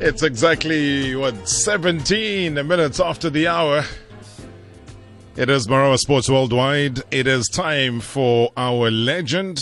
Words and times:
It's 0.00 0.22
exactly, 0.22 1.14
what, 1.14 1.48
17 1.48 2.54
minutes 2.54 2.98
after 2.98 3.30
the 3.30 3.46
hour. 3.46 3.84
It 5.36 5.48
is 5.48 5.68
Marawa 5.68 5.98
Sports 5.98 6.28
Worldwide. 6.28 7.02
It 7.12 7.26
is 7.26 7.48
time 7.48 8.00
for 8.00 8.52
our 8.56 8.90
legend. 8.90 9.60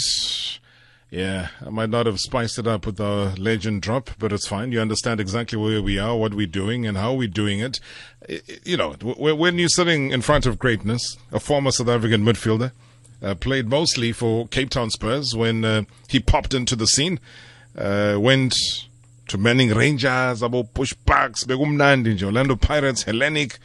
Yeah, 1.11 1.49
I 1.65 1.69
might 1.69 1.91
not 1.91 2.07
have 2.07 2.19
spiced 2.19 2.59
it 2.59 2.67
up 2.67 2.87
with 2.87 2.99
our 2.99 3.35
legend 3.35 3.83
drop, 3.83 4.11
but 4.19 4.33
it's 4.33 4.47
fine. 4.47 4.73
You 4.73 4.81
understand 4.81 5.21
exactly 5.21 5.59
where 5.59 5.83
we 5.83 5.99
are, 5.99 6.17
what 6.17 6.33
we're 6.33 6.47
doing, 6.47 6.87
and 6.87 6.97
how 6.97 7.13
we're 7.13 7.29
doing 7.29 7.61
it. 7.61 7.79
You 8.65 8.79
know, 8.79 8.93
when 8.95 9.59
you're 9.59 9.69
sitting 9.69 10.13
in 10.13 10.23
front 10.23 10.47
of 10.47 10.59
greatness, 10.59 11.19
a 11.31 11.41
former 11.41 11.71
South 11.71 11.89
African 11.89 12.25
midfielder, 12.25 12.73
uh, 13.23 13.35
played 13.35 13.69
mostly 13.69 14.13
for 14.13 14.49
Cape 14.49 14.71
Town 14.71 14.91
Spurs 14.91 15.37
when 15.37 15.65
uh, 15.65 15.83
he 16.09 16.19
popped 16.21 16.55
into 16.55 16.75
the 16.75 16.87
scene, 16.87 17.21
uh, 17.77 18.17
went 18.19 18.57
to 19.29 19.39
Manning 19.39 19.71
Rangers, 19.71 20.43
abo 20.43 20.73
Bush 20.73 20.95
Bucks, 21.07 21.45
Begumnandi, 21.45 22.23
Orlando 22.23 22.57
Pirates, 22.57 23.05
Hellenic, 23.05 23.59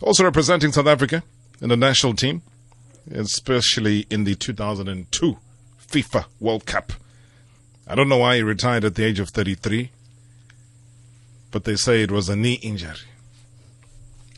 also 0.00 0.24
representing 0.24 0.72
South 0.72 0.86
Africa 0.86 1.22
in 1.60 1.68
the 1.68 1.76
national 1.76 2.14
team, 2.14 2.42
especially 3.10 4.06
in 4.10 4.24
the 4.24 4.34
2002 4.34 5.36
FIFA 5.88 6.24
World 6.40 6.66
Cup. 6.66 6.92
I 7.86 7.94
don't 7.94 8.08
know 8.08 8.18
why 8.18 8.36
he 8.36 8.42
retired 8.42 8.84
at 8.84 8.94
the 8.94 9.04
age 9.04 9.20
of 9.20 9.30
33, 9.30 9.90
but 11.50 11.64
they 11.64 11.76
say 11.76 12.02
it 12.02 12.10
was 12.10 12.28
a 12.28 12.36
knee 12.36 12.54
injury. 12.62 12.96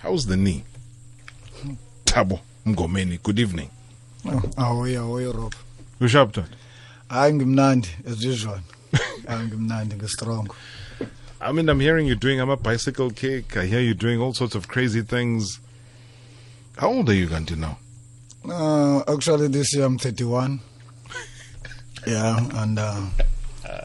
How's 0.00 0.26
the 0.26 0.36
knee? 0.36 0.64
Thabo 2.04 2.40
Mngomeni, 2.66 3.22
good 3.22 3.38
evening. 3.38 3.70
Oh, 4.26 4.42
Ahoy, 4.56 4.96
ahoy, 4.96 5.30
Rob. 5.30 5.54
Usho 6.00 6.20
up, 6.20 6.32
Hayi 7.10 7.32
ngimnandi 7.32 7.88
as 8.06 8.24
usual. 8.24 8.58
Hayi 9.26 9.46
ngimnandi 9.48 9.96
ngistrong. 9.96 10.48
I 11.40 11.52
mean, 11.52 11.68
I'm 11.68 11.80
hearing 11.80 12.06
you 12.06 12.14
doing 12.14 12.40
I'm 12.40 12.50
a 12.50 12.56
bicycle 12.56 13.10
kick. 13.10 13.56
I 13.56 13.66
hear 13.66 13.80
you 13.80 13.94
doing 13.94 14.20
all 14.20 14.32
sorts 14.32 14.54
of 14.54 14.68
crazy 14.68 15.02
things. 15.02 15.60
How 16.78 16.88
old 16.88 17.08
are 17.10 17.14
you 17.14 17.26
going 17.26 17.46
to 17.46 17.56
now? 17.56 17.78
Uh, 18.48 19.02
actually, 19.12 19.48
this 19.48 19.74
year 19.74 19.84
I'm 19.84 19.98
31. 19.98 20.60
yeah, 22.06 22.38
and 22.62 22.78
uh, 22.78 23.00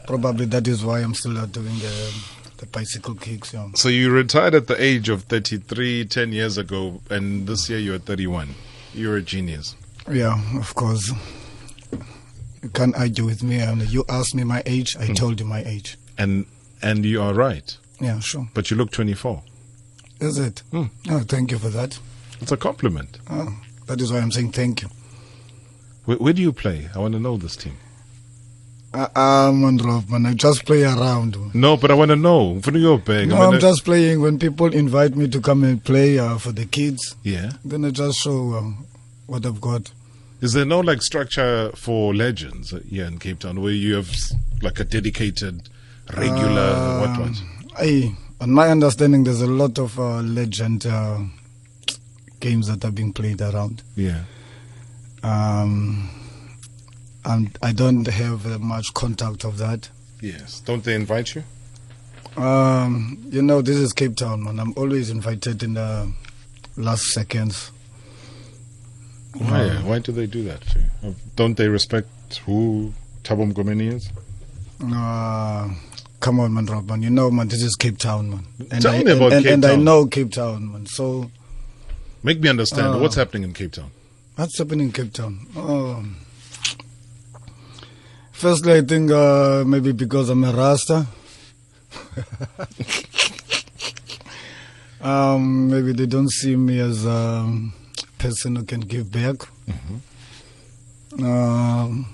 probably 0.06 0.46
that 0.46 0.66
is 0.68 0.84
why 0.84 1.00
I'm 1.00 1.14
still 1.14 1.36
uh, 1.38 1.46
doing 1.46 1.78
the, 1.78 2.14
the 2.58 2.66
bicycle 2.66 3.14
kicks. 3.14 3.52
Yeah. 3.54 3.68
So 3.74 3.88
you 3.88 4.10
retired 4.10 4.54
at 4.54 4.66
the 4.66 4.82
age 4.82 5.08
of 5.08 5.24
33 5.24 6.06
10 6.06 6.32
years 6.32 6.58
ago, 6.58 7.00
and 7.10 7.46
this 7.46 7.68
year 7.68 7.78
you're 7.78 7.98
31. 7.98 8.48
You're 8.94 9.16
a 9.16 9.22
genius. 9.22 9.76
yeah, 10.10 10.38
of 10.58 10.74
course. 10.74 11.12
You 12.62 12.68
can't 12.68 12.94
argue 12.96 13.24
with 13.24 13.42
me. 13.42 13.58
And 13.60 13.82
you 13.90 14.04
asked 14.08 14.34
me 14.34 14.44
my 14.44 14.62
age, 14.66 14.96
I 14.98 15.12
told 15.12 15.40
you 15.40 15.46
my 15.46 15.62
age. 15.64 15.96
And 16.18 16.46
and 16.82 17.04
you 17.04 17.22
are 17.22 17.34
right. 17.34 17.76
Yeah, 18.00 18.20
sure. 18.20 18.48
But 18.54 18.70
you 18.70 18.76
look 18.76 18.90
24. 18.90 19.42
Is 20.20 20.38
it? 20.38 20.62
Hmm. 20.70 20.84
Oh, 21.10 21.20
thank 21.20 21.50
you 21.50 21.58
for 21.58 21.68
that. 21.68 21.98
It's 22.40 22.52
a 22.52 22.56
compliment. 22.56 23.18
Oh, 23.28 23.58
that 23.86 24.00
is 24.00 24.12
why 24.12 24.18
I'm 24.18 24.30
saying 24.30 24.52
thank 24.52 24.82
you. 24.82 24.88
Where, 26.04 26.16
where 26.18 26.32
do 26.32 26.42
you 26.42 26.52
play? 26.52 26.88
I 26.94 26.98
want 26.98 27.14
to 27.14 27.20
know 27.20 27.36
this 27.36 27.56
team. 27.56 27.76
I'm 28.92 29.62
on 29.64 29.76
man, 30.10 30.26
I 30.26 30.34
just 30.34 30.66
play 30.66 30.82
around. 30.82 31.36
No, 31.54 31.76
but 31.76 31.92
I 31.92 31.94
want 31.94 32.10
to 32.10 32.16
know. 32.16 32.60
For 32.60 32.76
your 32.76 32.98
bag. 32.98 33.28
No, 33.28 33.36
I'm 33.36 33.60
just 33.60 33.84
playing 33.84 34.20
when 34.20 34.38
people 34.38 34.66
invite 34.74 35.14
me 35.14 35.28
to 35.28 35.40
come 35.40 35.62
and 35.62 35.82
play 35.82 36.18
uh, 36.18 36.38
for 36.38 36.50
the 36.50 36.66
kids. 36.66 37.14
Yeah. 37.22 37.52
Then 37.64 37.84
I 37.84 37.90
just 37.90 38.18
show 38.18 38.54
um, 38.54 38.86
what 39.26 39.46
I've 39.46 39.60
got. 39.60 39.92
Is 40.40 40.54
there 40.54 40.64
no 40.64 40.80
like 40.80 41.02
structure 41.02 41.70
for 41.74 42.14
legends 42.14 42.74
here 42.88 43.04
in 43.04 43.18
Cape 43.18 43.40
Town 43.40 43.60
where 43.60 43.72
you 43.72 43.96
have 43.96 44.10
like 44.62 44.80
a 44.80 44.84
dedicated, 44.84 45.68
regular 46.16 47.00
what 47.00 47.20
what? 47.20 47.42
I, 47.76 48.14
on 48.40 48.50
my 48.50 48.68
understanding, 48.68 49.24
there's 49.24 49.42
a 49.42 49.46
lot 49.46 49.78
of 49.78 49.98
uh, 49.98 50.20
legend 50.20 50.86
uh, 50.86 51.18
games 52.40 52.68
that 52.68 52.84
are 52.84 52.90
being 52.90 53.12
played 53.12 53.42
around. 53.42 53.82
Yeah. 53.96 54.24
Um, 55.22 56.08
and 57.26 57.56
I 57.62 57.72
don't 57.72 58.06
have 58.06 58.46
uh, 58.46 58.58
much 58.58 58.94
contact 58.94 59.44
of 59.44 59.58
that. 59.58 59.90
Yes. 60.22 60.60
Don't 60.60 60.82
they 60.82 60.94
invite 60.94 61.34
you? 61.34 61.44
Um, 62.42 63.22
you 63.28 63.42
know, 63.42 63.60
this 63.60 63.76
is 63.76 63.92
Cape 63.92 64.16
Town, 64.16 64.44
man. 64.44 64.58
I'm 64.58 64.72
always 64.76 65.10
invited 65.10 65.62
in 65.62 65.74
the 65.74 66.10
last 66.76 67.08
seconds. 67.08 67.72
Why? 69.38 69.68
Why 69.84 69.98
do 70.00 70.12
they 70.12 70.26
do 70.26 70.42
that? 70.44 70.62
Don't 71.36 71.56
they 71.56 71.68
respect 71.68 72.08
who 72.46 72.92
Thabo 73.22 73.52
Mngomeni 73.52 73.92
is? 73.94 74.10
Uh, 74.82 75.68
come 76.20 76.40
on, 76.40 76.52
man, 76.54 76.66
Rob, 76.66 76.88
man. 76.88 77.02
You 77.02 77.10
know, 77.10 77.30
man, 77.30 77.48
this 77.48 77.62
is 77.62 77.76
Cape 77.76 77.98
Town, 77.98 78.30
man. 78.30 78.46
And 78.70 78.82
Tell 78.82 78.94
I, 78.94 79.02
me 79.04 79.12
about 79.12 79.32
and, 79.32 79.44
Cape 79.44 79.52
and 79.54 79.64
I 79.64 79.76
know 79.76 80.06
Cape 80.06 80.32
Town, 80.32 80.72
man. 80.72 80.86
So 80.86 81.30
Make 82.22 82.40
me 82.40 82.48
understand 82.48 82.94
Uh, 82.94 82.98
what's 82.98 83.14
happening 83.14 83.44
in 83.44 83.52
Cape 83.54 83.72
Town. 83.72 83.90
what's 84.36 84.58
happening 84.58 84.86
in 84.86 84.92
Cape 84.92 85.12
Town? 85.12 85.46
Um, 85.56 86.16
firstly, 88.32 88.74
I 88.74 88.80
think 88.82 89.10
uh, 89.10 89.64
maybe 89.66 89.92
because 89.92 90.28
I'm 90.28 90.42
a 90.44 90.52
Rasta. 90.52 91.06
um, 95.00 95.68
maybe 95.70 95.92
they 95.92 96.06
don't 96.06 96.30
see 96.30 96.56
me 96.56 96.78
as 96.80 97.04
a 97.06 97.46
person 98.20 98.56
who 98.56 98.64
can 98.64 98.80
give 98.80 99.10
back. 99.10 99.48
Um, 101.18 102.06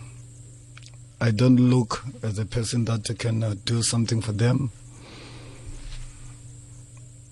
I 1.21 1.31
don't 1.31 1.57
look 1.57 2.05
as 2.23 2.39
a 2.39 2.47
person 2.47 2.85
that 2.87 3.15
can 3.19 3.43
uh, 3.43 3.55
do 3.65 3.83
something 3.83 4.23
for 4.23 4.33
them. 4.33 4.71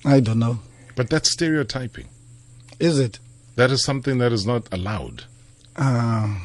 I 0.05 0.21
don't 0.21 0.39
know. 0.39 0.59
But 0.97 1.09
that's 1.09 1.31
stereotyping. 1.31 2.09
Is 2.79 2.99
it? 2.99 3.19
That 3.57 3.71
is 3.71 3.85
something 3.85 4.19
that 4.19 4.33
is 4.33 4.45
not 4.45 4.69
allowed. 4.73 5.25
Uh, 5.77 6.37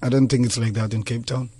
I 0.00 0.08
don't 0.08 0.28
think 0.28 0.46
it's 0.46 0.58
like 0.58 0.74
that 0.74 0.94
in 0.94 1.02
Cape 1.02 1.26
Town. 1.26 1.50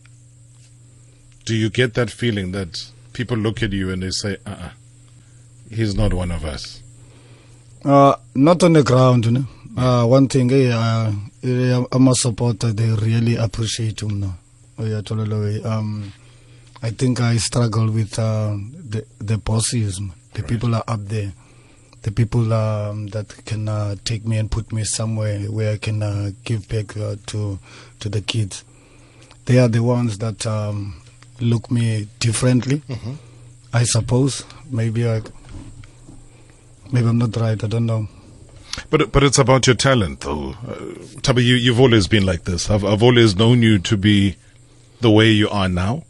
Do 1.45 1.55
you 1.55 1.71
get 1.71 1.95
that 1.95 2.11
feeling 2.11 2.53
that 2.53 2.91
people 3.13 3.37
look 3.37 3.63
at 3.63 3.73
you 3.73 3.91
and 3.91 4.03
they 4.03 4.11
say, 4.11 4.37
uh 4.47 4.51
uh 4.51 4.71
he's 5.71 5.95
not 5.95 6.15
one 6.15 6.31
of 6.31 6.45
us? 6.45 6.83
Uh, 7.85 8.15
not 8.35 8.63
on 8.63 8.73
the 8.73 8.83
ground, 8.83 9.27
you 9.27 9.33
know. 9.33 9.47
Uh, 9.79 10.05
one 10.05 10.27
thing, 10.27 10.51
eh, 10.51 10.73
uh, 10.75 11.13
eh, 11.45 11.85
I'm 11.93 12.09
a 12.09 12.15
supporter. 12.17 12.73
They 12.73 12.91
really 12.91 13.37
appreciate 13.37 14.03
him 14.03 14.19
now. 14.19 14.37
Oh. 14.77 15.65
Um, 15.65 16.13
I 16.83 16.91
think 16.91 17.21
I 17.21 17.37
struggle 17.37 17.89
with 17.89 18.19
uh, 18.19 18.57
the 18.91 19.05
the 19.21 19.39
bosses, 19.39 20.01
the 20.35 20.43
people 20.43 20.75
are 20.75 20.83
up 20.89 21.05
there. 21.05 21.33
The 22.03 22.11
people 22.11 22.53
um, 22.53 23.07
that 23.09 23.29
can 23.45 23.69
uh, 23.69 23.95
take 24.05 24.27
me 24.27 24.39
and 24.39 24.51
put 24.51 24.73
me 24.73 24.83
somewhere 24.83 25.39
where 25.43 25.75
I 25.75 25.77
can 25.79 26.03
uh, 26.03 26.33
give 26.45 26.69
back 26.69 26.97
uh, 26.97 27.15
to 27.27 27.61
to 28.01 28.09
the 28.09 28.21
kids. 28.21 28.65
They 29.45 29.61
are 29.61 29.69
the 29.69 29.85
ones 29.85 30.19
that 30.19 30.45
um, 30.45 31.01
look 31.41 31.71
me 31.71 32.09
differently. 32.19 32.83
I 33.73 33.85
suppose 33.85 34.45
maybe 34.73 35.09
I 35.09 35.23
maybe 36.91 37.07
I'm 37.07 37.19
not 37.19 37.37
right. 37.37 37.63
I 37.63 37.67
don't 37.69 37.87
know. 37.87 38.09
But 38.91 39.13
but 39.13 39.23
it's 39.23 39.39
about 39.39 39.67
your 39.67 39.77
talent, 39.77 40.21
though. 40.21 40.55
Uh, 40.67 41.33
you 41.41 41.55
you've 41.55 41.81
always 41.81 42.09
been 42.09 42.25
like 42.27 42.45
this. 42.45 42.71
I've 42.71 42.85
I've 42.85 43.03
always 43.03 43.37
known 43.37 43.63
you 43.63 43.79
to 43.79 43.97
be 43.97 44.37
the 45.01 45.11
way 45.11 45.31
you 45.31 45.49
are 45.49 45.69
now. 45.69 46.05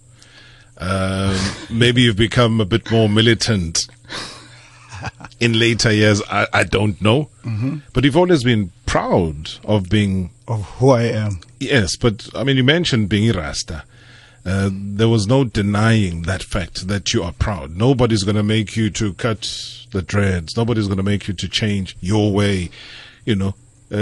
Um, 0.79 1.37
maybe 1.71 2.03
you've 2.03 2.17
become 2.17 2.61
a 2.61 2.65
bit 2.65 2.91
more 2.91 3.09
militant 3.09 3.89
in 5.41 5.59
later 5.59 5.93
years. 5.93 6.23
I, 6.31 6.47
I 6.53 6.65
don't 6.65 7.01
know, 7.03 7.31
but 7.93 8.05
you've 8.05 8.17
always 8.17 8.45
been 8.45 8.73
proud 8.87 9.51
of 9.65 9.89
being 9.89 10.31
Of 10.47 10.65
who 10.79 10.91
I 10.91 11.03
am. 11.05 11.41
Yes, 11.61 11.97
but 11.97 12.29
I 12.35 12.45
mean, 12.45 12.57
you 12.57 12.65
mentioned 12.65 13.09
being 13.09 13.33
Rasta. 13.33 13.85
Uh, 14.49 14.71
there 14.73 15.09
was 15.09 15.27
no 15.27 15.45
denying 15.45 16.23
that 16.23 16.43
fact 16.43 16.89
that 16.89 17.13
you 17.13 17.23
are 17.23 17.33
proud. 17.33 17.77
Nobody's 17.77 18.25
going 18.25 18.37
to 18.37 18.43
make 18.43 18.77
you 18.77 18.89
to 18.91 19.13
cut 19.15 19.43
the 19.93 20.01
dreads. 20.03 20.57
Nobody's 20.57 20.87
going 20.87 20.97
to 20.97 21.03
make 21.03 21.29
you 21.29 21.35
to 21.35 21.49
change 21.49 21.97
your 22.01 22.33
way. 22.33 22.71
You 23.27 23.37
know, 23.37 23.55
uh, 23.93 23.97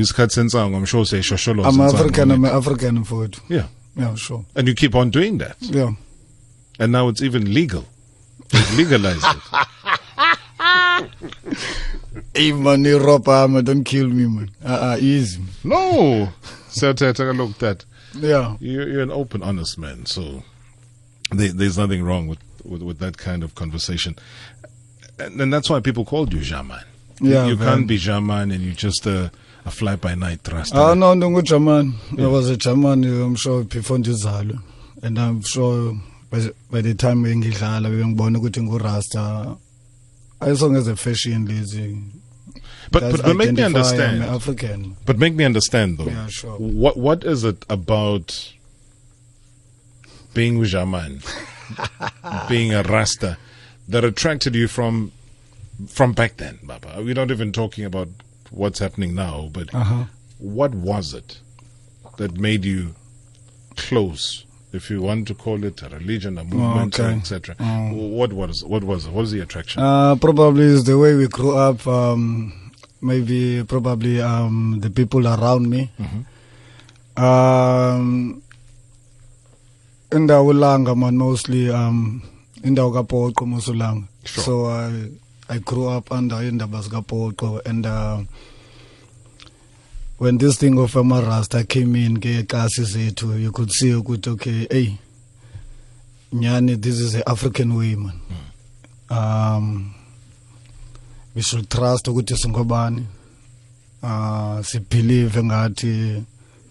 isikhathi 0.00 0.34
sensango, 0.38 0.76
I'm 0.76 0.84
sure 0.84 1.04
say 1.04 1.18
shosholo. 1.18 1.64
I'm 1.66 1.80
African. 1.80 2.30
I'm 2.30 2.44
African 2.44 3.02
food. 3.04 3.38
Yeah, 3.48 3.66
Yeah, 3.96 4.14
sure. 4.14 4.44
and 4.54 4.68
you 4.68 4.74
keep 4.74 4.94
on 4.94 5.10
doing 5.10 5.38
that, 5.38 5.56
Yeah. 5.60 5.92
and 6.78 6.92
now 6.92 7.08
it's 7.08 7.22
even 7.22 7.52
legal. 7.52 7.84
They've 8.50 8.74
legalized 8.76 9.24
it. 9.24 9.66
Hey, 12.34 12.52
man, 12.52 12.84
Europe, 12.84 13.26
man, 13.26 13.64
don't 13.64 13.84
kill 13.84 14.08
me, 14.08 14.26
man. 14.26 14.50
Uh, 14.64 14.68
uh, 14.68 14.96
easy. 15.00 15.42
No, 15.64 16.28
so 16.68 16.92
take 16.92 17.18
a 17.18 17.24
look 17.24 17.50
at 17.50 17.58
that. 17.58 17.84
Yeah. 18.14 18.56
You're, 18.60 18.88
you're 18.88 19.02
an 19.02 19.10
open, 19.10 19.42
honest 19.42 19.78
man, 19.78 20.06
so 20.06 20.42
there, 21.30 21.52
there's 21.52 21.78
nothing 21.78 22.02
wrong 22.02 22.26
with, 22.26 22.38
with, 22.64 22.82
with 22.82 22.98
that 22.98 23.18
kind 23.18 23.42
of 23.42 23.54
conversation. 23.54 24.16
And, 25.18 25.40
and 25.40 25.52
that's 25.52 25.68
why 25.68 25.80
people 25.80 26.04
called 26.04 26.32
you 26.32 26.40
Jaman. 26.40 26.80
Yeah, 27.20 27.44
you, 27.44 27.52
you 27.52 27.56
can't 27.56 27.86
be 27.88 27.98
Jaman 27.98 28.50
and 28.50 28.62
you're 28.62 28.74
just 28.74 29.06
a, 29.06 29.30
a 29.64 29.70
fly 29.70 29.96
by 29.96 30.14
night 30.14 30.40
thrust. 30.42 30.74
Ah, 30.74 30.94
no, 30.94 31.14
no, 31.14 31.30
good 31.30 31.46
German. 31.46 31.94
I 32.18 32.26
was 32.26 32.48
a 32.48 32.56
German, 32.56 33.04
I'm 33.04 33.34
sure, 33.34 33.64
before 33.64 33.98
Ndizalwe. 33.98 34.58
And 35.02 35.18
I'm 35.18 35.42
sure 35.42 35.94
by, 36.30 36.50
by 36.70 36.80
the 36.80 36.94
time 36.94 37.24
ngidlala 37.24 37.90
bengibona 37.90 38.38
ukuthi 38.38 38.62
ngurasta 38.62 39.56
ayisongeze 40.40 40.96
fashion 40.96 41.46
lezi 41.46 41.96
But, 42.90 43.00
but, 43.12 43.22
but 43.22 43.36
make 43.36 43.52
me 43.52 43.62
understand. 43.62 44.22
African. 44.22 44.96
But 45.06 45.18
make 45.18 45.34
me 45.34 45.44
understand 45.44 45.98
though. 45.98 46.04
Yeah, 46.06 46.26
sure. 46.28 46.56
What 46.58 46.96
what 46.96 47.24
is 47.24 47.44
it 47.44 47.64
about 47.68 48.52
being 50.34 50.58
Ujaman, 50.58 51.22
being 52.48 52.72
a 52.74 52.82
Rasta, 52.82 53.36
that 53.88 54.04
attracted 54.04 54.54
you 54.54 54.68
from 54.68 55.12
from 55.88 56.12
back 56.12 56.36
then, 56.36 56.58
Baba? 56.62 56.94
We're 56.98 57.14
not 57.14 57.30
even 57.30 57.52
talking 57.52 57.84
about 57.84 58.08
what's 58.50 58.78
happening 58.78 59.14
now, 59.14 59.48
but 59.52 59.72
Uh-huh. 59.74 60.04
what 60.38 60.74
was 60.74 61.14
it 61.14 61.40
that 62.16 62.38
made 62.38 62.64
you 62.64 62.94
close, 63.76 64.44
if 64.72 64.90
you 64.90 65.00
want 65.02 65.28
to 65.28 65.34
call 65.34 65.62
it 65.64 65.82
a 65.82 65.88
religion, 65.88 66.36
a 66.38 66.44
movement, 66.44 66.98
okay. 66.98 67.16
etc.? 67.16 67.54
Oh. 67.60 67.92
What 67.92 68.32
was 68.32 68.64
what 68.64 68.82
was 68.84 69.06
what 69.06 69.14
was 69.22 69.30
the 69.32 69.40
attraction? 69.40 69.82
Uh, 69.82 70.16
probably 70.16 70.64
is 70.64 70.84
the 70.84 70.98
way 70.98 71.14
we 71.14 71.28
grew 71.28 71.56
up. 71.56 71.86
Um, 71.86 72.67
maybe 73.00 73.64
probably 73.64 74.20
um, 74.20 74.78
the 74.80 74.90
people 74.90 75.26
around 75.26 75.68
me. 75.68 75.90
Um, 77.16 78.42
indawo 80.10 80.52
langa 80.52 80.96
man 80.96 81.16
mostly 81.16 81.70
um 81.70 82.22
indawo 82.62 82.92
kaPoqo 82.92 83.46
mosulanga. 83.46 84.08
Sure. 84.24 84.44
So 84.44 84.66
I 84.66 85.10
I 85.48 85.58
grew 85.58 85.88
up 85.88 86.12
under 86.12 86.36
indaba 86.42 86.80
zikaPoqo 86.80 87.66
and 87.66 87.86
uh, 87.86 88.22
when 90.18 90.38
this 90.38 90.56
thing 90.58 90.78
of 90.78 90.92
amarasta 90.92 91.68
came 91.68 91.96
in 91.96 92.18
ke 92.18 92.46
kasi 92.48 92.82
zethu 92.82 93.40
you 93.40 93.52
could 93.52 93.70
see 93.70 93.90
ukuthi 93.92 94.28
okay 94.32 94.66
hey 94.70 94.98
nyani 96.32 96.80
this 96.80 97.00
is 97.00 97.12
the 97.12 97.28
African 97.28 97.76
way 97.76 97.94
man. 97.94 98.20
um 99.10 99.94
we 101.34 101.42
should 101.42 101.68
trust 101.68 102.06
ukuthi 102.06 102.36
singobani. 102.36 103.04
Uh 104.02 104.62
sibelieve 104.62 105.42
ngathi 105.42 106.22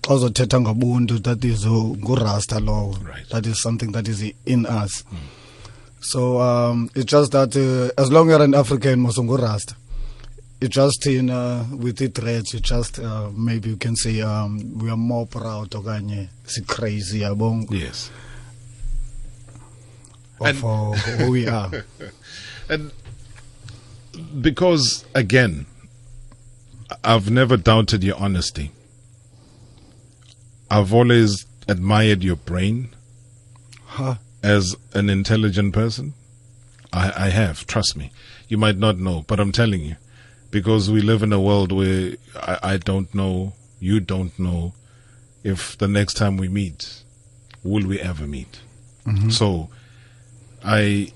xa 0.02 0.14
uzothetha 0.14 0.60
ngobuntu 0.60 1.22
that 1.24 1.44
is 1.44 1.66
ngurasta 1.66 2.60
lowo. 2.60 2.98
Right. 3.04 3.28
that 3.30 3.46
is 3.46 3.62
something 3.62 3.92
that 3.92 4.08
is 4.08 4.24
in 4.46 4.66
us. 4.66 5.04
So 6.00 6.40
um 6.42 6.90
it's 6.96 7.06
just 7.12 7.32
that 7.32 7.56
uh, 7.56 8.02
as 8.02 8.12
long 8.12 8.30
you're 8.30 8.42
an 8.42 8.56
african 8.56 9.00
mos 9.00 9.18
ngurasta. 9.18 9.76
It 10.60 10.70
just 10.72 11.06
in 11.06 11.30
uh, 11.30 11.66
with 11.72 12.02
it 12.02 12.16
threats 12.16 12.56
it 12.56 12.64
just 12.64 12.98
uh, 13.00 13.30
maybe 13.36 13.70
you 13.70 13.78
can 13.78 13.96
say 13.96 14.22
um 14.22 14.80
we 14.80 14.90
are 14.90 14.98
more 14.98 15.28
proud 15.28 15.70
okanye 15.70 16.30
si 16.46 16.62
crazy 16.64 17.20
yabong 17.20 17.68
yes. 17.70 18.10
of 20.40 20.64
uh, 20.66 20.92
who 20.94 21.32
we 21.32 21.48
are. 21.48 21.70
And 22.70 22.92
because, 24.42 25.06
again, 25.14 25.66
I've 27.04 27.30
never 27.30 27.58
doubted 27.58 28.04
your 28.04 28.18
honesty. 28.18 28.72
I've 30.70 30.94
always 30.94 31.46
admired 31.68 32.24
your 32.24 32.36
brain 32.36 32.90
huh? 33.86 34.16
as 34.44 34.76
an 34.94 35.10
intelligent 35.10 35.74
person. 35.74 36.14
I, 36.94 37.26
I 37.26 37.30
have, 37.30 37.68
trust 37.68 37.98
me. 37.98 38.12
You 38.48 38.58
might 38.58 38.78
not 38.78 38.98
know, 38.98 39.24
but 39.28 39.40
I'm 39.40 39.52
telling 39.52 39.82
you. 39.82 39.96
Because 40.50 40.90
we 40.90 41.02
live 41.02 41.24
in 41.24 41.34
a 41.34 41.42
world 41.42 41.72
where 41.72 42.14
I, 42.36 42.60
I 42.64 42.78
don't 42.78 43.14
know, 43.14 43.54
you 43.80 44.00
don't 44.00 44.38
know 44.40 44.74
if 45.44 45.78
the 45.78 45.88
next 45.88 46.16
time 46.16 46.38
we 46.38 46.48
meet, 46.48 47.04
will 47.64 47.86
we 47.86 48.00
ever 48.00 48.26
meet? 48.26 48.62
Mm-hmm. 49.06 49.30
So, 49.30 49.70
I 50.64 51.12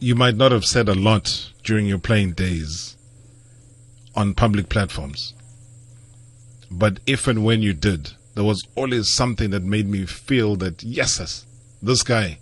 you 0.00 0.14
might 0.14 0.36
not 0.36 0.52
have 0.52 0.64
said 0.64 0.88
a 0.88 0.94
lot 0.94 1.50
during 1.64 1.86
your 1.86 1.98
playing 1.98 2.32
days 2.32 2.96
on 4.14 4.34
public 4.34 4.68
platforms. 4.68 5.34
But 6.70 7.00
if 7.06 7.26
and 7.26 7.44
when 7.44 7.62
you 7.62 7.72
did, 7.72 8.12
there 8.34 8.44
was 8.44 8.66
always 8.74 9.14
something 9.14 9.50
that 9.50 9.62
made 9.62 9.88
me 9.88 10.06
feel 10.06 10.56
that, 10.56 10.82
yes, 10.82 11.44
this 11.82 12.02
guy, 12.02 12.38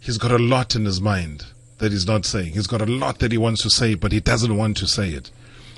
he's 0.00 0.18
got 0.18 0.32
a 0.32 0.38
lot 0.38 0.74
in 0.76 0.84
his 0.84 1.00
mind 1.00 1.46
that 1.78 1.92
he's 1.92 2.06
not 2.06 2.24
saying. 2.24 2.52
He's 2.52 2.66
got 2.66 2.82
a 2.82 2.86
lot 2.86 3.18
that 3.20 3.32
he 3.32 3.38
wants 3.38 3.62
to 3.62 3.70
say, 3.70 3.94
but 3.94 4.12
he 4.12 4.20
doesn't 4.20 4.56
want 4.56 4.76
to 4.78 4.86
say 4.86 5.10
it. 5.10 5.30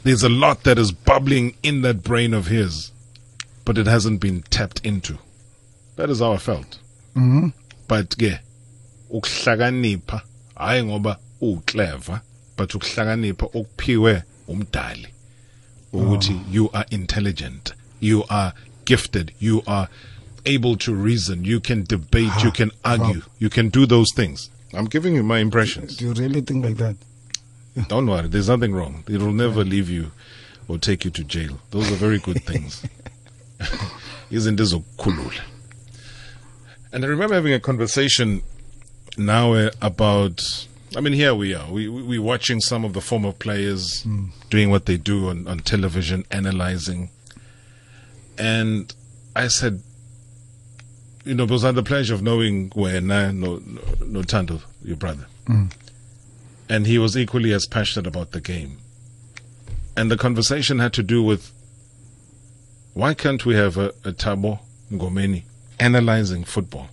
There's 0.03 0.25
a 0.25 0.29
lot 0.29 0.65
that 0.65 0.79
is 0.79 0.91
bubbling 0.93 1.57
in 1.63 1.83
that 1.83 2.03
brain 2.03 2.35
of 2.35 2.49
his, 2.49 2.91
but 3.65 3.79
it 3.79 3.87
hasn't 3.87 4.21
been 4.21 4.43
tapped 4.43 4.85
into. 4.85 5.19
That 5.97 6.11
is 6.11 6.19
how 6.19 6.33
I 6.33 6.39
felt. 6.39 6.79
mm-hmm. 7.15 7.49
but 7.87 8.17
ke 8.19 8.41
ukuhlakanipha. 9.13 10.23
Hayi 10.55 10.85
ngoba 10.85 11.19
uclever 11.41 12.21
but 12.57 12.75
ukuhlakanipha 12.75 13.47
okuphiwe 13.47 14.23
umdali. 14.49 15.09
Ukuthi 15.93 16.33
ah. 16.33 16.53
you 16.53 16.71
are 16.73 16.87
intelligent 16.91 17.75
you 18.01 18.25
are 18.29 18.53
gifted 18.85 19.33
you 19.39 19.63
are 19.67 19.89
able 20.47 20.77
to 20.77 20.95
reason 20.95 21.45
you 21.45 21.61
can 21.61 21.85
debate 21.85 22.43
you 22.43 22.49
ah, 22.49 22.51
can 22.51 22.71
argue 22.85 23.23
you 23.39 23.51
can 23.51 23.69
do 23.69 23.87
those 23.87 24.13
things. 24.15 24.51
I'm 24.75 24.87
giving 24.87 25.15
you 25.15 25.23
my 25.23 25.39
impressions. 25.39 25.97
Do 25.97 26.07
you 26.07 26.15
really 26.15 26.41
think 26.41 26.65
like 26.65 26.77
that? 26.79 26.97
Don't 27.89 28.07
worry 28.07 28.29
there's 28.29 28.49
nothing 28.49 28.75
wrong. 28.75 29.05
It 29.09 29.21
will 29.21 29.33
never 29.33 29.65
leave 29.65 29.91
you 29.91 30.11
or 30.69 30.79
take 30.79 31.05
you 31.05 31.11
to 31.11 31.25
jail. 31.25 31.59
Those 31.71 31.93
are 31.93 31.97
very 31.97 32.19
good 32.19 32.43
things. 32.45 32.83
Izinto 34.31 34.63
ezokukhulula 34.63 35.43
and 36.93 37.05
i 37.05 37.09
remember 37.09 37.35
having 37.35 37.55
a 37.55 37.61
conversation 37.61 38.43
now 39.17 39.69
about 39.81 40.67
i 40.97 41.01
mean 41.01 41.13
here 41.13 41.35
we 41.35 41.55
are. 41.55 41.71
We, 41.71 41.89
we, 41.89 42.03
we're 42.03 42.23
watching 42.23 42.61
some 42.61 42.85
of 42.85 42.93
the 42.93 43.01
former 43.01 43.33
players 43.33 44.03
hmm. 44.03 44.27
doing 44.51 44.71
what 44.71 44.87
they 44.87 44.97
do 44.97 45.29
on, 45.29 45.47
on 45.47 45.59
television 45.61 46.25
analyzing. 46.31 47.11
And 48.39 48.95
i 49.37 49.49
said 49.49 49.83
you 51.25 51.35
know 51.35 51.47
because 51.47 51.65
i 51.65 51.69
had 51.69 51.77
the 51.77 51.83
pleasure 51.83 52.15
of 52.15 52.23
knowing 52.23 52.71
where 52.75 53.01
no 53.01 53.31
no 53.31 53.63
no 54.01 54.23
Tando, 54.23 54.61
your 54.83 54.97
brother. 54.97 55.27
Hmm. 55.47 55.67
And 56.69 56.87
he 56.87 56.99
was 56.99 57.17
equally 57.17 57.53
as 57.53 57.67
passionate 57.67 58.07
about 58.07 58.33
the 58.33 58.41
game. 58.41 58.79
And 59.95 60.11
the 60.11 60.17
conversation 60.17 60.79
had 60.79 60.95
to 60.95 61.03
do 61.03 61.23
with 61.23 61.53
why 62.95 63.13
can't 63.15 63.45
we 63.45 63.55
have 63.55 63.77
a, 63.77 63.89
a 64.05 64.13
Thabo 64.13 64.61
Mngomeni 64.91 65.43
analyzing 65.79 66.45
football? 66.45 66.89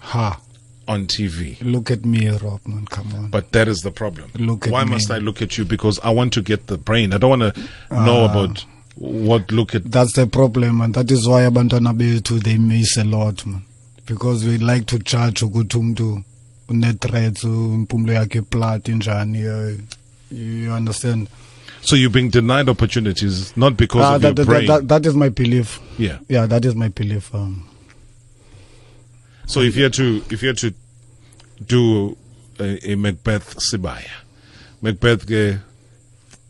Ha 0.00 0.40
on 0.92 1.06
TV? 1.06 1.56
look 1.74 1.90
at 1.90 2.04
me 2.04 2.28
rob 2.44 2.60
man 2.66 2.84
come 2.96 3.14
on 3.14 3.30
But 3.30 3.52
that 3.52 3.68
is 3.68 3.80
the 3.88 3.90
problem. 4.02 4.30
Look 4.50 4.66
at 4.66 4.72
why 4.72 4.84
me. 4.84 4.90
must 4.94 5.10
I 5.10 5.18
look 5.18 5.40
at 5.46 5.56
you? 5.58 5.64
Because 5.64 5.98
I 6.02 6.10
want 6.10 6.32
to 6.38 6.42
get 6.42 6.66
the 6.66 6.78
brain. 6.88 7.12
I 7.14 7.18
don't 7.18 7.38
want 7.40 7.54
to 7.54 7.60
know 8.06 8.20
Ah. 8.24 8.30
about 8.30 8.64
what 8.96 9.50
look 9.58 9.74
at. 9.74 9.82
that's 9.96 10.12
the 10.20 10.26
problem 10.26 10.80
and 10.82 10.94
that 10.94 11.10
is 11.10 11.26
why 11.28 11.42
abantwana 11.50 11.92
bethu 12.00 12.38
they 12.48 12.56
miss 12.58 12.96
a 12.96 13.04
lot 13.04 13.46
man 13.46 13.62
because 14.06 14.44
we 14.48 14.58
like 14.58 14.84
to 14.92 14.98
judge 14.98 15.40
ukuthi 15.46 15.76
umuntu 15.78 16.08
une-threats 16.68 17.44
impumulo 17.44 18.12
yakhe 18.12 18.40
plat 18.42 18.88
injani 18.88 19.46
uh, 19.46 19.72
you 20.30 20.72
understand 20.80 21.28
So 21.82 21.96
you're 21.96 22.12
being 22.18 22.28
denied 22.30 22.68
opportunities 22.68 23.36
not 23.56 23.76
because 23.76 24.04
Ah, 24.06 24.16
of 24.16 24.22
your 24.22 24.32
that, 24.34 24.36
that, 24.36 24.46
brain. 24.52 24.66
that, 24.66 24.88
that 24.88 25.06
is 25.06 25.14
my 25.14 25.30
belief 25.30 25.80
yeah. 25.98 26.18
yeah 26.28 26.46
that 26.48 26.64
is 26.64 26.74
my 26.74 26.88
belief 26.88 27.34
um, 27.34 27.54
So 29.46 29.60
if 29.62 29.76
you 29.76 29.82
had 29.84 29.94
to, 29.94 30.22
if 30.30 30.42
you 30.42 30.48
had 30.48 30.58
to 30.58 30.72
do 31.64 32.16
a, 32.58 32.92
a 32.92 32.94
Macbeth 32.96 33.56
Sibaya, 33.58 34.10
Macbeth, 34.82 35.26
ke, 35.26 35.60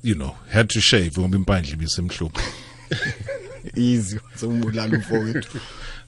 you 0.02 0.14
know, 0.14 0.36
had 0.50 0.70
to 0.70 0.80
shave 0.80 1.14
ngoba 1.14 1.34
impandla 1.44 1.76
ibisemhluphe. 1.76 2.40
easy 3.76 4.18
sombulala 4.36 4.98
mfowethu 4.98 5.60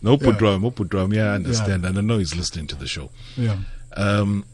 No 0.03 0.17
Pudram, 0.17 0.63
no 0.63 0.71
Pudram, 0.73 1.15
yeah, 1.15 1.31
I 1.33 1.35
understand. 1.37 1.85
And 1.85 1.97
I 1.97 2.01
know 2.01 2.19
he's 2.19 2.35
listening 2.35 2.67
to 2.69 2.75
the 2.75 2.89
show. 2.89 3.11
yeah 3.37 3.59
Um, 3.97 4.45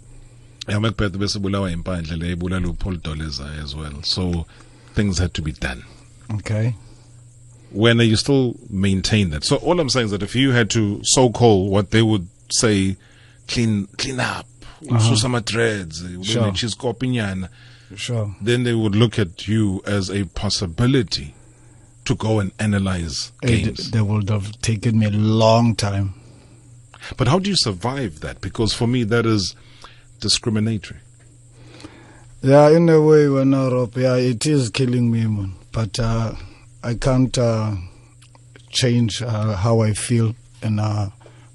yeah, 0.69 0.79
Macbeth 0.79 1.13
besebulawa 1.13 1.71
impandla 1.73 2.19
le 2.19 2.37
ibulala 2.37 2.67
uPaul 2.67 2.99
Doleza 3.01 3.63
as 3.63 3.75
well. 3.75 4.03
So 4.03 4.47
things 4.95 5.19
had 5.19 5.33
to 5.35 5.43
be 5.43 5.53
done. 5.53 5.85
okay 6.35 6.75
When 7.71 8.01
are 8.01 8.05
you 8.05 8.17
still 8.17 8.57
maintain 8.69 9.31
that. 9.31 9.45
So 9.45 9.57
all 9.57 9.79
I'm 9.81 9.89
saying 9.89 10.07
is 10.07 10.11
that 10.13 10.23
if 10.23 10.35
you 10.35 10.53
had 10.53 10.69
to 10.71 11.01
so 11.05 11.31
call 11.31 11.71
what 11.71 11.91
they 11.93 12.03
would 12.03 12.27
say, 12.51 12.97
clean 13.49 13.87
clean 13.97 14.21
up, 14.21 14.47
ususa 14.83 15.25
ama-dreads, 15.25 16.05
Sure. 16.23 16.43
ube 16.43 16.51
nechisikopi 16.53 17.09
nyana, 17.09 17.49
sure 17.97 18.31
then 18.45 18.65
they 18.65 18.75
would 18.75 18.95
look 18.95 19.19
at 19.19 19.49
you 19.49 19.83
as 19.87 20.11
a 20.11 20.25
possibility 20.35 21.35
to 22.05 22.15
go 22.15 22.41
and 22.41 22.53
analyze 22.59 23.33
it, 23.43 23.77
they 23.93 24.01
would 24.01 24.29
have 24.31 24.53
taken 24.63 24.99
me 24.99 25.07
a 25.07 25.11
long 25.11 25.75
time 25.77 26.13
But 27.17 27.29
how 27.29 27.39
do 27.39 27.49
you 27.51 27.57
survive 27.57 28.21
that? 28.21 28.41
Because 28.41 28.75
for 28.77 28.87
me, 28.89 29.05
that 29.05 29.25
is 29.27 29.55
discriminatory. 30.21 31.01
Yeah, 32.43 32.71
in 32.71 32.89
a 32.89 33.01
way, 33.01 33.29
when 33.29 33.53
Europe, 33.53 33.97
yeah, 33.97 34.17
it 34.17 34.47
is 34.47 34.69
killing 34.71 35.11
me, 35.11 35.27
man. 35.27 35.53
But 35.73 35.99
uh, 35.99 36.35
I 36.83 36.95
can't 36.95 37.37
uh, 37.39 37.77
change 38.71 39.23
uh, 39.23 39.57
how 39.57 39.81
I 39.81 39.93
feel 39.95 40.35
and 40.63 40.81
uh, 40.81 41.09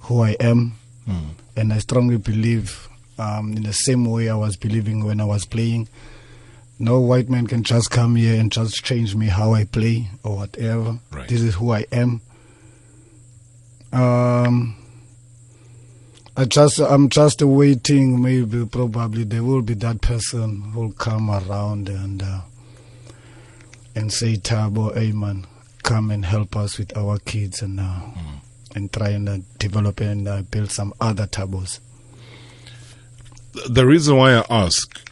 who 0.08 0.22
I 0.24 0.32
am, 0.40 0.74
Hmm. 1.06 1.30
And 1.56 1.72
I 1.72 1.80
strongly 1.80 2.18
believe 2.18 2.88
um, 3.18 3.54
in 3.54 3.64
the 3.64 3.74
same 3.74 4.06
way 4.06 4.30
I 4.30 4.36
was 4.36 4.56
believing 4.56 5.06
when 5.06 5.22
I 5.22 5.26
was 5.26 5.46
playing. 5.46 5.88
No 6.80 7.00
white 7.00 7.30
man 7.30 7.48
can 7.48 7.64
just 7.64 7.92
come 7.92 8.16
here 8.16 8.40
and 8.40 8.52
just 8.52 8.84
change 8.84 9.16
me 9.16 9.28
how 9.28 9.54
I 9.54 9.66
play 9.66 10.10
or 10.24 10.38
whatever. 10.38 11.00
Right. 11.12 11.28
This 11.28 11.42
is 11.42 11.56
who 11.56 11.72
I 11.72 11.86
am. 11.92 12.22
Um, 13.92 14.76
I 16.36 16.46
just 16.46 16.80
I'm 16.80 17.10
just 17.10 17.44
waiting. 17.44 18.22
Maybe 18.22 18.66
probably 18.66 19.24
there 19.24 19.44
will 19.44 19.62
be 19.62 19.76
that 19.76 20.02
person 20.02 20.62
who 20.62 20.80
will 20.80 20.92
come 20.94 21.30
around 21.30 21.90
and 21.90 22.24
uh, 22.24 22.42
and 23.96 24.12
say, 24.12 24.38
"Thabo, 24.38 24.96
hey 24.96 25.12
man, 25.12 25.46
come 25.84 26.10
and 26.10 26.26
help 26.26 26.56
us 26.56 26.80
with 26.80 26.98
our 26.98 27.20
kids 27.20 27.62
and 27.62 27.80
uh, 27.80 28.00
and 28.76 28.92
try 28.92 29.10
and 29.10 29.30
uh, 29.30 29.38
develop 29.58 30.00
and 30.00 30.28
uh, 30.28 30.42
build 30.44 30.72
some 30.72 30.94
other 31.00 31.28
tabos." 31.28 31.80
The 33.70 33.86
reason 33.86 34.18
why 34.18 34.34
I 34.34 34.46
ask 34.50 35.10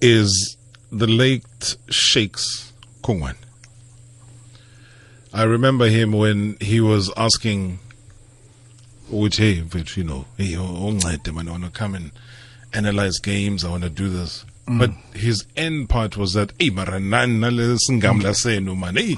is 0.00 0.56
the 0.90 1.06
late 1.06 1.76
Shakes 1.90 2.72
Kungwane. 3.02 3.36
I 5.32 5.42
remember 5.42 5.88
him 5.88 6.12
when 6.12 6.56
he 6.60 6.80
was 6.80 7.12
asking, 7.16 7.78
which, 9.10 9.36
hey, 9.36 9.60
but 9.60 9.96
you 9.96 10.04
know, 10.04 10.24
hey, 10.38 10.56
man, 10.56 11.48
I 11.48 11.50
want 11.50 11.64
to 11.64 11.70
come 11.70 11.94
and 11.94 12.10
analyze 12.72 13.18
games, 13.18 13.64
I 13.64 13.70
want 13.70 13.82
to 13.82 13.90
do 13.90 14.08
this. 14.08 14.44
Mm. 14.68 14.78
But 14.78 14.90
his 15.18 15.46
end 15.56 15.88
part 15.88 16.16
was 16.16 16.34
that, 16.34 16.52
hey, 16.58 16.68
mara 16.70 17.00
nana 17.00 17.50
le 17.50 17.76
singamla 17.76 18.34
senu, 18.34 18.78
man, 18.78 18.96
hey, 18.96 19.16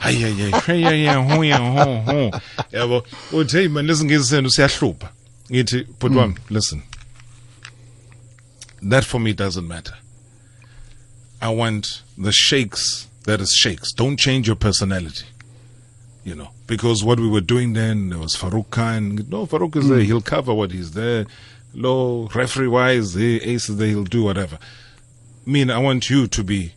ay, 0.00 0.24
ay, 0.24 0.50
ay, 0.52 0.60
hey, 0.60 0.84
ay, 0.84 1.08
ay, 1.08 1.14
ho, 1.14 2.02
ho. 2.04 2.30
Yabo, 2.72 3.04
uthi, 3.30 3.52
hey, 3.52 3.68
man, 3.68 3.86
listen, 3.86 4.08
senu 4.08 4.46
siyahlupha. 4.46 5.10
Ngithi, 5.48 5.86
but 5.98 6.12
one, 6.12 6.34
mm. 6.34 6.50
listen. 6.50 6.82
That 8.80 9.04
for 9.04 9.18
me 9.18 9.32
doesn't 9.32 9.66
matter. 9.66 9.94
I 11.40 11.48
want 11.48 12.02
the 12.16 12.30
shakes 12.30 13.08
that 13.24 13.40
is 13.40 13.52
shakes. 13.52 13.92
Don't 13.92 14.16
change 14.16 14.46
your 14.46 14.56
personality. 14.56 15.26
You 16.24 16.36
know, 16.36 16.50
because 16.68 17.02
what 17.02 17.18
we 17.18 17.28
were 17.28 17.40
doing 17.40 17.72
then, 17.72 18.10
there 18.10 18.18
was 18.20 18.36
Farouk 18.36 18.70
Khan. 18.70 19.26
No, 19.28 19.46
Farouk 19.46 19.74
is 19.74 19.88
there. 19.88 19.98
Mm. 19.98 20.04
He'll 20.04 20.20
cover 20.20 20.54
what 20.54 20.70
he's 20.70 20.92
there. 20.92 21.26
Low, 21.74 22.28
referee 22.32 22.68
wise, 22.68 23.14
the 23.14 23.42
ace 23.42 23.68
is 23.68 23.76
there. 23.76 23.88
He'll 23.88 24.04
do 24.04 24.22
whatever. 24.22 24.58
Mean, 25.46 25.70
I 25.70 25.78
want 25.78 26.08
you 26.10 26.26
to 26.26 26.44
be 26.44 26.74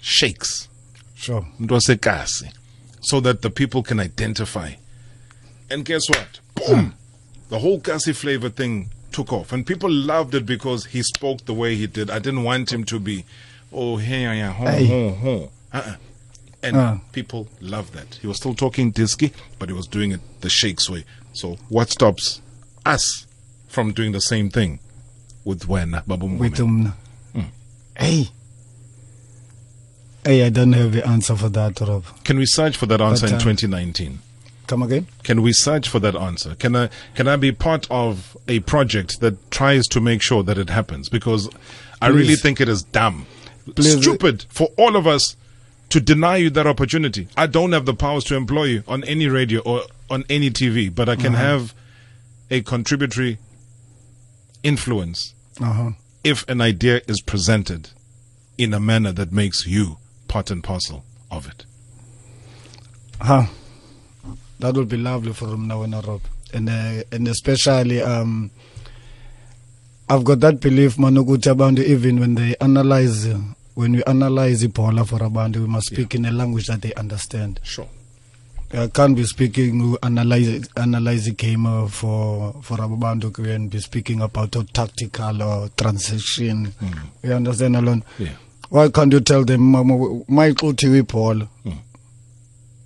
shakes. 0.00 0.68
Sure. 1.14 1.46
Ndwasekasi, 1.60 2.50
so 3.00 3.20
that 3.20 3.42
the 3.42 3.50
people 3.50 3.82
can 3.82 4.00
identify. 4.00 4.72
And 5.70 5.84
guess 5.84 6.08
what? 6.08 6.40
Boom! 6.54 6.94
The 7.50 7.58
whole 7.58 7.80
Kasi 7.80 8.12
flavor 8.12 8.48
thing 8.48 8.90
took 9.12 9.32
off. 9.32 9.52
And 9.52 9.66
people 9.66 9.90
loved 9.90 10.34
it 10.34 10.46
because 10.46 10.86
he 10.86 11.02
spoke 11.02 11.44
the 11.44 11.54
way 11.54 11.76
he 11.76 11.86
did. 11.86 12.10
I 12.10 12.18
didn't 12.20 12.44
want 12.44 12.72
him 12.72 12.84
to 12.84 12.98
be, 12.98 13.24
oh, 13.72 13.96
hey, 13.98 14.22
yeah, 14.22 14.32
yeah, 14.32 14.52
ho, 14.52 14.64
Hey. 14.66 14.86
ho, 14.86 15.10
ho. 15.10 15.50
Uh-uh. 15.72 15.96
And 16.62 16.76
Uh. 16.76 16.96
people 17.12 17.48
loved 17.60 17.92
that. 17.94 18.18
He 18.20 18.26
was 18.26 18.36
still 18.36 18.54
talking 18.54 18.92
Diski, 18.92 19.32
but 19.58 19.68
he 19.68 19.74
was 19.74 19.86
doing 19.86 20.12
it 20.12 20.20
the 20.40 20.48
Shakes 20.50 20.88
way. 20.88 21.04
So 21.32 21.56
what 21.68 21.90
stops 21.90 22.40
us 22.86 23.26
from 23.68 23.92
doing 23.92 24.12
the 24.12 24.20
same 24.20 24.48
thing 24.50 24.78
with 25.44 25.66
when 25.68 25.90
Babu 26.06 26.26
With? 26.26 26.60
Hey, 27.98 28.28
hey, 30.24 30.44
I 30.46 30.50
don't 30.50 30.72
have 30.72 30.92
the 30.92 31.06
answer 31.06 31.36
for 31.36 31.48
that, 31.50 31.80
Rob. 31.80 32.04
Can 32.24 32.38
we 32.38 32.46
search 32.46 32.76
for 32.76 32.86
that 32.86 33.00
answer 33.00 33.26
But, 33.26 33.30
in 33.32 33.36
uh, 33.36 33.40
2019? 33.40 34.18
Come 34.66 34.82
again? 34.82 35.06
Can 35.24 35.42
we 35.42 35.52
search 35.52 35.88
for 35.88 35.98
that 35.98 36.14
answer? 36.14 36.54
Can 36.54 36.76
I 36.76 36.90
can 37.16 37.26
I 37.26 37.34
be 37.36 37.50
part 37.50 37.88
of 37.90 38.36
a 38.46 38.60
project 38.60 39.18
that 39.20 39.50
tries 39.50 39.88
to 39.88 40.00
make 40.00 40.22
sure 40.22 40.44
that 40.44 40.58
it 40.58 40.70
happens? 40.70 41.08
Because 41.08 41.48
I 42.00 42.06
really 42.08 42.36
think 42.36 42.60
it 42.60 42.68
is 42.68 42.82
dumb, 42.84 43.26
Please. 43.74 44.00
stupid 44.00 44.46
for 44.48 44.68
all 44.78 44.94
of 44.94 45.06
us 45.08 45.36
to 45.88 46.00
deny 46.00 46.36
you 46.36 46.50
that 46.50 46.68
opportunity. 46.68 47.26
I 47.36 47.48
don't 47.48 47.72
have 47.72 47.84
the 47.84 47.94
powers 47.94 48.22
to 48.24 48.36
employ 48.36 48.64
you 48.64 48.84
on 48.86 49.02
any 49.04 49.26
radio 49.26 49.60
or 49.62 49.82
on 50.08 50.24
any 50.30 50.50
TV, 50.50 50.94
but 50.94 51.08
I 51.08 51.16
can 51.16 51.34
have 51.34 51.74
a 52.48 52.62
contributory 52.62 53.38
influence 54.62 55.34
Uh 55.60 55.72
huh. 55.72 55.90
If 56.24 56.46
an 56.48 56.60
idea 56.60 57.00
is 57.08 57.20
presented 57.20 57.90
in 58.58 58.74
a 58.74 58.80
manner 58.80 59.12
that 59.12 59.32
makes 59.32 59.66
you 59.66 59.96
part 60.28 60.50
and 60.50 60.62
parcel 60.62 61.04
of 61.30 61.46
it. 61.48 61.64
Huh. 63.20 63.46
That 64.58 64.74
would 64.74 64.88
be 64.88 64.96
lovely 64.96 65.32
for 65.32 65.48
him 65.48 65.66
now, 65.68 65.84
Rob. 65.84 66.20
And 66.52 66.68
uh, 66.68 67.02
and 67.12 67.28
especially 67.28 68.02
um, 68.02 68.50
I've 70.08 70.24
got 70.24 70.40
that 70.40 70.60
belief, 70.60 70.96
Manukuti, 70.96 71.50
about 71.50 71.78
even 71.78 72.18
when 72.18 72.34
they 72.34 72.56
analyze, 72.60 73.26
when 73.74 73.92
we 73.92 74.02
analyze 74.04 74.64
Ebola 74.64 75.06
for 75.06 75.20
Abantu, 75.20 75.60
we 75.60 75.66
must 75.68 75.86
speak 75.86 76.16
in 76.16 76.24
a 76.24 76.32
language 76.32 76.66
that 76.66 76.82
they 76.82 76.92
understand. 76.94 77.60
Sure. 77.62 77.88
I 78.72 78.86
can't 78.86 79.16
be 79.16 79.24
speaking, 79.24 79.96
analyze, 80.02 80.68
analyze 80.76 81.24
the 81.24 81.32
game 81.32 81.66
uh, 81.66 81.88
for 81.88 82.54
for 82.62 82.76
Abantu 82.78 83.32
and 83.52 83.68
be 83.68 83.80
speaking 83.80 84.20
about 84.22 84.54
a 84.54 84.62
tactical 84.64 85.42
or 85.42 85.68
transaction. 85.76 86.72
You 87.22 87.32
understand, 87.32 87.74
Alon? 87.76 88.04
Yeah. 88.18 88.28
Why 88.68 88.88
can't 88.88 89.12
you 89.12 89.20
tell 89.20 89.44
them, 89.44 89.62
"Mama, 89.72 90.22
my 90.28 90.50
uthi 90.52 91.02
ibhola 91.02 91.48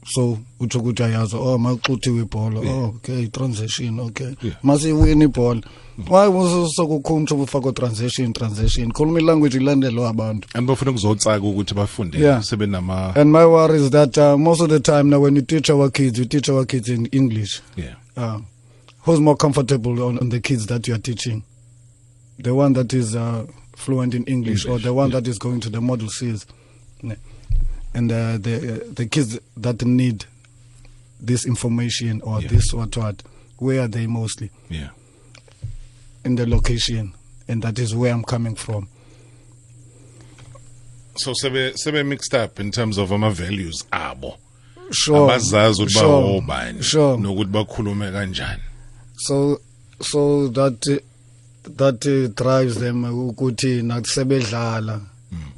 so 0.07 0.39
utsho 0.61 0.79
ukuthi 0.79 1.03
ayazi 1.03 1.37
oh 1.37 1.59
maxuthiwe 1.59 2.23
ibhola 2.23 2.61
oh 2.61 2.85
okay 2.85 3.27
transition 3.27 4.01
okay 4.01 4.27
Yeah. 4.43 4.57
masiyiwini 4.63 5.25
ibhola 5.25 5.63
why 6.11 6.69
sokukhumtsha 6.77 7.35
ubufako 7.35 7.73
transition 7.73 8.33
transition 8.33 8.93
khuluma 8.93 9.21
ilanguage 9.21 9.57
ilandelwa 9.57 10.09
abantu 10.09 10.49
And 10.55 10.67
bafuna 10.67 10.91
ukuzotsaka 10.91 11.47
ukuthi 11.47 11.75
bafunde 11.75 12.19
Yeah. 12.19 12.43
sebenama 12.43 13.15
and 13.17 13.33
my 13.33 13.45
worry 13.45 13.85
is 13.85 13.91
that 13.91 14.19
uh, 14.19 14.37
most 14.39 14.61
of 14.61 14.69
the 14.69 14.81
time 14.81 15.03
now 15.05 15.23
when 15.23 15.37
you 15.37 15.43
teach 15.43 15.71
our 15.71 15.91
kids 15.91 16.19
you 16.19 16.25
teach 16.25 16.49
our 16.49 16.67
kids 16.67 16.89
in 16.89 17.09
english 17.13 17.63
yeah. 17.77 17.95
uh, 18.17 18.41
who's 19.07 19.21
more 19.21 19.37
comfortable 19.37 20.03
on, 20.03 20.19
on 20.19 20.29
the 20.31 20.41
kids 20.41 20.67
that 20.67 20.89
you 20.89 20.95
are 20.95 21.03
teaching 21.03 21.43
the 22.43 22.51
one 22.55 22.75
that 22.75 22.93
is 22.93 23.15
uh, 23.15 23.45
fluent 23.77 24.15
in 24.15 24.25
english, 24.27 24.67
or 24.67 24.79
the 24.81 24.93
one 24.93 25.11
yeah. 25.11 25.21
that 25.21 25.29
is 25.31 25.39
going 25.39 25.61
to 25.61 25.71
the 25.71 25.81
model 25.81 26.09
Cs 26.09 26.47
Ne. 27.03 27.17
And 27.95 28.11
uh, 28.13 28.37
the 28.39 28.55
uh, 28.57 28.93
the 28.95 29.07
kids 29.07 29.39
that 29.57 29.83
need 29.85 30.25
this 31.21 31.47
information 31.47 32.21
or 32.23 32.41
Yeah. 32.43 32.49
this 32.49 32.73
what 32.73 32.97
what 32.97 33.23
where 33.59 33.83
are 33.83 33.89
they 33.89 34.07
mostly 34.07 34.51
Yeah. 34.71 34.91
in 36.25 36.35
the 36.37 36.47
location 36.47 37.13
and 37.49 37.63
that 37.63 37.79
is 37.79 37.95
where 37.95 38.13
i'm 38.13 38.25
coming 38.25 38.55
from 38.57 38.89
So 41.17 41.33
sebe 41.33 41.73
sebe 41.77 42.05
mixed 42.05 42.35
up 42.35 42.59
in 42.59 42.71
terms 42.73 42.99
of 42.99 43.13
ama 43.13 43.31
values 43.31 43.85
abo. 43.93 44.37
sure 44.93 45.29
Abazazi 45.31 45.83
ukuthi 45.83 45.91
sure, 45.93 46.03
bawobani 46.23 46.83
sure. 46.83 47.17
nokuthi 47.17 47.51
bakhulume 47.51 48.11
kanjani. 48.13 48.61
so 49.17 49.61
so 50.03 50.49
that 50.49 50.87
uh, 50.89 50.99
that 51.77 52.05
uh, 52.07 52.27
drives 52.35 52.75
them 52.81 53.05
ukuthi 53.05 53.83
nakusebedlala 53.83 55.01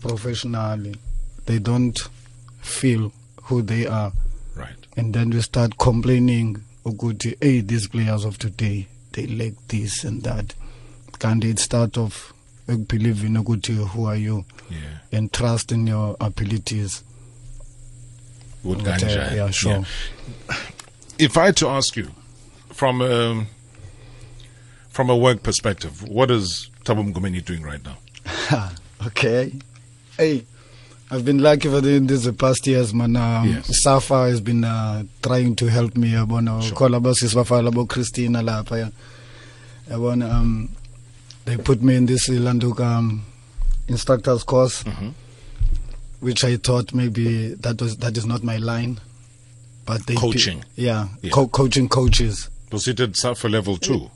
professionally 0.01 0.95
they 1.47 1.59
don't 1.59 2.09
feel 2.67 3.11
who 3.45 3.63
they 3.63 3.87
are 3.87 4.13
Right. 4.57 4.87
and 4.97 5.15
then 5.15 5.31
we 5.31 5.43
start 5.43 5.77
complaining 5.79 6.59
ukuthi 6.85 7.37
hey 7.41 7.61
these 7.63 7.89
players 7.89 8.25
of 8.25 8.39
today 8.39 8.87
they 9.13 9.27
lack 9.27 9.53
this 9.69 10.05
and 10.05 10.23
that 10.23 10.55
can't 11.19 11.45
it 11.45 11.59
start 11.59 11.97
off 11.97 12.33
believing 12.89 13.37
ukuthi 13.37 13.75
who 13.95 14.07
are 14.07 14.17
you 14.21 14.45
Yeah. 14.71 15.19
and 15.19 15.31
trust 15.33 15.73
in 15.73 15.87
your 15.87 16.17
abilities 16.21 17.03
Would 18.65 18.83
But, 18.85 19.03
uh, 19.05 19.07
yeah, 19.35 19.51
sure. 19.53 19.85
If 21.19 21.37
I 21.37 21.45
had 21.47 21.57
to 21.59 21.69
ask 21.69 21.97
you 21.97 22.11
from 22.73 23.01
a 23.01 23.47
from 24.91 25.09
a 25.11 25.17
work 25.17 25.43
perspective, 25.43 26.03
what 26.03 26.31
is 26.31 26.71
Thabo 26.85 27.05
Mngomeni 27.13 27.45
doing 27.45 27.63
right 27.63 27.81
now? 27.85 28.71
okay. 29.07 29.53
Hey, 30.17 30.45
I've 31.11 31.25
been 31.25 31.39
lucky 31.39 31.69
for 31.69 31.81
the, 31.81 31.99
this 32.01 32.25
the 32.25 32.33
past 32.33 32.67
years, 32.67 32.93
man. 32.93 33.15
Um, 33.17 33.49
Yes. 33.49 33.83
Safa 33.83 34.29
has 34.29 34.41
been 34.41 34.65
uh, 34.65 35.05
trying 35.23 35.55
to 35.57 35.67
help 35.67 35.97
me. 35.97 36.13
Yabona, 36.13 36.63
Sure. 36.63 36.77
call 36.77 36.95
about 36.95 37.15
sis 37.17 37.35
bafala 37.35 37.69
about 37.69 37.89
Christina 37.89 38.43
lapha. 38.43 38.79
ya. 38.81 38.89
Yabona, 39.97 40.33
um, 40.33 40.69
they 41.45 41.57
put 41.57 41.81
me 41.83 41.95
in 41.95 42.07
this 42.07 42.29
Landuk 42.29 42.81
um, 42.81 43.25
instructor's 43.87 44.43
course, 44.43 44.83
Mhm. 44.83 45.15
which 46.21 46.43
I 46.43 46.57
thought 46.57 46.93
maybe 46.93 47.55
that 47.55 47.81
was 47.81 47.97
that 47.99 48.17
is 48.17 48.27
not 48.27 48.43
my 48.43 48.57
line. 48.57 48.99
But 49.85 50.05
they 50.07 50.17
Coaching. 50.17 50.65
yeah, 50.75 51.07
Yeah. 51.23 51.31
Co- 51.31 51.47
coaching 51.47 51.89
coaches. 51.89 52.51
Because 52.65 52.89
you 52.89 52.95
did 52.95 53.17
SAFA 53.17 53.49
level 53.49 53.77
two. 53.77 54.11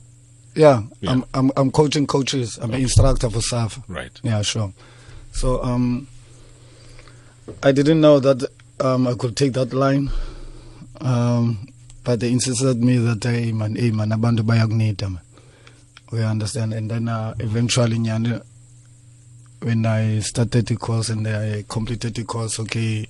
Yeah, 0.55 0.83
Yeah. 0.99 1.11
I'm, 1.11 1.23
I'm 1.33 1.51
I'm 1.55 1.71
coaching 1.71 2.05
coaches. 2.05 2.59
I'm 2.61 2.73
an 2.73 2.81
instructor 2.81 3.29
for 3.29 3.39
Safa. 3.41 3.81
Right. 3.87 4.11
Yeah, 4.23 4.41
sure. 4.41 4.73
So 5.31 5.63
um, 5.63 6.07
I 7.63 7.71
didn't 7.71 8.01
know 8.01 8.19
that 8.19 8.49
um, 8.79 9.07
I 9.07 9.13
could 9.13 9.35
take 9.37 9.53
that 9.53 9.73
line. 9.73 10.09
Um, 10.99 11.67
but 12.03 12.19
they 12.19 12.31
insisted 12.31 12.83
me 12.83 12.97
that 12.97 13.23
hey 13.23 13.51
man 13.51 13.75
hey 13.75 13.91
man 13.91 14.09
abantu 14.09 14.43
bayakunida 14.43 15.09
man 15.11 15.21
we 16.11 16.23
understand. 16.23 16.73
And 16.73 16.89
then 16.89 17.07
uh, 17.07 17.33
eventually 17.39 17.97
when 19.61 19.85
i 19.85 20.19
started 20.19 20.65
the 20.65 20.75
course 20.75 21.09
and 21.09 21.27
i 21.27 21.63
completed 21.67 22.15
the 22.15 22.23
course 22.23 22.59
okay 22.59 23.07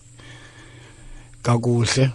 kakuhle. 1.44 2.14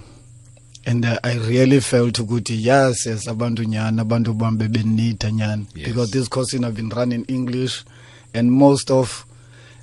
And 0.86 1.04
uh, 1.04 1.18
i 1.24 1.36
really 1.38 1.80
felt 1.80 2.18
ukuthi 2.18 2.64
yes 2.64 3.06
yes 3.06 3.26
abantu 3.28 3.64
nyani 3.64 4.00
abantu 4.00 4.34
bami 4.34 4.58
bebenida 4.58 5.30
nyani 5.30 5.66
because 5.74 6.10
this 6.10 6.28
course 6.28 6.54
I've 6.54 6.74
been 6.74 6.90
run 6.90 7.12
in 7.12 7.24
english 7.24 7.84
and 8.34 8.52
most 8.52 8.90
of 8.90 9.25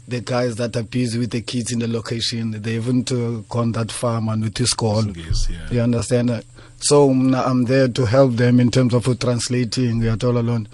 the 0.07 0.21
guys 0.21 0.55
that 0.57 0.75
are 0.75 0.83
busy 0.83 1.19
with 1.19 1.31
the 1.31 1.41
kids 1.41 1.71
in 1.71 1.79
the 1.79 1.87
location 1.87 2.51
they 2.61 2.73
haven't 2.73 3.11
uh, 3.11 3.41
gone 3.49 3.71
that 3.71 3.91
far 3.91 4.21
man 4.21 4.41
with 4.41 4.55
the 4.55 4.67
school. 4.67 5.05
Yes, 5.15 5.47
yeah. 5.49 5.69
you 5.71 5.81
understand? 5.81 6.43
So 6.77 7.09
i'm 7.09 7.63
there 7.63 7.87
to 7.87 8.05
help 8.05 8.33
them 8.33 8.59
in 8.59 8.69
terms 8.69 8.93
of 8.93 9.05
translating 9.19 10.01
uyathola 10.01 10.43
loo 10.43 10.59
nto 10.59 10.69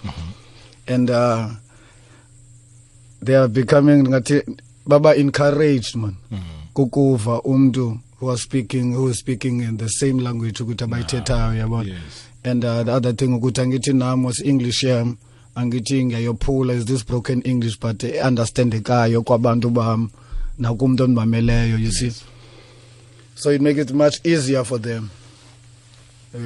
and 0.87 1.09
uh, 1.11 1.49
they 3.21 3.35
are 3.35 3.47
becoming 3.47 4.03
baba 4.87 5.15
encouraged 5.15 5.95
man. 5.95 6.17
Kukuva 6.73 7.43
umntu 7.43 7.99
who 8.19 8.25
was 8.25 8.41
speaking 8.41 8.93
who 8.93 9.07
is 9.09 9.19
speaking 9.19 9.61
in 9.61 9.77
the 9.77 9.89
same 9.89 10.17
language 10.17 10.59
ukuthi 10.63 10.83
abayithethayo 10.83 11.53
yabona? 11.59 11.95
And 12.43 12.63
uh, 12.63 12.83
the 12.83 12.93
other 12.93 13.13
thing 13.13 13.39
nam 13.97 14.23
was 14.23 14.41
english 14.41 14.83
yam 14.83 15.17
angithi 15.55 16.05
ngiyayophula 16.05 16.73
is 16.73 16.85
this 16.85 17.05
broken 17.05 17.41
english 17.45 17.79
but 17.79 18.03
understandekayo 18.03 19.21
kwabantu 19.21 19.69
bam 19.69 20.09
nakumntu 20.57 21.03
ondimameleyo 21.03 21.77
you 21.77 21.91
see 21.91 22.11
so 23.35 23.53
it 23.53 23.61
makes 23.61 23.79
it 23.81 23.91
much 23.91 24.25
easier 24.25 24.65
for 24.65 24.81
them 24.81 25.09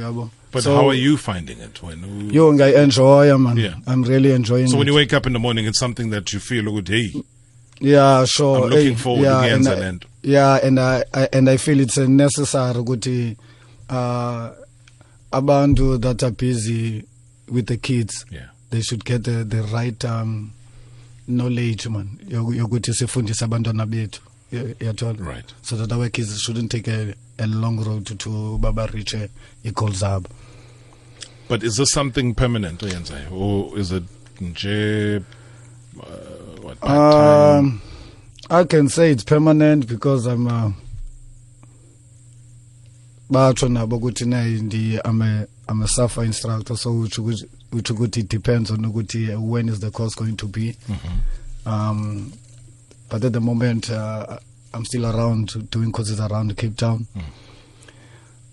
yabo 0.02 0.30
But 0.52 0.64
so, 0.64 0.76
how 0.76 0.90
are 0.90 0.94
you 1.00 1.18
finding 1.18 1.58
it 1.62 1.82
when 1.84 2.04
you, 2.04 2.32
yo 2.32 2.54
ngayi-enjoya 2.54 3.38
man 3.40 3.58
Yeah. 3.58 3.74
i'm 3.88 4.04
really 4.04 4.32
enjoying 4.32 4.66
it. 4.66 4.70
So 4.72 4.78
when 4.78 4.88
it. 4.88 4.92
you 4.92 4.96
wake 4.98 5.12
up 5.18 5.26
in 5.26 5.34
the 5.34 5.40
morning, 5.40 5.66
it's 5.66 5.80
something 5.80 6.12
that 6.12 6.32
you 6.32 6.40
feel 6.40 6.72
good. 6.72 6.88
Hey, 6.90 7.12
yeah 7.82 8.24
sure 8.26 8.58
I'm 8.66 8.70
looking 8.70 8.90
Hey, 8.90 8.96
forward 8.96 9.24
yeah, 9.24 9.42
to 9.48 9.56
and 9.56 9.66
the 9.66 9.76
I- 9.78 9.86
end. 9.88 10.06
yeah 10.22 10.60
and 10.68 10.80
I, 10.80 11.04
I 11.14 11.28
and 11.34 11.50
i 11.50 11.58
feel 11.58 11.80
it's 11.80 11.98
necessary 11.98 12.78
ukuthi 12.80 13.36
uh 13.90 14.50
abantu 15.32 15.98
that 15.98 16.24
are 16.24 16.32
busy 16.32 17.04
with 17.52 17.66
the 17.66 17.78
kids 17.78 18.26
yeah, 18.32 18.50
they 18.74 18.82
should 18.82 19.06
get 19.06 19.24
the, 19.24 19.44
the 19.44 19.62
right 19.72 20.04
um 20.04 20.52
knowledge 21.28 21.88
man. 21.88 22.20
Yoku- 22.28 22.56
yokuthi 22.58 22.92
sifundise 22.94 23.44
abantwana 23.46 23.86
bethu. 23.86 24.20
Yathola. 24.52 25.20
Right. 25.26 25.54
so 25.64 25.76
that 25.78 25.92
our 25.92 26.10
kids 26.10 26.40
shouldn't 26.40 26.72
take 26.72 26.88
a, 26.88 27.16
a 27.40 27.48
long 27.48 27.80
road 27.84 28.06
to, 28.08 28.16
to 28.16 28.58
baba 28.60 28.88
reach 28.94 29.16
i-goal 29.16 29.90
zabo. 29.90 30.28
But 31.48 31.64
is 31.64 31.78
this 31.78 31.92
something 31.92 32.36
permanent, 32.36 32.80
Oyenzayo, 32.82 33.32
or 33.32 33.78
is 33.78 33.92
it 33.92 34.04
nje, 34.40 35.24
uh, 36.00 36.04
what? 36.62 36.84
Um, 36.84 37.82
I 38.50 38.64
can 38.64 38.90
say 38.90 39.12
it's 39.12 39.24
permanent 39.24 39.88
because 39.88 40.26
I'm 40.28 40.48
uh, 40.48 40.72
batsho 43.34 43.70
nabo 43.70 43.98
ukuthi 43.98 44.26
nayi 44.26 44.62
ndi 44.62 45.00
I'm 45.06 45.82
a 45.82 45.88
SAFA 45.88 46.22
instructor 46.24 46.76
so 46.78 46.92
which 46.92 47.18
which 47.20 47.44
which 47.72 47.90
ukuthi 47.92 48.18
it 48.20 48.30
depends 48.30 48.70
on 48.72 48.86
ukuthi 48.86 49.34
uh, 49.34 49.42
when 49.42 49.70
is 49.70 49.80
the 49.80 49.90
course 49.92 50.16
going 50.16 50.36
to 50.38 50.48
be. 50.48 50.76
Um 51.66 52.32
but 53.10 53.24
at 53.24 53.34
the 53.34 53.40
moment 53.40 53.90
uh, 53.90 54.38
I'm 54.74 54.86
still 54.86 55.06
around 55.06 55.70
doing 55.72 55.92
courses 55.92 56.20
around 56.20 56.56
Cape 56.58 56.76
Town. 56.78 57.08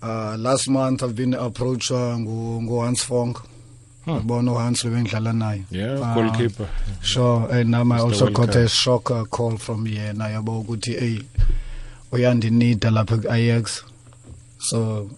Uh, 0.01 0.35
last 0.39 0.67
month 0.69 1.03
I've 1.03 1.15
been 1.15 1.33
approached 1.33 1.91
uh, 1.91 2.17
ngu 2.19 2.61
ngu 2.63 2.81
Hans 2.85 3.05
Vonk 3.07 3.37
Huh. 4.05 4.15
yabona 4.15 4.51
uHans 4.51 4.83
lebengidlala 4.83 5.33
naye. 5.33 5.63
Yeah, 5.69 5.99
Uh, 6.01 6.13
goalkeeper. 6.15 6.67
Sure, 7.03 7.47
and 7.51 7.75
um, 7.75 7.91
I 7.91 7.99
also 7.99 8.31
got 8.31 8.55
a 8.55 8.67
shock 8.67 9.03
call 9.29 9.57
from 9.57 9.85
yena 9.85 10.29
yabo 10.29 10.59
ukuthi 10.63 10.93
hey 10.99 11.19
uyandinida 12.11 12.89
lapha 12.91 13.17
ku-Ajax 13.21 13.83
so 14.61 15.09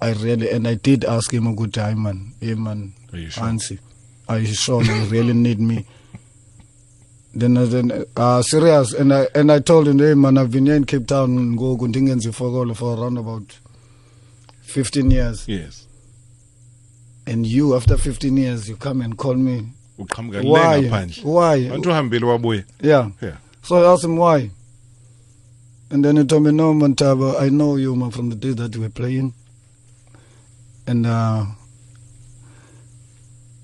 I 0.00 0.12
really 0.12 0.50
and 0.50 0.66
I 0.68 0.74
did 0.74 1.04
ask 1.04 1.32
him 1.32 1.46
ukuthi 1.46 1.80
hayi 1.80 1.96
man. 1.96 2.32
Hey 2.40 2.54
man. 2.54 2.92
Are 3.12 3.18
you 3.20 3.30
sure? 3.30 3.44
Hansi 3.44 3.78
are 4.28 4.38
you 4.38 4.54
sure 4.54 4.82
you 4.82 5.04
really 5.10 5.34
need 5.34 5.60
me? 5.60 5.84
Then 7.34 7.56
uh, 7.56 7.64
then 7.66 8.04
uh, 8.16 8.42
serious. 8.42 8.92
And 8.94 9.12
I 9.12 9.26
and 9.34 9.50
I 9.52 9.58
told 9.60 9.88
him 9.88 9.98
hey 9.98 10.14
man 10.14 10.38
I've 10.38 10.50
been 10.50 10.66
here 10.66 10.76
in 10.76 10.84
Cape 10.84 11.06
Town 11.06 11.30
ngoku 11.56 11.88
ndingenzi 11.88 12.28
ifokolo 12.28 12.74
for 12.74 12.98
around 12.98 13.18
about 13.18 13.52
15 14.62 15.10
years. 15.10 15.48
Yes. 15.48 15.86
and 17.26 17.46
you 17.46 17.74
after 17.74 17.96
15 17.96 18.36
years 18.36 18.68
you 18.68 18.76
come 18.76 19.00
and 19.00 19.16
call 19.16 19.34
me. 19.34 19.66
Why? 19.96 20.82
why? 21.22 21.68
Bantu 21.68 21.88
uhambile 21.90 22.26
wabuye. 22.26 22.64
yeah. 22.82 23.10
Yeah. 23.22 23.36
So 23.62 23.76
I 23.76 23.92
asked 23.92 24.04
him 24.04 24.16
why. 24.16 24.50
And 25.90 26.04
then 26.04 26.16
he 26.16 26.24
told 26.24 26.42
me, 26.44 26.50
no, 26.52 26.72
Montaba, 26.74 27.40
I 27.40 27.48
know 27.50 27.76
you 27.76 27.94
man, 27.94 28.10
from 28.10 28.30
the 28.30 28.36
day 28.36 28.52
that 28.52 28.74
we 28.76 28.82
were 28.82 28.88
playing. 28.90 29.32
And 30.86 31.06
uh, 31.06 31.46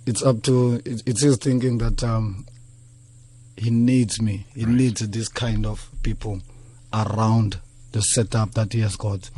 it's 0.06 0.22
up 0.22 0.42
to, 0.44 0.80
it, 0.84 1.02
it's 1.06 1.22
his 1.22 1.36
thinking 1.38 1.78
that 1.78 2.02
um, 2.04 2.46
he 3.56 3.70
needs 3.70 4.20
me. 4.22 4.46
He 4.54 4.64
Right. 4.64 4.74
needs 4.74 5.00
this 5.08 5.28
kind 5.28 5.66
of 5.66 5.88
people 6.02 6.40
around 6.92 7.58
the 7.92 8.00
setup 8.02 8.52
that 8.52 8.72
he 8.72 8.80
has 8.80 8.96
got. 8.96 9.30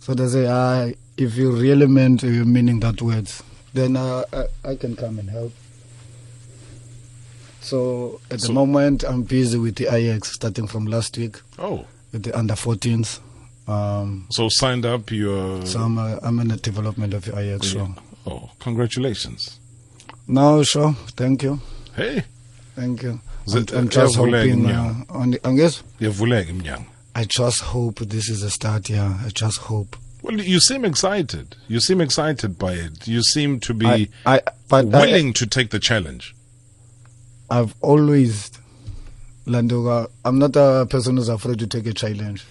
So 0.00 0.14
they 0.14 0.26
say, 0.28 0.46
ah, 0.46 0.90
if 1.16 1.36
you 1.36 1.52
really 1.52 1.86
meant 1.86 2.22
you 2.22 2.44
meaning 2.44 2.80
that 2.80 3.00
words, 3.02 3.42
then 3.74 3.96
uh, 3.96 4.24
I, 4.32 4.70
I 4.70 4.74
can 4.76 4.96
come 4.96 5.18
and 5.18 5.30
help. 5.30 5.52
So 7.66 8.20
at 8.30 8.40
So- 8.40 8.46
the 8.48 8.52
moment, 8.52 9.02
I'm 9.02 9.24
busy 9.24 9.58
with 9.58 9.74
the 9.74 9.92
Ajax 9.92 10.32
starting 10.34 10.68
from 10.68 10.86
last 10.86 11.18
week 11.18 11.40
Oh, 11.58 11.84
with 12.12 12.22
the 12.22 12.38
under 12.38 12.54
14s. 12.54 13.18
Um, 13.66 14.26
so 14.30 14.48
signed 14.48 14.86
up 14.86 15.10
your. 15.10 15.66
so 15.66 15.80
I'm, 15.80 15.98
uh, 15.98 16.18
I'm 16.22 16.38
in 16.38 16.46
the 16.48 16.56
development 16.58 17.12
of 17.12 17.24
the 17.24 17.36
Ajax 17.36 17.66
show. 17.66 17.92
Oh, 18.24 18.50
congratulations. 18.60 19.58
No, 20.28 20.62
sure. 20.62 20.94
Thank 21.16 21.42
you. 21.42 21.60
Hey, 21.96 22.22
Thank 22.76 23.02
you. 23.02 23.18
I'm, 23.52 23.66
I'm 23.74 23.88
just 23.88 24.14
hoping. 24.16 24.66
Uh, 24.70 25.04
on 25.08 25.30
the, 25.32 25.40
I 25.44 25.54
guess. 25.56 25.82
I 27.16 27.24
just 27.24 27.60
hope 27.62 27.98
this 27.98 28.28
is 28.28 28.42
a 28.44 28.50
start. 28.50 28.88
Yeah, 28.88 29.18
I 29.24 29.30
just 29.30 29.58
hope. 29.58 29.96
Well, 30.22 30.40
you 30.40 30.60
seem 30.60 30.84
excited. 30.84 31.56
You 31.66 31.80
seem 31.80 32.00
excited 32.00 32.58
by 32.58 32.74
it. 32.74 33.08
You 33.08 33.22
seem 33.22 33.58
to 33.60 33.74
be 33.74 33.86
I, 33.86 34.08
I, 34.24 34.40
but 34.68 34.94
I, 34.94 35.06
willing 35.06 35.32
to 35.34 35.46
take 35.46 35.70
the 35.70 35.80
challenge. 35.80 36.34
I've 37.50 37.74
always, 37.80 38.50
Landoga, 39.46 40.08
I'm 40.24 40.38
not 40.38 40.56
a 40.56 40.86
person 40.88 41.16
who's 41.16 41.28
afraid 41.28 41.58
to 41.60 41.66
take 41.66 41.86
a 41.86 41.92
challenge. 41.92 42.44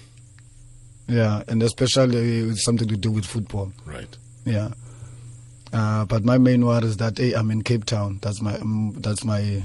Yeah, 1.08 1.44
and 1.48 1.62
especially 1.62 2.44
with 2.44 2.60
something 2.60 2.88
to 2.88 2.98
do 2.98 3.12
with 3.12 3.26
football. 3.26 3.72
Right. 3.86 4.18
Yeah. 4.46 4.70
Uh, 5.74 6.06
but 6.06 6.24
my 6.24 6.38
main 6.38 6.66
worry 6.66 6.86
is 6.86 6.98
that 6.98 7.18
hey, 7.18 7.34
I'm 7.34 7.52
in 7.52 7.62
Cape 7.62 7.86
Town. 7.86 8.20
That's 8.22 8.42
my 8.42 8.56
um, 8.58 8.94
that's 9.00 9.24
my 9.26 9.62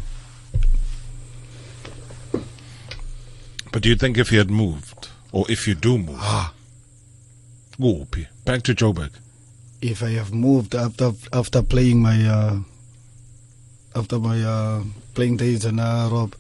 But 3.72 3.82
do 3.82 3.88
you 3.88 3.94
think 3.96 4.18
if 4.18 4.32
you 4.32 4.38
had 4.38 4.50
moved, 4.50 5.08
or 5.32 5.48
if 5.50 5.68
you 5.68 5.74
do 5.74 5.96
move, 5.98 6.18
Ah. 6.18 6.52
Kuphi? 7.78 8.26
back 8.44 8.62
to 8.64 8.74
Joburg? 8.74 9.10
if 9.80 10.02
I 10.02 10.10
have 10.10 10.34
moved 10.34 10.74
after 10.74 11.12
after 11.32 11.62
playing 11.62 12.02
my 12.02 12.26
uh, 12.26 12.58
after 13.96 14.18
my 14.18 14.42
uh, 14.42 14.82
playing 15.14 15.36
days 15.36 15.64
in 15.64 15.78
uh, 15.78 16.08
Rob, 16.10 16.34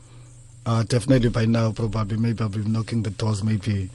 uh, 0.66 0.82
definitely 0.84 1.28
by 1.30 1.44
now 1.46 1.72
probably 1.72 2.16
maybe 2.16 2.42
I'll 2.42 2.48
be 2.48 2.64
knocking 2.64 3.02
the 3.02 3.10
doors 3.10 3.42
maybe 3.42 3.90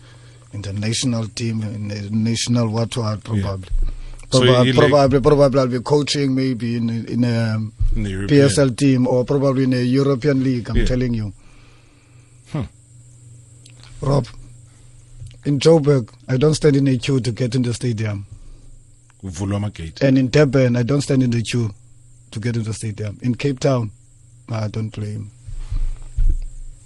in 0.54 0.62
the 0.62 0.74
national 0.74 1.28
team 1.28 1.62
in 1.64 1.88
the 1.90 2.10
national 2.12 2.70
what 2.70 2.96
what 2.98 3.24
probably. 3.24 3.70
So 4.32 4.42
Probably, 4.44 4.74
like- 4.74 4.90
probably, 4.90 5.20
probably 5.22 5.60
I'll 5.60 5.68
be 5.68 5.80
coaching 5.82 6.34
maybe 6.36 6.76
in 6.78 6.90
in 7.08 7.24
a 7.24 7.54
um, 7.56 7.74
In. 7.96 8.04
PSL 8.28 8.76
team 8.76 9.08
or 9.08 9.24
probably 9.24 9.64
in 9.64 9.74
a 9.74 9.82
European 9.82 10.44
league. 10.44 10.70
I'm 10.70 10.78
Yeah. 10.78 10.86
telling 10.86 11.14
you. 11.14 11.32
Hmm. 12.52 12.64
Rob, 14.02 14.28
in 15.46 15.60
Joburg, 15.60 16.10
I 16.28 16.38
don't 16.38 16.56
stand 16.56 16.76
in 16.76 16.88
a 16.88 16.98
queue 16.98 17.20
to 17.22 17.32
get 17.32 17.56
in 17.56 17.62
the 17.62 17.74
stadium. 17.74 18.26
And 20.02 20.18
in 20.18 20.30
Durban, 20.30 20.76
I 20.76 20.84
don't 20.84 21.02
stand 21.02 21.24
in 21.24 21.30
the 21.32 21.42
queue 21.42 21.72
to 22.32 22.40
get 22.40 22.56
into 22.56 22.70
the 22.70 22.74
stadium. 22.74 23.18
In 23.22 23.36
Cape 23.36 23.60
Town, 23.60 23.92
I 24.50 24.68
don't 24.68 24.92
play. 24.92 25.18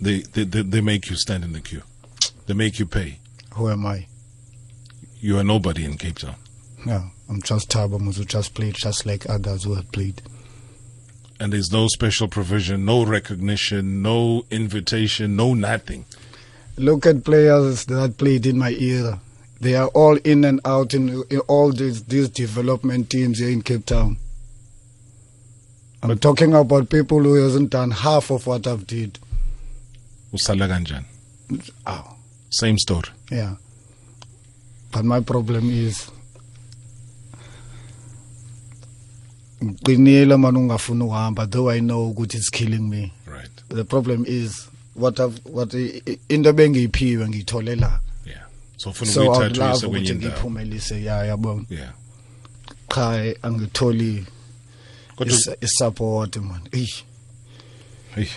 They, 0.02 0.20
they, 0.20 0.44
they, 0.44 0.62
they 0.62 0.82
make 0.82 1.10
you 1.10 1.16
stand 1.16 1.44
in 1.44 1.54
the 1.54 1.60
queue. 1.60 1.84
They 2.48 2.54
make 2.54 2.80
you 2.80 2.86
pay. 2.86 3.20
Who 3.54 3.70
am 3.70 3.86
I? 3.86 4.08
You 5.20 5.38
are 5.38 5.44
nobody 5.44 5.84
in 5.84 5.98
Cape 5.98 6.20
Town. 6.20 6.36
Yeah, 6.86 7.10
I'm 7.30 7.42
just 7.42 7.70
Tabamus 7.70 8.18
who 8.18 8.26
just 8.26 8.54
played 8.54 8.76
just 8.76 9.06
like 9.06 9.30
others 9.30 9.66
who 9.66 9.76
have 9.76 9.92
played. 9.92 10.22
And 11.40 11.54
there's 11.54 11.72
no 11.72 11.88
special 11.88 12.28
provision, 12.28 12.86
no 12.86 13.06
recognition, 13.06 14.02
no 14.02 14.46
invitation, 14.50 15.36
no 15.36 15.54
nothing. 15.54 16.06
Look 16.78 17.06
at 17.06 17.26
players 17.26 17.86
that 17.86 18.18
played 18.18 18.46
in 18.46 18.58
my 18.58 18.72
era. 18.72 19.20
They 19.60 19.76
are 19.76 19.88
all 19.90 20.16
in 20.18 20.46
and 20.46 20.62
out 20.64 20.94
in, 20.94 21.24
in 21.30 21.40
all 21.42 21.72
these, 21.74 22.06
these 22.06 22.30
development 22.30 23.10
teams 23.10 23.40
here 23.40 23.50
in 23.50 23.62
Cape 23.62 23.86
Town. 23.86 24.18
I'm 26.02 26.18
talking 26.18 26.54
about 26.54 26.90
people 26.90 27.20
who 27.20 27.34
hasn't 27.36 27.72
done 27.72 27.92
half 27.92 28.32
of 28.32 28.48
what 28.48 28.66
I've 28.68 28.88
did. 28.88 29.20
usala 30.34 30.68
kanjani 30.68 31.06
Oh, 31.86 32.16
same 32.50 32.78
story 32.78 33.10
yeah. 33.32 33.56
But 34.92 35.06
my 35.06 35.20
problem 35.22 35.70
is 35.70 36.10
ngiqinile 39.64 40.38
man 40.38 40.56
ungafuni 40.56 41.04
ukuhamba 41.04 41.46
though 41.52 41.70
I 41.70 41.80
know 41.80 42.10
ukuthi 42.14 42.38
it's 42.38 42.50
killing 42.50 42.90
me. 42.90 43.12
right 43.26 43.50
The 43.70 43.84
problem 43.86 44.26
is 44.28 44.68
what 44.96 45.20
I've 45.20 45.40
what 45.46 45.74
into 45.74 46.54
bengiyiphiwe 46.54 47.28
ngiyithole 47.30 47.76
la. 47.76 48.00
yeah 48.26 48.46
so 48.78 48.90
ufuna 48.90 49.12
So 49.12 49.24
love 49.24 49.50
kwenye 49.50 49.88
ukuthi 49.88 50.12
indawo 50.12 50.32
ngiphumelise 50.34 51.04
ya 51.04 51.26
yabona. 51.26 51.66
yeah 51.70 51.94
angitholi 53.44 54.26
kodwa 55.20 55.34
is- 55.38 55.48
isupport 55.62 56.38
man. 56.42 56.62
Hey. 58.16 58.28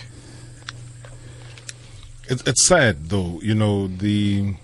It's 2.29 2.43
it's 2.47 2.67
sad 2.67 3.09
though, 3.09 3.39
you 3.41 3.55
know, 3.55 3.87
the 3.87 4.55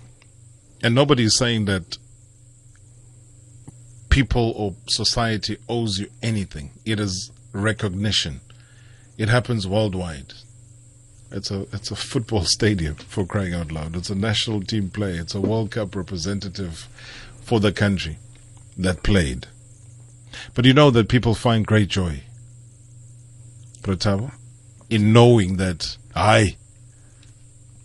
and 0.82 0.94
nobody 0.94 1.24
is 1.24 1.36
saying 1.36 1.66
that 1.66 1.98
people 4.08 4.52
or 4.56 4.74
society 4.88 5.56
owes 5.68 5.98
you 5.98 6.08
anything. 6.22 6.70
It 6.84 6.98
is 7.00 7.30
recognition. 7.52 8.40
It 9.18 9.28
happens 9.28 9.66
worldwide. 9.66 10.32
It's 11.30 11.50
a 11.50 11.66
it's 11.72 11.90
a 11.90 11.96
football 11.96 12.44
stadium 12.56 12.94
for 12.96 13.26
crying 13.26 13.54
out 13.54 13.70
loud. 13.72 13.96
It's 13.96 14.10
a 14.10 14.14
national 14.14 14.62
team 14.62 14.90
play. 14.90 15.12
It's 15.16 15.34
a 15.34 15.40
World 15.40 15.70
Cup 15.70 15.94
representative 15.94 16.88
for 17.42 17.60
the 17.60 17.72
country 17.72 18.18
that 18.76 19.02
played. 19.02 19.46
But 20.54 20.64
you 20.64 20.72
know 20.74 20.90
that 20.90 21.08
people 21.08 21.34
find 21.34 21.66
great 21.66 21.88
joy. 21.88 22.22
Pratabo? 23.82 24.32
in 24.90 25.12
knowing 25.12 25.56
that 25.58 25.96
I 26.16 26.56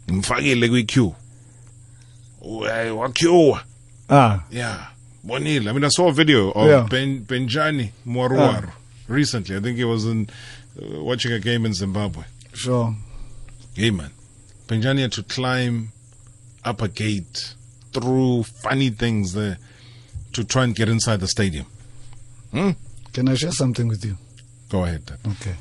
ngimfakile 0.08 0.68
kwi-queue 0.70 1.16
Uy- 2.44 2.92
waqueue 2.98 3.60
Ah, 4.10 4.44
yeah 4.52 4.88
bonile 5.24 5.70
i 5.70 5.74
mean 5.74 5.84
i 5.84 5.88
saw 5.90 6.08
a 6.08 6.12
video 6.12 6.52
of 6.52 6.68
Yeah. 6.68 6.88
ben, 6.90 7.26
benjani 7.26 7.92
Mwaruwari 8.06 8.70
recently 9.08 9.56
i 9.56 9.60
think 9.60 9.78
he 9.78 9.84
was 9.84 10.06
in 10.06 10.28
uh, 10.82 11.04
watching 11.04 11.32
a 11.32 11.40
game 11.40 11.66
in 11.66 11.74
zimbabwe 11.74 12.24
sure. 12.54 12.96
hey 13.76 13.92
man 13.92 14.10
benjani 14.68 15.02
had 15.02 15.12
to 15.12 15.24
climb 15.24 15.90
up 16.64 16.82
a 16.82 16.88
gate 16.88 17.56
through 17.94 18.44
funny 18.44 18.90
things 18.90 19.34
there 19.34 19.58
to 20.34 20.44
try 20.44 20.64
and 20.64 20.76
get 20.76 20.90
inside 20.90 21.20
the 21.20 21.28
stadium 21.28 21.66
Hmm? 22.52 22.72
Can 23.14 23.30
I 23.30 23.36
share 23.36 23.52
something 23.52 23.88
with 23.88 24.04
you? 24.06 24.18
go 24.70 24.84
ahead. 24.84 25.04
Okay. 25.28 25.56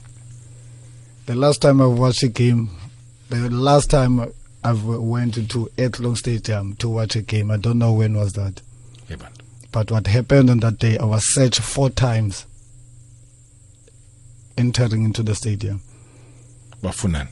The 1.27 1.35
last 1.35 1.61
time 1.62 1.81
I 1.81 1.87
watched 1.87 2.23
a 2.23 2.29
game, 2.29 2.70
the 3.29 3.49
last 3.51 3.90
time 3.90 4.20
I 4.62 4.73
went 4.73 5.51
to 5.51 5.70
Athlone 5.79 6.16
Stadium 6.16 6.75
to 6.77 6.88
watch 6.88 7.14
a 7.16 7.23
game, 7.23 7.51
I 7.51 7.57
don't 7.59 7.79
know 7.79 7.92
when 7.92 8.14
was 8.16 8.33
that. 8.33 8.61
man 9.09 9.18
But 9.73 9.90
what 9.90 10.07
happened 10.07 10.51
on 10.51 10.61
that 10.61 10.79
day, 10.79 10.99
I 10.99 11.05
was 11.05 11.23
searched 11.35 11.61
four 11.61 11.90
times 11.90 12.47
entering 14.57 15.05
into 15.05 15.23
the 15.23 15.35
stadium. 15.35 15.81
bafunani 16.83 17.29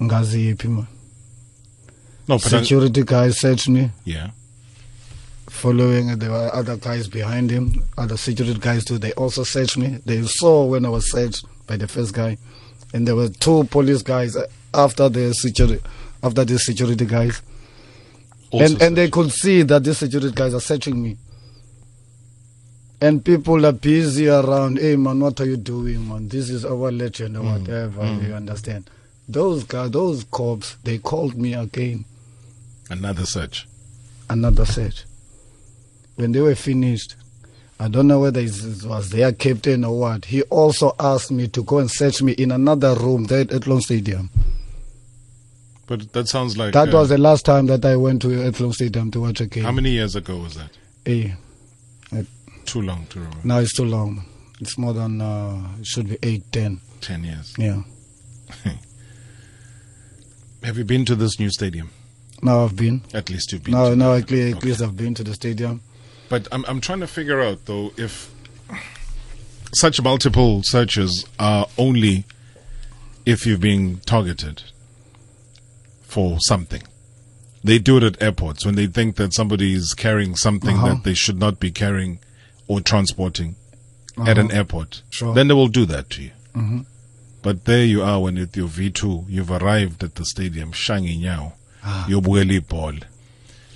Ngazi 0.00 0.54
yiphi 0.54 0.68
no 0.68 0.86
but 2.38 2.52
I, 2.54 2.60
Security 2.62 3.02
guys 3.04 3.38
searched 3.40 3.68
me. 3.68 3.90
yeah 4.04 4.30
Following, 5.50 6.18
there 6.18 6.30
were 6.30 6.50
other 6.54 6.76
guys 6.76 7.08
behind 7.08 7.50
him, 7.50 7.82
other 7.98 8.16
security 8.16 8.58
guys 8.58 8.84
too. 8.84 8.98
They 8.98 9.12
also 9.12 9.42
searched 9.42 9.76
me. 9.76 9.98
They 10.06 10.22
saw 10.22 10.64
when 10.64 10.86
I 10.86 10.88
was 10.88 11.10
searched 11.10 11.44
by 11.66 11.76
the 11.76 11.86
first 11.88 12.14
guy, 12.14 12.38
and 12.94 13.06
there 13.06 13.16
were 13.16 13.28
two 13.28 13.64
police 13.64 14.02
guys 14.02 14.36
after 14.72 15.08
the 15.08 15.34
security, 15.34 15.82
after 16.22 16.44
the 16.44 16.58
security 16.58 17.04
guys, 17.04 17.42
also 18.50 18.64
and 18.64 18.82
and 18.82 18.96
they 18.96 19.10
could 19.10 19.30
see 19.32 19.62
that 19.62 19.84
the 19.84 19.94
security 19.94 20.32
guys 20.34 20.54
are 20.54 20.60
searching 20.60 21.02
me. 21.02 21.16
And 23.02 23.24
people 23.24 23.66
are 23.66 23.72
busy 23.72 24.28
around. 24.28 24.78
Hey 24.78 24.96
man, 24.96 25.20
what 25.20 25.40
are 25.40 25.46
you 25.46 25.56
doing, 25.56 26.08
man? 26.08 26.28
This 26.28 26.48
is 26.48 26.64
our 26.64 26.90
legend 26.92 27.36
or 27.36 27.42
mm, 27.42 27.60
whatever. 27.60 28.02
Mm. 28.02 28.28
You 28.28 28.34
understand? 28.34 28.88
Those 29.28 29.64
guys, 29.64 29.90
those 29.90 30.24
cops, 30.24 30.76
they 30.84 30.98
called 30.98 31.36
me 31.36 31.54
again. 31.54 32.04
another 32.90 33.24
search 33.26 33.66
another 34.30 34.64
search. 34.64 35.04
When 36.20 36.32
they 36.32 36.40
were 36.40 36.54
finished, 36.54 37.16
I 37.78 37.88
don't 37.88 38.06
know 38.06 38.20
whether 38.20 38.40
it 38.40 38.50
was 38.84 39.08
their 39.08 39.32
captain 39.32 39.84
or 39.84 39.98
what. 39.98 40.26
He 40.26 40.42
also 40.42 40.94
asked 41.00 41.30
me 41.30 41.48
to 41.48 41.62
go 41.64 41.78
and 41.78 41.90
search 41.90 42.20
me 42.20 42.32
in 42.32 42.50
another 42.52 42.94
room 42.94 43.24
there 43.24 43.40
at 43.40 43.66
Long 43.66 43.80
Stadium. 43.80 44.28
but 45.86 46.12
that 46.12 46.28
sounds 46.28 46.58
like 46.58 46.74
That 46.74 46.92
uh, 46.92 46.98
was 46.98 47.08
the 47.08 47.16
last 47.16 47.46
time 47.46 47.64
that 47.66 47.86
I 47.86 47.96
went 47.96 48.20
to 48.22 48.42
Athlone 48.44 48.74
Stadium 48.74 49.10
to 49.12 49.20
watch 49.20 49.40
a 49.40 49.46
game. 49.46 49.64
How 49.64 49.72
many 49.72 49.92
years 49.92 50.14
ago 50.14 50.36
was 50.36 50.56
that? 50.56 50.70
Eh, 51.06 51.30
Too 52.66 52.82
long 52.82 53.06
to 53.06 53.18
remember. 53.20 53.40
now 53.44 53.58
it's 53.60 53.72
too 53.72 53.86
long. 53.86 54.22
It's 54.60 54.76
more 54.76 54.92
than, 54.92 55.22
uh, 55.22 55.68
it 55.80 55.86
should 55.86 56.10
be 56.10 56.18
eight, 56.22 56.44
ten. 56.52 56.82
Ten 57.00 57.24
years. 57.24 57.54
Yeah. 57.56 57.82
Have 60.62 60.76
you 60.76 60.84
been 60.84 61.06
to 61.06 61.16
this 61.16 61.40
new 61.40 61.48
stadium? 61.50 61.88
Now 62.42 62.64
I've 62.64 62.76
been. 62.76 63.00
At 63.14 63.30
least 63.30 63.52
you've 63.52 63.64
been. 63.64 63.72
No, 63.72 63.88
to 63.90 63.96
no, 63.96 64.14
at 64.14 64.30
least, 64.30 64.58
at 64.58 64.64
least 64.64 64.82
I've 64.82 64.96
been 64.98 65.14
to 65.14 65.24
the 65.24 65.32
stadium. 65.32 65.80
But 66.30 66.48
I'm 66.52 66.64
I'm 66.66 66.80
trying 66.80 67.00
to 67.00 67.06
figure 67.06 67.42
out 67.42 67.66
though 67.66 67.92
if 67.98 68.30
such 69.74 70.00
multiple 70.00 70.62
searches 70.62 71.26
are 71.38 71.66
only 71.76 72.24
if 73.26 73.44
you're 73.46 73.58
being 73.58 73.98
targeted 74.06 74.62
for 76.02 76.40
something. 76.40 76.82
They 77.62 77.78
do 77.78 77.98
it 77.98 78.02
at 78.02 78.22
airports 78.22 78.64
when 78.64 78.74
they 78.76 78.86
think 78.86 79.16
that 79.16 79.34
somebody 79.34 79.74
is 79.74 79.92
carrying 79.92 80.34
something 80.34 80.76
Uh-huh. 80.76 80.88
that 80.94 81.04
they 81.04 81.14
should 81.14 81.38
not 81.38 81.60
be 81.60 81.70
carrying 81.70 82.20
or 82.66 82.80
transporting 82.80 83.56
at 84.26 84.38
an 84.38 84.50
airport. 84.50 85.02
Sure. 85.10 85.34
Then 85.34 85.48
they 85.48 85.54
will 85.54 85.68
do 85.68 85.84
that 85.86 86.08
to 86.10 86.22
you. 86.22 86.30
Mhm. 86.56 86.86
But 87.42 87.64
there 87.64 87.84
you 87.84 88.02
are 88.02 88.20
when 88.20 88.36
with 88.36 88.56
your 88.56 88.68
V2, 88.68 89.26
you've 89.28 89.50
arrived 89.50 90.02
at 90.04 90.14
the 90.14 90.24
stadium, 90.24 90.72
shangi 90.72 91.18
nyao, 91.20 91.52
Ah. 91.82 92.06
yobukela 92.08 92.60
ball. 92.66 92.94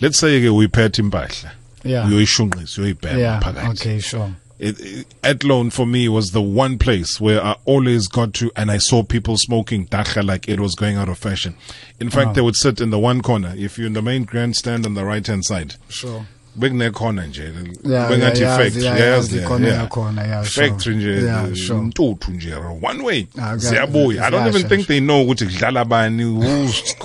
Let's 0.01 0.19
say 0.19 0.41
ke 0.41 0.49
uyiphethe 0.51 0.99
impahla. 1.01 1.53
Yeah. 1.85 2.09
Uyoyishunqisa, 2.09 2.81
uyoyibhema 2.83 3.19
Yeah. 3.19 3.41
phakathi. 3.43 3.69
Okay, 3.71 4.01
sure. 4.01 4.31
It, 4.59 4.81
it, 4.81 5.07
Athlone 5.23 5.71
for 5.71 5.87
me 5.87 6.09
was 6.09 6.31
the 6.31 6.41
one 6.41 6.79
place 6.79 7.21
where 7.21 7.45
I 7.45 7.57
always 7.67 8.07
got 8.09 8.33
to, 8.35 8.51
and 8.57 8.71
I 8.71 8.79
saw 8.79 9.03
people 9.03 9.37
smoking 9.37 9.87
dacha 9.91 10.23
like 10.23 10.49
it 10.49 10.61
was 10.61 10.75
going 10.77 10.97
out 10.97 11.09
of 11.09 11.19
fashion. 11.19 11.55
In 12.01 12.09
fact, 12.09 12.29
Ah. 12.29 12.33
they 12.35 12.41
would 12.41 12.57
sit 12.57 12.81
in 12.81 12.91
the 12.91 12.99
one 12.99 13.21
corner. 13.21 13.53
If 13.57 13.77
you're 13.79 13.89
in 13.89 13.93
the 13.95 14.03
main 14.03 14.25
grandstand 14.25 14.87
on 14.87 14.95
the 14.95 15.05
right 15.05 15.27
hand 15.27 15.45
side, 15.45 15.75
Sure. 15.89 16.25
bekune 16.57 16.93
corner 16.93 17.27
nje. 17.27 17.53
Yeah, 17.85 18.09
bengathi 18.09 18.41
yeah, 18.41 18.57
factory, 18.57 18.83
yeah, 18.85 18.97
yazi, 18.99 19.39
yazi 19.39 19.45
khona 19.45 19.67
yeah. 19.67 19.83
yakhona, 19.89 20.25
yeah, 20.27 20.45
sure. 20.45 20.69
Factory 20.69 20.95
nje, 20.97 21.23
Yeah, 21.25 21.45
uh, 21.51 21.55
sure. 21.55 21.81
ntuthu 21.83 22.31
nje, 22.31 22.55
one 22.81 23.03
way. 23.03 23.27
Ah, 23.37 23.55
okay. 23.55 23.69
Ziyabuya. 23.69 24.23
I 24.23 24.31
don't 24.31 24.41
Yeah, 24.41 24.49
even 24.49 24.61
sure, 24.61 24.69
think 24.69 24.87
they 24.87 25.01
know 25.01 25.25
ukuthi 25.27 25.47
kudlala 25.47 25.85
bani, 25.89 26.23
who's 26.23 26.95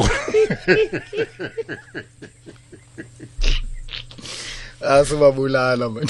Asibabulala 4.82 5.94
man. 5.94 6.06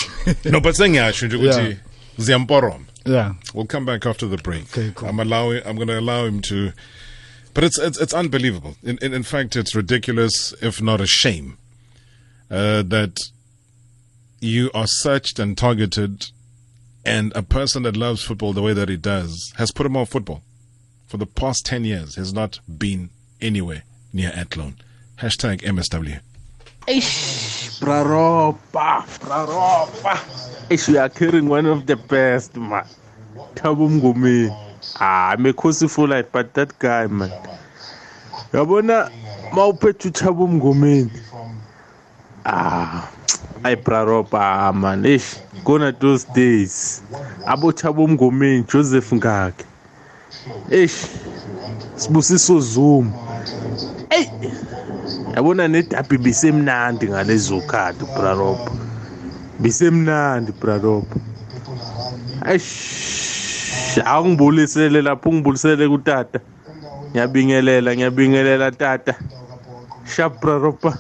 No, 0.52 0.60
but 0.60 0.76
sengiyasho 0.76 1.28
nje 1.28 1.36
ukuthi 1.36 1.78
ziyamporoma. 2.18 2.86
Yeah. 3.06 3.34
We'll 3.54 3.66
come 3.66 3.86
back 3.86 4.06
after 4.06 4.28
the 4.28 4.38
break. 4.38 4.64
Okay, 4.78 4.92
cool. 4.94 5.10
I'm 5.10 5.20
allowing. 5.20 5.62
I'm 5.66 5.76
going 5.76 5.88
to 5.88 6.00
allow 6.00 6.26
him 6.26 6.42
to, 6.42 6.74
but 7.54 7.64
it's 7.64 7.80
it's, 7.80 8.00
it's 8.00 8.14
unbelievable. 8.14 8.76
In, 8.84 8.98
in 9.02 9.14
in 9.14 9.24
fact, 9.24 9.56
it's 9.56 9.74
ridiculous, 9.74 10.54
if 10.62 10.82
not 10.82 11.02
a 11.02 11.08
shame, 11.08 11.58
uh, 12.52 12.84
that 12.84 13.18
you 14.42 14.70
are 14.74 14.86
searched 14.88 15.40
and 15.40 15.58
targeted, 15.58 16.28
and 17.06 17.32
a 17.36 17.42
person 17.42 17.84
that 17.84 17.98
loves 17.98 18.22
football 18.22 18.54
the 18.54 18.62
way 18.62 18.74
that 18.74 18.90
he 18.90 18.98
does 18.98 19.54
has 19.58 19.72
put 19.72 19.86
him 19.86 19.98
off 19.98 20.10
football 20.10 20.44
for 21.08 21.18
the 21.18 21.26
past 21.26 21.66
ten 21.66 21.86
years. 21.86 22.16
Has 22.16 22.34
not 22.34 22.60
been 22.68 23.10
anywhere 23.42 23.84
near 24.14 24.32
Athlone. 24.36 24.76
Hashtag 25.20 25.62
MSW. 25.62 26.20
Eish, 26.88 27.80
Praropa, 27.80 29.04
Praropa. 29.20 30.16
Eish, 30.70 30.88
we 30.88 30.98
are 30.98 31.10
carrying 31.10 31.48
one 31.48 31.66
of 31.66 31.86
the 31.86 31.96
best, 31.96 32.56
man. 32.58 32.86
Thabo 33.56 33.88
Mngomeni. 33.90 34.50
Ah, 35.00 35.32
I'm 35.32 35.46
a 35.46 35.54
for 35.54 36.08
life, 36.08 36.32
but 36.32 36.54
that 36.56 36.78
guy, 36.80 37.08
man. 37.08 37.30
Yabona, 38.54 39.12
mawuphethe 39.52 40.10
uThabo 40.10 40.48
Mngomeni. 40.48 41.12
Ah, 42.46 43.12
ay 43.64 43.76
Praropa, 43.76 44.74
man. 44.76 45.04
Eish, 45.04 45.38
gonna 45.64 45.92
those 45.92 46.24
days. 46.26 47.02
Abo 47.46 47.72
Thabo 47.72 48.08
Mngomeni, 48.08 48.68
Joseph 48.68 49.12
Ngaki. 49.12 49.66
Eish, 50.70 51.08
Sibusiso 51.96 52.60
Zoom. 52.62 53.14
Hey. 54.12 54.26
Yabona 55.40 55.68
nedabi 55.72 56.18
bisemnandi 56.20 57.08
ngalezo 57.08 57.64
khadi 57.72 58.04
brarob 58.16 58.60
bisemnandi 59.64 60.52
brarob 60.60 61.08
eish 62.52 63.96
awungibulisele 64.04 65.00
lapho 65.02 65.30
ungibulisele 65.30 65.88
kutata. 65.88 66.40
Ngiyabingelela 67.12 67.96
ngiyabingelela 67.96 68.72
tata. 68.72 69.16
Sharp 70.04 70.42
braroba 70.42 70.98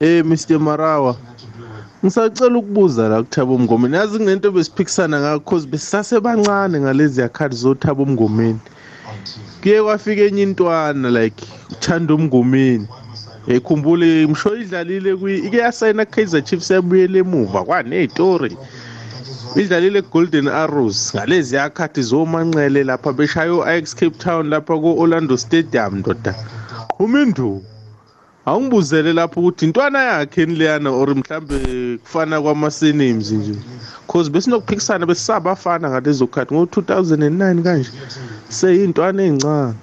hey 0.00 0.22
mr 0.22 0.58
marawa. 0.58 1.16
Ngisacela 2.04 2.58
ukubuza 2.58 3.08
la 3.08 3.22
kuthaba 3.22 3.52
umngomeni 3.52 3.96
yazi 3.96 4.18
kunento 4.18 4.50
besiphikisana 4.50 5.20
ngakho 5.20 5.50
cause 5.50 5.66
besisasebancane 5.66 6.80
ngalezi 6.80 7.20
yakhadi 7.20 7.56
zothaba 7.56 8.02
umngomeni 8.02 8.60
kuye 9.62 9.82
kwafika 9.82 10.22
enye 10.22 10.42
intwana 10.42 11.10
like 11.10 11.44
uthanda 11.72 12.14
umngomeni 12.14 12.88
ekhumbule 13.48 14.26
msho 14.26 14.56
idlalile 14.56 15.16
kwi 15.16 15.38
ike 15.38 15.56
yasayina 15.56 16.04
Kaizer 16.04 16.44
Chiefs 16.44 16.70
yabuyela 16.70 17.18
emuva 17.18 17.64
kwanezitori 17.64 18.56
idlalile 19.56 20.02
Golden 20.02 20.48
Arrows 20.48 21.14
ngalezi 21.14 21.56
yakhathi 21.56 22.02
zomanxele 22.02 22.84
lapha 22.84 23.12
beshayo 23.12 23.64
Ajax 23.64 23.94
Cape 23.94 24.18
Town 24.18 24.48
lapha 24.48 24.74
ku 24.82 25.00
Orlando 25.00 25.36
Stadium 25.36 25.98
ndoda. 25.98 26.34
Umindu 26.98 27.62
awungibuzele 28.46 29.12
lapho 29.12 29.40
ukuthi 29.40 29.64
intwana 29.64 29.98
yakhe 30.02 30.42
enileyana 30.42 30.90
or 30.90 31.14
mhlambe 31.14 31.58
kufana 32.02 32.40
kwama-senims 32.42 33.32
nje 33.32 33.54
cause 34.06 34.30
besinokuphikisana 34.30 35.06
besisabafana 35.06 35.90
ngalezo 35.90 36.26
khathi 36.26 36.54
ngo-2009 36.54 37.62
kanje 37.62 37.90
seyintwana 38.48 39.22
ey'ncane 39.22 39.74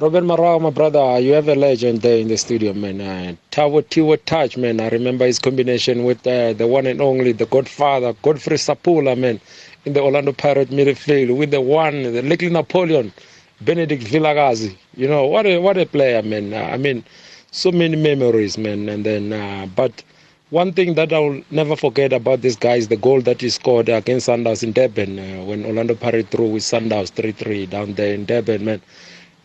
Robert 0.00 0.24
Marawa, 0.24 0.58
my 0.58 0.70
brother, 0.70 1.20
you 1.20 1.32
have 1.34 1.48
a 1.48 1.54
legend 1.54 2.00
there 2.00 2.16
in 2.16 2.28
the 2.28 2.38
studio, 2.38 2.72
man. 2.72 2.98
Uh, 2.98 3.34
Tawo 3.50 3.82
Tiwo 3.82 4.16
Touch, 4.24 4.56
man. 4.56 4.80
I 4.80 4.88
remember 4.88 5.26
his 5.26 5.38
combination 5.38 6.04
with 6.04 6.26
uh, 6.26 6.54
the 6.54 6.66
one 6.66 6.86
and 6.86 7.02
only, 7.02 7.32
the 7.32 7.44
Godfather, 7.44 8.14
Godfrey 8.22 8.56
Sapula, 8.56 9.18
man, 9.18 9.38
in 9.84 9.92
the 9.92 10.00
Orlando 10.00 10.32
Pirate 10.32 10.70
midfield 10.70 11.36
with 11.36 11.50
the 11.50 11.60
one, 11.60 12.04
the 12.04 12.22
little 12.22 12.48
Napoleon, 12.48 13.12
Benedict 13.60 14.04
Vilakazi. 14.04 14.74
You 14.96 15.08
know, 15.08 15.26
what 15.26 15.44
a 15.44 15.58
what 15.58 15.76
a 15.76 15.84
player, 15.84 16.22
man. 16.22 16.54
Uh, 16.54 16.70
I 16.72 16.78
mean, 16.78 17.04
so 17.50 17.70
many 17.70 17.96
memories, 17.96 18.56
man. 18.56 18.88
And 18.88 19.04
then, 19.04 19.34
uh, 19.34 19.66
but 19.76 20.02
one 20.48 20.72
thing 20.72 20.94
that 20.94 21.12
I'll 21.12 21.42
never 21.50 21.76
forget 21.76 22.14
about 22.14 22.40
this 22.40 22.56
guy 22.56 22.76
is 22.76 22.88
the 22.88 22.96
goal 22.96 23.20
that 23.22 23.42
he 23.42 23.50
scored 23.50 23.90
against 23.90 24.26
Sundowns 24.28 24.62
in 24.62 24.72
Durban 24.72 25.18
uh, 25.18 25.44
when 25.44 25.66
Orlando 25.66 25.94
Pirates 25.94 26.30
threw 26.30 26.46
with 26.48 26.62
Sundowns 26.62 27.12
3-3 27.12 27.68
down 27.68 27.92
there 27.92 28.14
in 28.14 28.24
Durban, 28.24 28.64
man. 28.64 28.80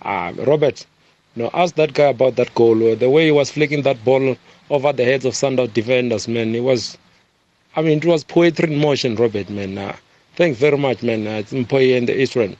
Uh, 0.01 0.31
Robert, 0.45 0.85
you 1.35 1.43
know, 1.43 1.49
ask 1.53 1.75
that 1.75 1.93
guy 1.93 2.05
about 2.09 2.35
that 2.35 2.53
goal. 2.55 2.91
Uh, 2.91 2.95
the 2.95 3.09
way 3.09 3.25
he 3.25 3.31
was 3.31 3.51
flicking 3.51 3.81
that 3.83 4.03
ball 4.03 4.35
over 4.69 4.93
the 4.93 5.03
heads 5.05 5.25
of 5.25 5.35
Sundown 5.35 5.69
defenders, 5.73 6.27
man. 6.27 6.53
It 6.55 6.61
was, 6.61 6.97
I 7.75 7.81
mean, 7.81 7.97
it 7.99 8.05
was 8.05 8.23
poetry 8.23 8.71
in 8.73 8.79
motion, 8.79 9.15
Robert, 9.15 9.49
man. 9.49 9.77
Uh, 9.77 9.95
thanks 10.35 10.59
very 10.59 10.77
much, 10.77 11.03
man. 11.03 11.25
Uh, 11.27 11.31
it's 11.31 11.51
Mpoye 11.53 11.97
and 11.97 12.07
the 12.07 12.19
Eastern. 12.21 12.55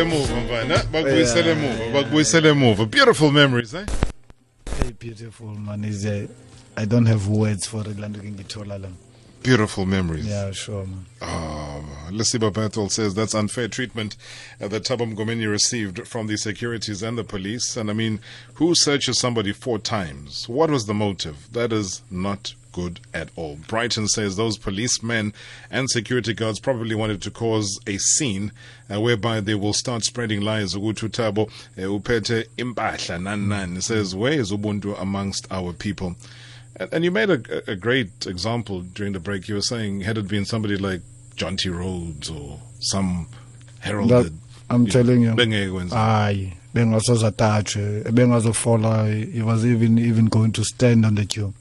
emuva 0.00 0.36
mfana 0.40 0.84
bakubuyisele 0.92 1.50
emuva 1.50 1.90
bakubuyisele 1.92 2.48
emuva 2.48 2.84
beautiful 2.86 3.32
memories 3.32 3.74
eh 3.74 3.86
Hey, 4.82 4.92
beautiful 5.00 5.46
man 5.58 5.84
is 5.84 6.04
uh, 6.04 6.26
I 6.76 6.84
don't 6.86 7.06
have 7.08 7.28
words 7.28 7.66
for 7.68 7.80
it 7.90 7.98
lanto 7.98 8.20
ke 8.20 8.28
ngithola 8.30 8.78
la 8.78 8.88
beautiful 9.46 9.86
memories 9.86 10.26
yeah 10.26 10.50
sure 10.52 10.84
man 10.86 11.06
Um, 11.22 11.86
Lisiba 12.10 12.50
Bertel 12.52 12.90
says 12.90 13.14
that's 13.14 13.34
unfair 13.34 13.68
treatment 13.68 14.16
uh, 14.60 14.68
that 14.68 14.84
Thabo 14.84 15.04
Mngomeni 15.12 15.50
received 15.50 16.06
from 16.06 16.26
the 16.26 16.36
securities 16.36 17.02
and 17.02 17.18
the 17.18 17.24
police. 17.24 17.76
And 17.76 17.90
I 17.90 17.94
mean, 17.94 18.20
who 18.54 18.74
searches 18.74 19.18
somebody 19.18 19.52
four 19.52 19.78
times? 19.78 20.48
What 20.48 20.70
was 20.70 20.86
the 20.86 20.94
motive? 20.94 21.36
That 21.52 21.72
is 21.72 22.02
not 22.10 22.54
good 22.72 23.00
at 23.12 23.28
all. 23.36 23.56
Brighton 23.66 24.06
says 24.06 24.36
those 24.36 24.58
policemen 24.58 25.32
and 25.70 25.90
security 25.90 26.34
guards 26.34 26.60
probably 26.60 26.94
wanted 26.94 27.22
to 27.22 27.30
cause 27.30 27.80
a 27.86 27.96
scene 27.98 28.52
uh, 28.92 29.00
whereby 29.00 29.40
they 29.40 29.54
will 29.54 29.72
start 29.72 30.04
spreading 30.04 30.42
lies. 30.42 30.74
Ukuthi 30.74 31.08
uThabo 31.08 31.50
eh, 31.76 31.84
uphethe 31.84 32.46
impahla 32.56 33.20
nani. 33.20 33.78
It 33.78 33.82
says, 33.82 34.14
where 34.14 34.34
is 34.34 34.52
Ubuntu 34.52 35.00
amongst 35.00 35.46
our 35.50 35.72
people? 35.72 36.14
And, 36.78 36.92
and 36.92 37.04
you 37.04 37.10
made 37.10 37.30
a, 37.30 37.70
a 37.70 37.76
great 37.76 38.26
example 38.26 38.80
during 38.82 39.12
the 39.12 39.20
break. 39.20 39.48
You 39.48 39.54
were 39.56 39.62
saying, 39.62 40.00
had 40.02 40.18
it 40.18 40.28
been 40.28 40.44
somebody 40.44 40.76
like 40.76 41.00
Jonty 41.36 41.74
Rhodes 41.76 42.30
or 42.30 42.58
some 42.80 43.28
heralded. 43.80 44.32
I'm 44.68 44.86
telling 44.86 45.22
you 45.22 45.30
Bengeke 45.34 45.70
kwenza. 45.70 45.96
hayi 45.96 46.52
bengasozatatshwe 46.74 48.02
bengazofola 48.12 49.06
he 49.32 49.42
was 49.42 49.64
even 49.64 49.98
even 49.98 50.26
going 50.26 50.50
to 50.52 50.64
stand 50.64 51.06
on 51.06 51.14
the 51.14 51.24
queue 51.24 51.52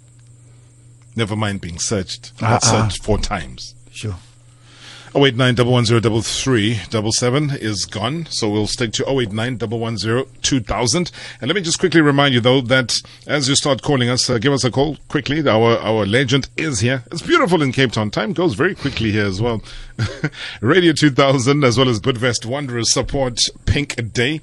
Never 1.15 1.35
mind 1.37 1.61
being 1.61 1.79
searched. 1.79 2.33
Ah, 2.41 2.49
Got 2.59 2.63
ah. 2.65 2.71
searched 2.71 3.03
four 3.03 3.17
times. 3.19 3.75
sure 3.91 4.15
089 5.15 5.55
is 7.61 7.85
gone, 7.85 8.25
so 8.25 8.49
we'll 8.49 8.67
stick 8.67 8.91
to 8.93 9.09
089 9.09 9.57
2000. 10.41 11.11
And 11.39 11.47
let 11.47 11.55
me 11.55 11.61
just 11.61 11.79
quickly 11.79 12.01
remind 12.01 12.33
you, 12.33 12.41
though, 12.41 12.59
that 12.61 12.93
as 13.25 13.47
you 13.47 13.55
start 13.55 13.81
calling 13.81 14.09
us, 14.09 14.29
uh, 14.29 14.39
give 14.39 14.51
us 14.51 14.65
a 14.65 14.71
call 14.71 14.97
quickly. 15.07 15.47
Our 15.47 15.77
our 15.79 16.05
legend 16.05 16.49
is 16.57 16.81
here. 16.81 17.03
It's 17.11 17.21
beautiful 17.21 17.61
in 17.61 17.71
Cape 17.71 17.93
Town. 17.93 18.11
Time 18.11 18.33
goes 18.33 18.55
very 18.55 18.75
quickly 18.75 19.11
here 19.11 19.25
as 19.25 19.41
well. 19.41 19.63
Radio 20.61 20.91
2000, 20.91 21.63
as 21.63 21.77
well 21.77 21.87
as 21.87 22.01
Bidvest 22.01 22.45
Wanderers, 22.45 22.91
support 22.91 23.39
Pink 23.65 24.11
Day. 24.11 24.41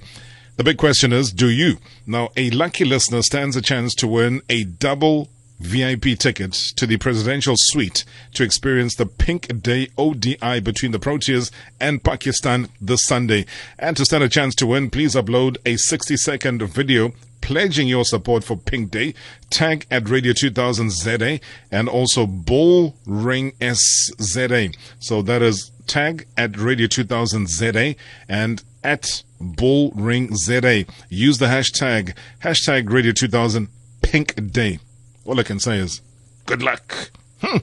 The 0.57 0.65
big 0.65 0.79
question 0.79 1.13
is, 1.13 1.33
do 1.33 1.51
you? 1.51 1.79
Now, 2.07 2.31
a 2.37 2.51
lucky 2.51 2.85
listener 2.85 3.23
stands 3.23 3.57
a 3.57 3.63
chance 3.63 3.95
to 3.97 4.07
win 4.07 4.41
a 4.49 4.65
double 4.65 5.29
VIP 5.63 6.19
ticket 6.19 6.53
to 6.77 6.87
the 6.87 6.97
presidential 6.97 7.55
suite 7.57 8.05
to 8.35 8.43
experience 8.43 8.95
the 8.97 9.07
Pink 9.07 9.63
Day 9.63 9.89
ODI 9.97 10.61
between 10.61 10.93
the 10.93 10.99
Proteas 10.99 11.51
and 11.81 12.03
Pakistan 12.03 12.69
this 12.81 13.05
Sunday. 13.05 13.47
And 13.79 13.97
to 13.97 14.05
stand 14.05 14.25
a 14.25 14.29
chance 14.29 14.55
to 14.57 14.67
win, 14.67 14.91
please 14.91 15.15
upload 15.15 15.57
a 15.65 15.77
60 15.77 16.17
second 16.17 16.63
video 16.63 17.13
pledging 17.41 17.89
your 17.89 18.05
support 18.05 18.45
for 18.45 18.57
Pink 18.57 18.91
Day. 18.91 19.15
Tag 19.51 19.87
at 19.91 20.09
Radio 20.09 20.33
2000 20.33 20.91
ZA 20.91 21.41
and 21.71 21.89
also 21.89 22.27
Bull 22.27 22.97
Ring 23.05 23.53
SZA. 23.61 24.75
So 24.99 25.21
that 25.23 25.43
is 25.43 25.71
tag 25.87 26.27
at 26.37 26.57
Radio 26.57 26.87
2000 26.87 27.49
ZA 27.49 27.95
and 28.29 28.63
at 28.83 29.23
Bull 29.41 29.91
Ring 29.95 30.35
ZA. 30.37 30.85
Use 31.09 31.39
the 31.39 31.47
hashtag, 31.47 32.17
hashtag 32.43 32.91
Radio 32.91 33.13
2000 33.13 33.69
Pink 34.03 34.53
Day. 34.53 34.79
All 35.25 35.39
I 35.39 35.43
can 35.43 35.61
say 35.61 35.79
is 35.79 36.01
good 36.47 36.63
luck. 36.63 37.11
Hmm. 37.41 37.59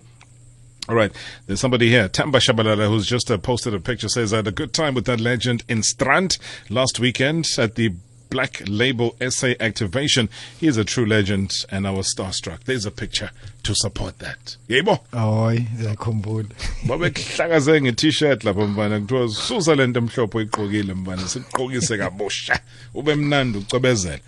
All 0.88 0.96
right. 0.96 1.12
There's 1.46 1.60
somebody 1.60 1.90
here, 1.90 2.10
Tamba 2.10 2.40
Shabalala, 2.40 2.88
who's 2.88 3.06
just 3.06 3.30
uh, 3.30 3.38
posted 3.38 3.76
a 3.76 3.80
picture, 3.80 4.10
says, 4.10 4.34
I 4.34 4.38
had 4.38 4.48
a 4.48 4.52
good 4.52 4.74
time 4.74 4.96
with 4.96 5.06
that 5.06 5.20
legend 5.20 5.64
in 5.68 5.84
Strand 5.84 6.38
last 6.70 7.00
weekend 7.00 7.48
at 7.60 7.76
the 7.76 7.94
Black 8.30 8.62
Label 8.68 9.16
Essay 9.20 9.56
activation. 9.60 10.30
He 10.60 10.68
is 10.68 10.78
a 10.78 10.86
true 10.86 11.06
legend 11.06 11.52
and 11.70 11.88
I 11.88 11.92
was 11.92 12.14
starstruck. 12.14 12.64
There's 12.64 12.86
a 12.86 12.92
picture 12.92 13.32
to 13.64 13.76
support 13.76 14.20
that. 14.20 14.58
Yebo. 14.68 15.00
hayi 15.12 15.68
ngiyakhumbula 15.76 16.50
babekuhlakaze 16.88 17.82
nge-t-shirt 17.82 18.44
lapho 18.44 18.68
mfana 18.68 19.00
kuthiwa 19.00 19.30
susa 19.30 19.76
le 19.76 19.88
nto 19.88 20.00
emhlophe 20.00 20.38
oyigqokile 20.38 20.94
mfana 20.94 21.28
sikugqokise 21.28 21.98
kabusha 21.98 22.60
ube 22.94 23.16
mnandi 23.16 23.58
ucobezela 23.58 24.20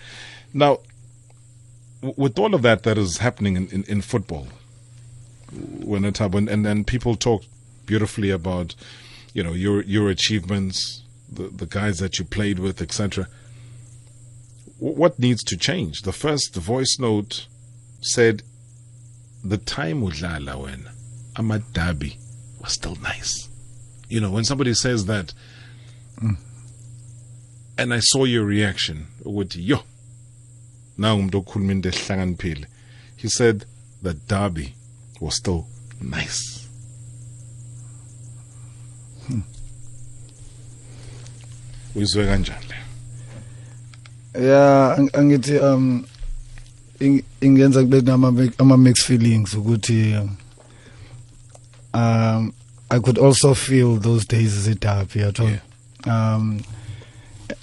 now 0.54 0.78
with 2.02 2.38
all 2.40 2.56
of 2.56 2.62
that 2.62 2.84
that 2.84 2.98
is 2.98 3.20
happening 3.20 3.56
in, 3.56 3.68
in, 3.70 3.84
in 3.84 4.02
football 4.02 4.48
when 5.52 6.06
it 6.06 6.18
happened 6.18 6.50
and 6.50 6.66
then 6.66 6.84
people 6.84 7.16
talk 7.16 7.44
beautifully 7.86 8.30
about 8.30 8.74
you 9.34 9.44
know 9.44 9.54
your 9.54 9.84
your 9.84 10.10
achievements 10.10 11.04
the, 11.32 11.44
the 11.44 11.66
guys 11.66 12.00
that 12.00 12.18
you 12.20 12.26
played 12.26 12.60
with 12.60 12.82
etc 12.82 13.28
what 14.82 15.20
needs 15.20 15.44
to 15.44 15.56
change? 15.56 16.02
The 16.02 16.12
first 16.12 16.56
voice 16.56 16.98
note 17.00 17.46
said 18.02 18.42
the 19.44 19.58
time 19.58 20.02
udlala 20.02 20.56
wena 20.56 20.92
amadabi 21.36 22.18
was 22.60 22.72
still 22.74 22.96
nice. 22.96 23.48
You 24.10 24.22
know 24.22 24.32
when 24.32 24.44
somebody 24.44 24.74
says 24.74 25.06
that 25.06 25.34
mm. 26.20 26.36
and 27.78 27.94
i 27.94 28.00
saw 28.00 28.26
your 28.26 28.44
reaction 28.44 29.08
with 29.24 29.56
yo 29.56 29.84
now 30.98 31.18
umuntu 31.18 31.38
okhuluma 31.38 31.72
into 31.72 31.90
ehlakaniphile. 31.90 32.66
He 33.16 33.30
said 33.30 33.66
the 34.02 34.14
derby 34.14 34.74
was 35.20 35.36
still 35.36 35.66
nice. 36.02 36.68
Uyizwe 41.96 42.26
kanjani 42.26 42.66
le? 42.70 42.76
Yeah 44.44 44.96
ang- 44.98 45.12
angithi 45.14 45.60
um 45.60 46.06
ing- 47.00 47.24
ingenza 47.42 47.84
kube 47.84 48.02
nama 48.02 48.34
ama 48.58 48.78
mixed 48.78 49.06
feelings 49.06 49.54
ukuthi 49.54 50.16
um 51.94 52.54
I 52.90 53.00
could 53.00 53.18
also 53.18 53.54
feel 53.54 53.98
those 53.98 54.26
days 54.26 54.58
as 54.58 54.68
a 54.68 54.76
derby 54.76 55.20
yatho 55.20 55.60
um 56.06 56.64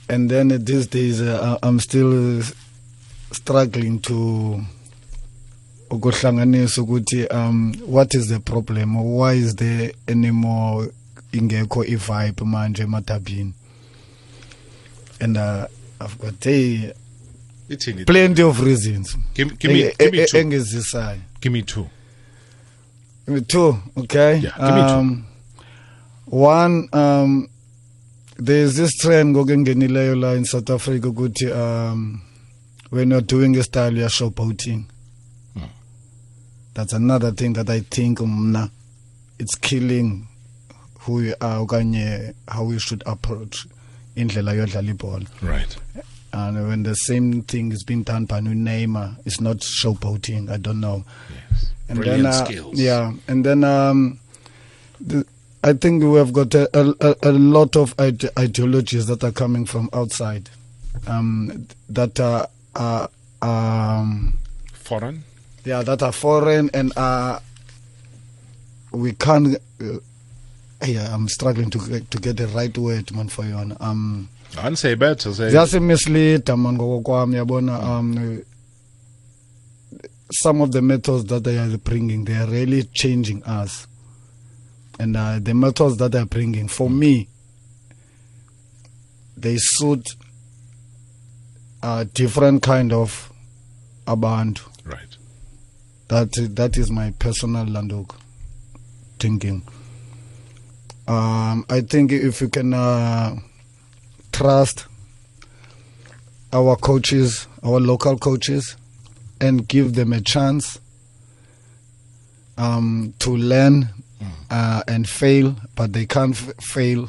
and 0.08 0.30
then 0.30 0.48
these 0.64 0.86
days 0.86 1.20
uh, 1.20 1.58
I'm 1.62 1.80
still 1.80 2.42
struggling 3.32 3.98
to 3.98 4.60
ukuhlanganisa 5.90 6.82
ukuthi 6.82 7.26
um 7.26 7.74
what 7.88 8.14
is 8.14 8.28
the 8.28 8.38
problem 8.38 8.96
why 8.96 9.38
is 9.38 9.56
there 9.56 9.94
anymore 10.06 10.88
ingekho 11.32 11.84
i-vibe 11.84 12.44
manje 12.44 12.82
emadabini 12.82 13.52
and 15.20 15.36
uh, 15.36 15.64
I've 16.00 16.16
got 16.18 16.34
Ithini? 17.68 18.04
plenty 18.06 18.42
of 18.42 18.60
reasons 18.60 19.16
Give, 19.34 19.58
give 19.58 19.72
me, 19.72 19.82
Enge- 19.82 19.98
give 19.98 20.12
me 20.12 20.26
two. 20.26 21.20
Give 21.40 21.52
me 21.52 21.62
two. 21.62 21.86
Give 23.26 23.34
me 23.34 23.40
two, 23.42 23.76
okay? 23.96 24.36
Yeah, 24.36 24.50
give 24.56 24.74
me 24.74 24.82
two. 24.82 24.94
um, 24.98 25.26
One, 26.26 26.88
um, 26.92 27.48
there's 28.36 28.76
this 28.76 28.96
trend 28.96 29.34
ngokungenileyo 29.36 30.14
la 30.20 30.32
in 30.34 30.44
South 30.44 30.70
Africa 30.70 31.08
ukuthi 31.08 31.50
um, 31.52 32.20
when 32.90 33.10
you're 33.10 33.20
doing 33.20 33.56
a 33.56 33.62
style 33.62 33.94
you're 33.94 34.08
showboating. 34.08 34.84
Hmm. 35.54 35.64
That's 36.74 36.92
another 36.92 37.32
thing 37.32 37.52
that 37.54 37.68
I 37.70 37.80
think 37.80 38.18
mna 38.18 38.70
it's 39.38 39.54
killing 39.54 40.26
who 41.00 41.14
we 41.14 41.32
are 41.34 41.64
okanye 41.64 42.34
how 42.48 42.64
we 42.64 42.78
should 42.78 43.02
approach 43.06 43.66
indlela 44.16 44.54
yodlala 44.54 44.94
ibhola. 44.94 45.42
Right. 45.42 45.76
And 46.32 46.68
when 46.68 46.82
the 46.82 46.94
same 46.94 47.42
thing 47.42 47.72
is 47.72 47.84
being 47.84 48.02
done 48.02 48.26
by 48.26 48.40
Neymar, 48.40 49.16
it's 49.24 49.40
not 49.40 49.58
showboating. 49.58 50.50
I 50.50 50.58
don't 50.58 50.80
know. 50.80 51.04
Yes. 51.30 51.70
And 51.88 51.98
Brilliant 51.98 52.24
then, 52.24 52.32
uh, 52.32 52.44
skills. 52.44 52.78
Yeah, 52.78 53.12
and 53.28 53.46
then 53.46 53.64
um, 53.64 54.20
the, 55.00 55.24
I 55.64 55.72
think 55.72 56.02
we 56.02 56.18
have 56.18 56.34
got 56.34 56.54
a, 56.54 56.68
a, 56.78 57.16
a 57.22 57.32
lot 57.32 57.76
of 57.76 57.94
ide- 57.98 58.28
ideologies 58.38 59.06
that 59.06 59.24
are 59.24 59.32
coming 59.32 59.64
from 59.64 59.88
outside, 59.94 60.50
um, 61.06 61.66
that 61.88 62.20
are, 62.20 62.48
are 62.78 63.10
um, 63.42 64.32
Foreign. 64.72 65.22
yeah, 65.64 65.82
that 65.82 66.02
are 66.02 66.12
foreign 66.12 66.70
and 66.72 66.92
are 66.96 67.40
we 68.92 69.12
can't. 69.12 69.58
Uh, 69.80 69.98
yeah, 70.86 71.12
I'm 71.14 71.28
struggling 71.28 71.68
to 71.70 71.78
get- 71.78 72.10
to 72.12 72.18
get 72.18 72.36
the 72.38 72.46
right 72.48 72.76
word, 72.78 73.12
man, 73.14 73.28
for 73.28 73.44
you. 73.44 73.76
Um, 73.80 74.28
I'd 74.56 74.78
say 74.78 74.94
better. 74.94 75.34
Say. 75.34 75.50
ziyasimisleada 75.50 76.56
man 76.56 76.76
ngokokwami 76.78 77.36
yabona 77.36 77.82
um 77.82 78.42
some 80.32 80.60
of 80.62 80.72
the 80.72 80.80
methods 80.82 81.24
that 81.26 81.42
they 81.44 81.58
are 81.58 81.76
bringing 81.78 82.24
they 82.24 82.34
are 82.36 82.46
really 82.46 82.84
changing 82.94 83.42
us 83.44 83.86
and 84.98 85.16
uh, 85.16 85.38
the 85.38 85.54
methods 85.54 85.96
that 85.98 86.12
they're 86.12 86.26
bringing 86.26 86.68
for 86.68 86.88
me 86.90 87.28
they 89.36 89.56
suit 89.58 90.16
a 91.82 92.04
different 92.04 92.62
kind 92.62 92.92
of 92.92 93.32
abantu. 94.06 94.62
Right. 94.84 95.16
that 96.08 96.32
that 96.56 96.76
is 96.78 96.90
my 96.90 97.12
personal 97.18 97.66
landok 97.66 98.14
thinking. 99.18 99.62
Um, 101.06 101.64
i 101.70 101.80
think 101.80 102.12
if 102.12 102.40
you 102.42 102.48
can 102.48 102.74
uh, 102.74 103.36
trust 104.32 104.86
our 106.52 106.76
coaches 106.76 107.46
our 107.62 107.80
local 107.80 108.18
coaches 108.18 108.76
and 109.40 109.66
give 109.68 109.94
them 109.94 110.12
a 110.12 110.20
chance 110.20 110.78
um, 112.58 113.14
to 113.20 113.36
learn 113.36 113.88
uh, 114.50 114.82
and 114.88 115.08
fail 115.08 115.56
but 115.76 115.92
they 115.92 116.04
can't 116.06 116.34
f- 116.34 116.54
fail 116.60 117.08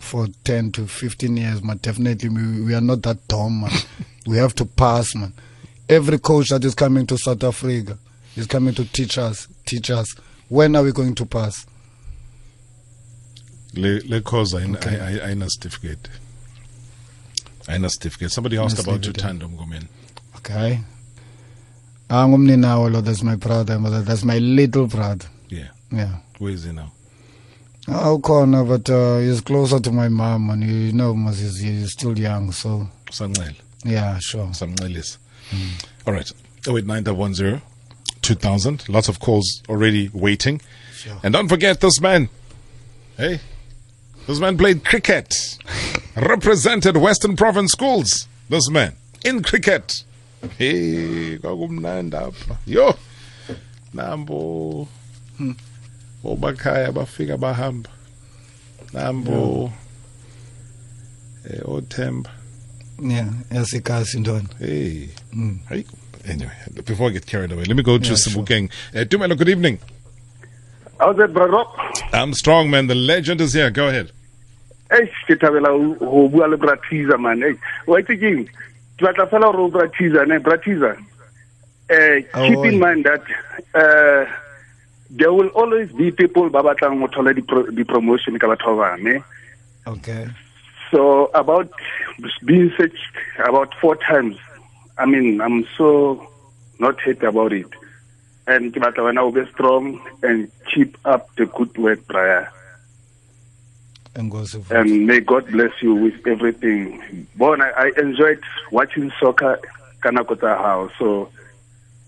for 0.00 0.26
10 0.44 0.72
to 0.72 0.86
15 0.86 1.36
years 1.36 1.60
but 1.60 1.80
definitely 1.82 2.28
we, 2.28 2.60
we 2.62 2.74
are 2.74 2.80
not 2.80 3.02
that 3.02 3.28
dumb 3.28 3.60
man. 3.60 3.70
we 4.26 4.36
have 4.38 4.54
to 4.54 4.64
pass 4.64 5.14
man 5.14 5.32
every 5.88 6.18
coach 6.18 6.48
that 6.48 6.64
is 6.64 6.74
coming 6.74 7.06
to 7.06 7.16
south 7.16 7.44
africa 7.44 7.96
is 8.36 8.46
coming 8.46 8.74
to 8.74 8.84
teach 8.92 9.18
us 9.18 9.46
teach 9.66 9.90
us 9.90 10.14
when 10.48 10.74
are 10.74 10.82
we 10.82 10.90
going 10.90 11.14
to 11.14 11.24
pass 11.26 11.66
Le, 13.74 14.00
le 14.08 14.20
cause 14.20 14.52
I, 14.54 14.62
I, 14.64 15.30
I, 15.30 15.30
I 15.30 15.46
certificate. 15.46 16.08
I 17.68 17.78
certificate. 17.86 18.32
Somebody 18.32 18.58
asked 18.58 18.80
about 18.82 19.06
you. 19.06 19.12
Tando 19.12 19.46
Mngomeni. 19.46 19.86
okay 20.38 20.80
ah, 22.08 22.24
angumninawo 22.24 22.90
lo 22.90 23.00
that's 23.00 23.22
my 23.22 23.36
brother 23.36 23.78
that's 24.02 24.24
my 24.24 24.38
little 24.38 24.86
brother 24.88 25.28
Yeah. 25.50 25.68
yeah 25.92 26.18
Where 26.38 26.52
is 26.52 26.64
he 26.64 26.72
now? 26.72 26.90
Ukhona 27.90 28.64
but 28.66 28.88
uh, 28.90 29.18
he's 29.18 29.40
closer 29.40 29.80
to 29.80 29.90
my 29.90 30.08
mom 30.08 30.50
and 30.50 30.62
you 30.64 30.92
know 30.92 31.14
mas 31.14 31.38
he's, 31.40 31.58
he's 31.58 31.92
still 31.92 32.18
young 32.18 32.52
so 32.52 32.88
Sanqel. 33.10 33.54
yeah 33.84 34.18
sure 34.18 34.46
Sanqelis. 34.52 35.18
All 36.06 36.14
right. 36.14 36.32
Oh, 36.68 36.76
089010 36.76 37.62
2000. 38.22 38.88
Lots 38.88 39.08
of 39.08 39.18
calls 39.18 39.62
already 39.68 40.10
waiting. 40.12 40.60
Sure. 40.94 41.18
And 41.22 41.32
don't 41.32 41.48
forget 41.48 41.80
this 41.80 42.00
man. 42.00 42.28
Hey, 43.16 43.40
this 44.26 44.38
man 44.38 44.56
played 44.56 44.84
cricket, 44.84 45.58
represented 46.16 46.96
Western 46.96 47.34
Province 47.36 47.72
schools. 47.72 48.28
This 48.48 48.70
man 48.70 48.94
in 49.24 49.42
cricket. 49.42 50.04
Hey, 50.58 51.38
kwakumnandi 51.38 52.16
apha. 52.16 52.56
Yo, 52.66 52.94
nambo 53.94 54.86
obakhaya 56.24 56.92
bafika 56.92 57.36
bahamba. 57.36 57.90
Nambo 58.92 59.72
eh 61.48 61.60
othemba. 61.64 62.30
yeah 63.02 63.28
yasikasi 63.52 64.20
ntona 64.20 64.48
Hey. 64.58 65.08
Mm. 65.32 65.58
Hey. 65.68 65.84
Anyway, 66.28 66.52
before 66.84 67.08
I 67.08 67.12
get 67.12 67.26
carried 67.26 67.50
away, 67.50 67.64
let 67.64 67.74
me 67.74 67.82
go 67.82 67.96
to 67.96 68.04
Yeah, 68.04 68.14
sure. 68.14 68.42
Sibukeng. 68.44 68.70
Uh, 68.94 69.04
Tumelo, 69.04 69.38
good 69.38 69.48
evening. 69.48 69.78
How's 70.98 71.18
it, 71.18 71.32
bro? 71.32 71.64
I'm 72.12 72.34
strong, 72.34 72.68
man. 72.70 72.88
The 72.88 72.94
legend 72.94 73.40
is 73.40 73.54
here. 73.54 73.70
Go 73.70 73.88
ahead. 73.88 74.12
Eish, 74.90 75.14
ke 75.26 75.38
thabela 75.40 75.68
ho 75.68 75.94
ho 76.04 76.28
bua 76.28 76.46
le 76.46 76.58
bra 76.58 76.74
teaser 76.90 77.18
man. 77.18 77.40
Hey, 77.40 77.54
wa 77.86 77.96
itse 77.96 78.20
keng? 78.20 78.44
Ke 78.98 79.06
batla 79.06 79.30
fela 79.30 79.54
ho 79.54 79.68
bra 79.68 79.86
teaser 79.96 80.26
ne, 80.26 80.36
bra 80.38 80.56
teaser. 80.56 80.98
Eh, 81.88 82.20
keep 82.20 82.64
in 82.66 82.78
mind 82.78 83.04
that 83.04 83.22
uh 83.74 84.26
there 85.10 85.32
will 85.32 85.48
always 85.48 85.90
be 85.92 86.10
people 86.10 86.48
ba 86.50 86.62
batlang 86.62 87.00
ho 87.00 87.06
thola 87.08 87.34
di 87.34 87.42
pro- 87.42 87.70
di 87.70 87.84
promotion 87.84 88.38
ka 88.38 88.46
batho 88.46 88.76
ba 88.78 88.96
bang, 88.96 89.16
eh? 89.16 89.20
okay 89.86 90.28
So 90.90 91.30
about 91.34 91.70
being 92.44 92.72
searched 92.76 93.14
about 93.38 93.74
four 93.80 93.94
times. 93.96 94.36
I 94.98 95.06
mean, 95.06 95.40
I'm 95.40 95.64
so 95.78 96.26
not 96.80 97.00
happy 97.00 97.26
about 97.26 97.52
it. 97.52 97.68
And 98.46 98.74
ke 98.74 98.82
batla 98.82 99.06
wena 99.06 99.22
o 99.22 99.30
be 99.30 99.46
strong 99.52 100.00
and 100.22 100.50
keep 100.74 100.98
up 101.04 101.28
the 101.36 101.46
good 101.46 101.76
work, 101.78 102.00
futhi. 102.08 102.46
and 104.80 105.06
may 105.06 105.20
God 105.20 105.46
bless 105.52 105.70
you 105.80 105.94
with 105.94 106.26
everything. 106.26 107.26
Bon, 107.36 107.62
I, 107.62 107.70
I 107.70 107.92
enjoyed 108.00 108.42
watching 108.72 109.12
soccer 109.20 109.60
kanako 110.02 110.34
tsa 110.38 110.56
hao. 110.58 110.90
So 110.98 111.30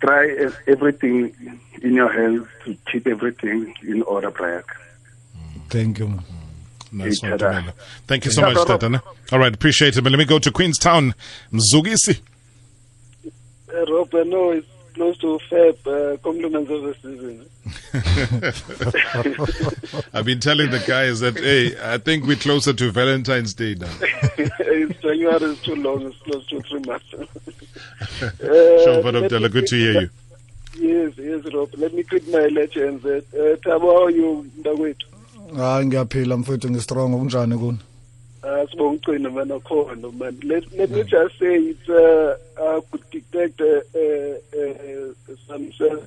try 0.03 0.29
ev- 0.39 0.59
everything 0.67 1.35
in 1.83 1.95
your 1.95 2.13
hands 2.13 2.47
to 2.65 2.77
keep 2.91 3.07
everything 3.07 3.75
in 3.83 4.03
order, 4.03 4.31
Brian. 4.31 4.63
thank 5.71 5.99
you. 5.99 6.19
Nice 6.95 7.23
one, 7.23 7.33
Each 7.35 7.75
Thank 8.07 8.27
you 8.27 8.31
so 8.31 8.43
much, 8.43 8.55
bro. 8.55 8.65
Tatana. 8.77 9.01
All 9.33 9.39
right, 9.39 9.55
appreciate 9.55 9.97
it. 9.97 10.03
But 10.05 10.13
let 10.13 10.19
me 10.19 10.27
go 10.27 10.39
to 10.39 10.51
Queenstown. 10.51 11.15
Mzugisi. 11.51 12.21
Uh, 13.73 13.87
Rob, 13.87 14.15
I 14.15 14.25
know 14.25 14.51
it's 14.51 14.67
close 14.93 15.17
to 15.19 15.41
Feb, 15.51 15.87
uh, 15.87 16.19
compliments 16.19 16.71
of 16.71 16.83
the 16.83 16.95
season. 17.01 17.47
I've 20.13 20.25
been 20.25 20.41
telling 20.41 20.71
the 20.71 20.83
guys 20.87 21.21
that, 21.21 21.37
hey, 21.39 21.77
I 21.83 21.99
think 21.99 22.27
we're 22.27 22.37
closer 22.37 22.73
to 22.73 22.91
Valentine's 22.91 23.55
Day 23.55 23.75
now. 23.75 23.91
it's 24.01 25.01
January 25.01 25.53
is 25.53 25.61
too 25.63 25.77
long, 25.77 26.03
it's 26.07 26.19
close 26.23 26.47
to 26.49 26.61
three 26.63 26.81
months. 26.81 27.13
uh, 27.15 27.25
Sure, 28.85 29.03
but 29.03 29.15
let 29.15 29.21
me 29.21 29.25
Abdullah, 29.25 29.49
good 29.49 29.67
to 29.69 29.77
hear 29.77 30.01
you. 30.03 30.11
Yes, 30.79 31.13
yes, 31.19 31.45
Rob. 31.55 31.71
Let 31.77 31.95
me 31.95 32.03
greet 32.03 32.27
my 32.29 32.47
legends. 32.47 33.05
Uh, 33.05 33.21
uh, 33.35 33.57
Thabo, 33.57 33.93
how 33.93 34.05
are 34.07 34.11
you, 34.11 34.51
mntakwethu? 34.59 35.07
hayi 35.57 35.87
ngiyaphila 35.87 36.37
mfethu 36.37 36.71
ngistrong 36.71 37.15
unjani 37.15 37.59
kuni 37.59 37.79
Uh, 38.43 38.71
sibonga 38.71 38.97
ucina 38.97 39.31
man 39.31 39.51
akhona 39.51 40.11
man. 40.19 40.37
Let, 40.43 40.65
let 40.73 40.91
me 40.91 41.05
just 41.05 41.39
say 41.39 41.55
it's 41.57 41.89
uh, 41.89 42.35
I 42.59 42.81
could 42.91 43.05
detect 43.11 43.61
uh, 43.61 43.67
uh, 43.95 44.35
uh, 44.59 45.37
some 45.47 45.73
sense 45.73 46.03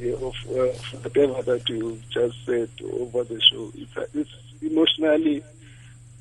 of 0.00 0.34
uh, 0.50 0.72
whatever 1.02 1.42
that 1.42 1.68
you 1.68 2.00
just 2.10 2.44
said 2.46 2.70
over 2.92 3.24
the 3.24 3.40
show. 3.40 3.70
It's, 3.74 3.96
uh, 3.96 4.06
it's 4.14 4.30
emotionally 4.62 5.42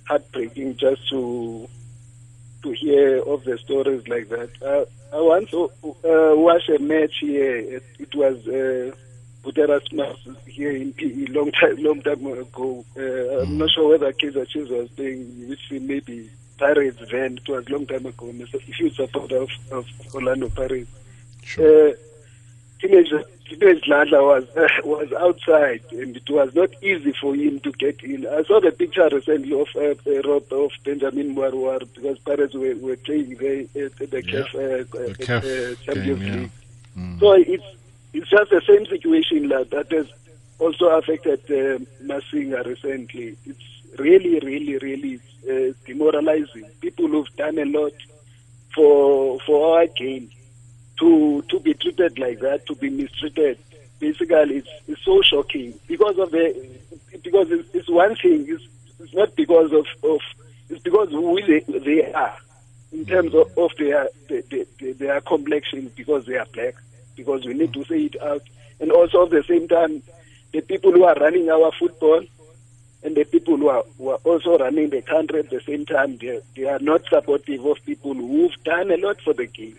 heartbreaking 0.06 0.78
just 0.78 1.08
to 1.10 1.68
to 2.64 2.72
hear 2.72 3.22
of 3.22 3.44
the 3.44 3.58
stories 3.60 4.08
like 4.08 4.30
that. 4.30 4.50
Uh, 4.62 4.86
I 5.16 5.22
once 5.22 5.54
uh, 5.54 5.70
watched 5.84 6.70
a 6.70 6.80
match 6.80 7.14
here. 7.22 7.58
It, 7.58 7.84
it 8.00 8.16
was 8.16 8.48
uh, 8.48 8.96
Buteras 9.44 9.94
Mars 9.94 10.18
here 10.48 10.72
in 10.72 10.92
PE 10.94 11.28
long 11.28 11.52
time 11.52 11.78
long 11.78 12.02
time 12.02 12.26
ago. 12.26 12.84
Uh, 12.98 13.42
I'm 13.42 13.58
not 13.58 13.70
sure 13.70 13.90
whether 13.90 14.12
Kaiser 14.14 14.46
Chiefs 14.46 14.72
was 14.72 14.90
playing 14.90 15.48
which 15.48 15.72
maybe 15.72 16.30
Pirates 16.58 17.00
then. 17.12 17.38
It 17.38 17.48
was 17.48 17.70
long 17.70 17.86
time 17.86 18.06
ago. 18.06 18.30
I'm 18.30 18.42
a 18.42 18.58
huge 18.58 18.96
supporter 18.96 19.38
of, 19.38 19.50
of 19.72 19.86
Orlando 20.14 20.50
Pirates. 20.50 20.90
Sure. 21.44 21.90
Uh, 21.90 21.94
teenage 22.80 23.12
teenage 23.50 23.84
Ladla 23.86 24.22
was 24.24 24.46
uh, 24.56 24.68
was 24.86 25.12
outside 25.14 25.82
and 25.92 26.16
it 26.18 26.30
was 26.30 26.54
not 26.56 26.70
easy 26.84 27.14
for 27.14 27.36
him 27.36 27.60
to 27.62 27.72
get 27.74 28.02
in. 28.04 28.28
I 28.28 28.44
saw 28.44 28.60
the 28.60 28.72
picture 28.72 29.10
recently 29.12 29.54
of 29.60 29.68
uh, 29.76 30.22
Rob 30.30 30.52
of 30.52 30.72
Benjamin 30.84 31.36
Mwaruwari 31.36 31.88
because 31.94 32.20
parents 32.20 32.54
were, 32.56 32.76
were 32.76 32.98
playing 32.98 33.36
there 33.36 33.62
at, 33.86 34.02
at 34.02 34.12
the 34.12 34.24
Yeah. 34.26 34.42
CAF, 34.44 34.56
uh, 34.56 35.08
The 35.18 35.24
CAF 35.26 35.44
uh, 35.44 35.76
Champions 35.86 36.20
game, 36.20 36.28
yeah. 36.28 36.36
League. 36.42 36.52
Mm. 36.98 37.20
So 37.20 37.34
it's 37.34 37.64
it's 38.14 38.30
just 38.30 38.50
the 38.50 38.62
same 38.68 38.86
situation 38.86 39.50
like, 39.50 39.70
that 39.70 39.92
has 39.92 40.08
also 40.60 40.86
affected 40.90 41.40
uh, 41.50 41.84
Masinga 42.04 42.66
recently. 42.66 43.38
It's 43.46 44.00
really, 44.00 44.40
really, 44.40 44.78
really 44.78 45.20
uh, 45.50 45.74
demoralizing. 45.86 46.66
People 46.82 47.08
who've 47.08 47.36
done 47.36 47.58
a 47.60 47.66
lot 47.66 47.94
for 48.74 49.40
for 49.42 49.78
our 49.80 49.88
game 49.88 50.30
to 51.00 51.44
to 51.50 51.60
be 51.60 51.74
treated 51.74 52.18
like 52.20 52.40
that, 52.40 52.66
to 52.68 52.76
be 52.76 52.90
mistreated. 52.90 53.60
Basically, 54.00 54.58
it's, 54.58 54.70
it's 54.88 55.04
so 55.04 55.22
shocking 55.22 55.74
because 55.88 56.18
of 56.20 56.32
the 56.32 56.80
because 57.24 57.50
it's, 57.52 57.68
it's 57.74 57.90
one 57.90 58.16
thing. 58.16 58.46
It's, 58.48 58.64
it's 59.00 59.14
not 59.14 59.36
because 59.36 59.72
of, 59.72 59.86
of 60.04 60.22
it's 60.70 60.82
because 60.84 61.10
who 61.10 61.42
they, 61.46 61.60
they 61.80 62.12
are 62.14 62.38
in 62.92 63.06
terms 63.06 63.34
of, 63.34 63.58
of 63.58 63.72
their, 63.78 64.10
their, 64.30 64.42
their 64.80 64.94
their 64.94 65.22
complexion 65.22 65.92
because 65.96 66.26
they 66.26 66.38
are 66.38 66.48
black. 66.54 66.76
Because 67.16 67.44
we 67.46 67.56
need 67.56 67.74
to 67.74 67.84
say 67.86 68.02
it 68.02 68.22
out, 68.22 68.44
and 68.80 68.92
also 68.92 69.24
at 69.24 69.32
the 69.32 69.44
same 69.48 69.68
time, 69.68 70.04
the 70.54 70.62
people 70.62 70.92
who 70.92 71.04
are 71.04 71.16
running 71.16 71.50
our 71.50 71.72
football 71.72 72.24
and 73.04 73.16
the 73.16 73.24
people 73.26 73.58
who 73.58 73.70
are, 73.70 73.84
who 73.98 74.10
are 74.10 74.20
also 74.24 74.56
running 74.58 74.92
the 74.92 75.02
country 75.02 75.40
at 75.40 75.50
the 75.50 75.60
same 75.62 75.84
time, 75.84 76.18
they, 76.18 76.40
they 76.56 76.66
are 76.66 76.78
not 76.78 77.02
supportive 77.10 77.66
of 77.66 77.84
people 77.86 78.14
who've 78.14 78.64
done 78.64 78.92
a 78.92 78.98
lot 78.98 79.20
for 79.22 79.34
the 79.34 79.48
game. 79.48 79.78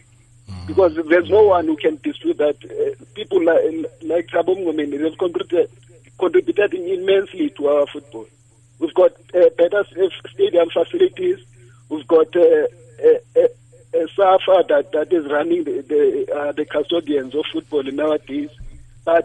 Because 0.68 0.94
there's 1.08 1.30
no 1.30 1.44
one 1.44 1.64
who 1.66 1.76
can 1.76 1.98
dispute 2.04 2.36
that 2.36 2.56
uh, 2.62 3.04
people 3.14 3.42
like, 3.42 3.90
like 4.02 4.26
Thabo 4.26 4.54
Mngomeni, 4.54 4.98
they've 5.02 5.16
contributed, 5.16 5.70
contributed 6.18 6.74
immensely 6.74 7.48
to 7.56 7.68
our 7.68 7.86
football. 7.86 8.26
We've 8.78 8.92
got 8.92 9.12
uh, 9.34 9.48
better 9.56 9.82
stadium 10.30 10.68
facilities. 10.68 11.38
We've 11.88 12.06
got 12.06 12.36
uh, 12.36 12.66
a, 13.02 13.20
a, 13.34 13.48
a 13.94 14.08
SAFA 14.14 14.64
that, 14.68 14.90
that 14.92 15.10
is 15.10 15.24
running 15.30 15.64
the 15.64 15.80
the, 15.80 16.36
uh, 16.36 16.52
the 16.52 16.66
custodians 16.66 17.34
of 17.34 17.46
football 17.50 17.82
nowadays. 17.84 18.50
But 19.06 19.24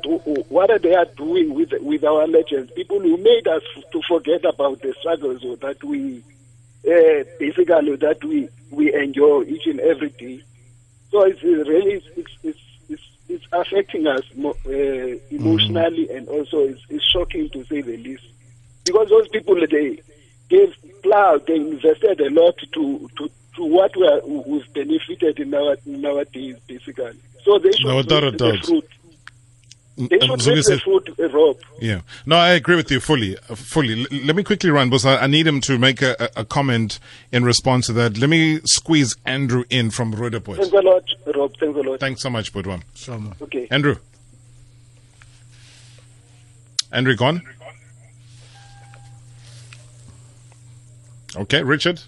what 0.50 0.72
are 0.72 0.80
they 0.80 0.96
are 0.96 1.12
doing 1.18 1.54
with 1.54 1.74
with 1.82 2.06
our 2.06 2.26
legends? 2.26 2.72
People 2.72 3.02
who 3.02 3.18
made 3.18 3.50
us 3.50 3.64
to 3.92 4.02
forget 4.08 4.46
about 4.46 4.82
the 4.82 4.96
struggles 4.98 5.42
that 5.60 5.84
we 5.84 6.24
uh, 6.88 7.24
basically 7.38 7.98
that 7.98 8.24
we 8.24 8.48
we 8.72 8.94
endure 8.96 9.44
each 9.44 9.68
and 9.68 9.82
every 9.82 10.10
day. 10.12 10.42
So 11.14 11.22
it's 11.22 11.44
really 11.44 12.02
it's 12.18 12.32
it's 12.42 12.60
it's, 12.90 13.04
it's 13.30 13.46
affecting 13.52 14.08
us 14.08 14.24
mo- 14.36 14.58
uh, 14.66 15.16
emotionally 15.30 16.10
and 16.10 16.28
also 16.28 16.62
it's, 16.62 16.82
it's 16.90 17.06
shocking 17.06 17.50
to 17.52 17.64
say 17.66 17.82
the 17.82 17.98
least 17.98 18.24
because 18.84 19.10
those 19.10 19.28
people 19.28 19.56
they 19.70 20.02
they've 20.50 20.76
plowed 21.04 21.46
they 21.46 21.58
invested 21.58 22.20
a 22.20 22.32
lot 22.32 22.58
to 22.74 23.10
to 23.16 23.30
to 23.58 23.64
what 23.64 23.96
we 23.96 24.08
are, 24.08 24.26
we've 24.26 24.74
benefited 24.74 25.40
in 25.40 25.54
our 25.54 25.78
in 25.86 26.04
our 26.04 26.26
days 26.26 26.58
basically. 26.68 27.20
So 27.46 27.60
they 27.60 27.72
should 27.74 27.86
No, 27.86 28.02
the 28.02 28.60
fruit. 28.66 28.90
They 29.96 30.18
Um, 30.22 30.30
should 30.40 30.42
so 30.42 30.50
you 30.50 30.56
reap 30.56 30.66
said- 30.66 30.78
the 30.78 30.82
fruit, 30.82 31.10
uh, 31.20 31.30
Rob. 31.30 31.58
Yeah. 31.80 32.02
No, 32.26 32.36
I 32.38 32.50
agree 32.54 32.76
with 32.76 32.90
you 32.90 33.00
fully. 33.00 33.38
uh, 33.38 33.54
Fully. 33.56 34.02
L- 34.02 34.08
let 34.26 34.36
me 34.36 34.44
quickly 34.44 34.72
run 34.72 34.90
because 34.90 35.06
I, 35.06 35.18
I 35.18 35.28
need 35.28 35.46
him 35.46 35.62
to 35.62 35.78
make 35.78 36.02
a, 36.02 36.16
a 36.20 36.42
a 36.42 36.46
comment 36.46 37.00
in 37.32 37.44
response 37.46 37.86
to 37.88 37.94
that. 37.94 38.18
Let 38.18 38.30
me 38.30 38.60
squeeze 38.66 39.16
Andrew 39.26 39.64
in 39.70 39.92
from 39.92 40.12
Thanks 40.14 40.74
a 40.74 40.82
lot, 40.82 41.04
Rob. 41.36 41.54
Thanks 41.60 41.78
a 41.78 41.82
lot. 41.82 42.00
Thanks 42.00 42.22
so 42.22 42.30
much, 42.32 42.52
Budwam. 42.54 42.82
Some. 42.96 43.36
Okay. 43.42 43.68
Andrew. 43.70 43.98
Andrew 46.92 47.16
gone? 47.16 47.42
Okay, 51.36 51.62
Richard. 51.64 52.02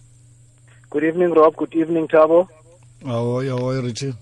Good 0.90 1.04
evening, 1.04 1.34
Rob. 1.34 1.56
Good 1.56 1.74
evening, 1.76 2.08
Thabo. 2.08 2.48
How 3.06 3.38
are 3.38 3.44
you, 3.44 3.58
how 3.58 3.70
are 3.70 3.76
you, 3.76 3.82
Richie? 3.82 4.14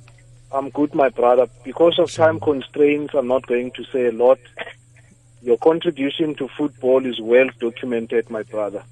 I'm 0.54 0.70
good, 0.70 0.94
my 0.94 1.10
brother. 1.10 1.48
Because 1.64 1.98
of 1.98 2.12
time 2.12 2.40
constraints, 2.40 3.14
I'm 3.16 3.28
not 3.28 3.48
going 3.48 3.72
to 3.72 3.84
say 3.86 4.06
a 4.08 4.12
lot. 4.12 4.40
Your 5.42 5.58
contribution 5.58 6.36
to 6.36 6.48
football 6.48 7.06
is 7.06 7.20
well 7.20 7.50
documented, 7.60 8.30
my 8.30 8.44
brother. 8.44 8.84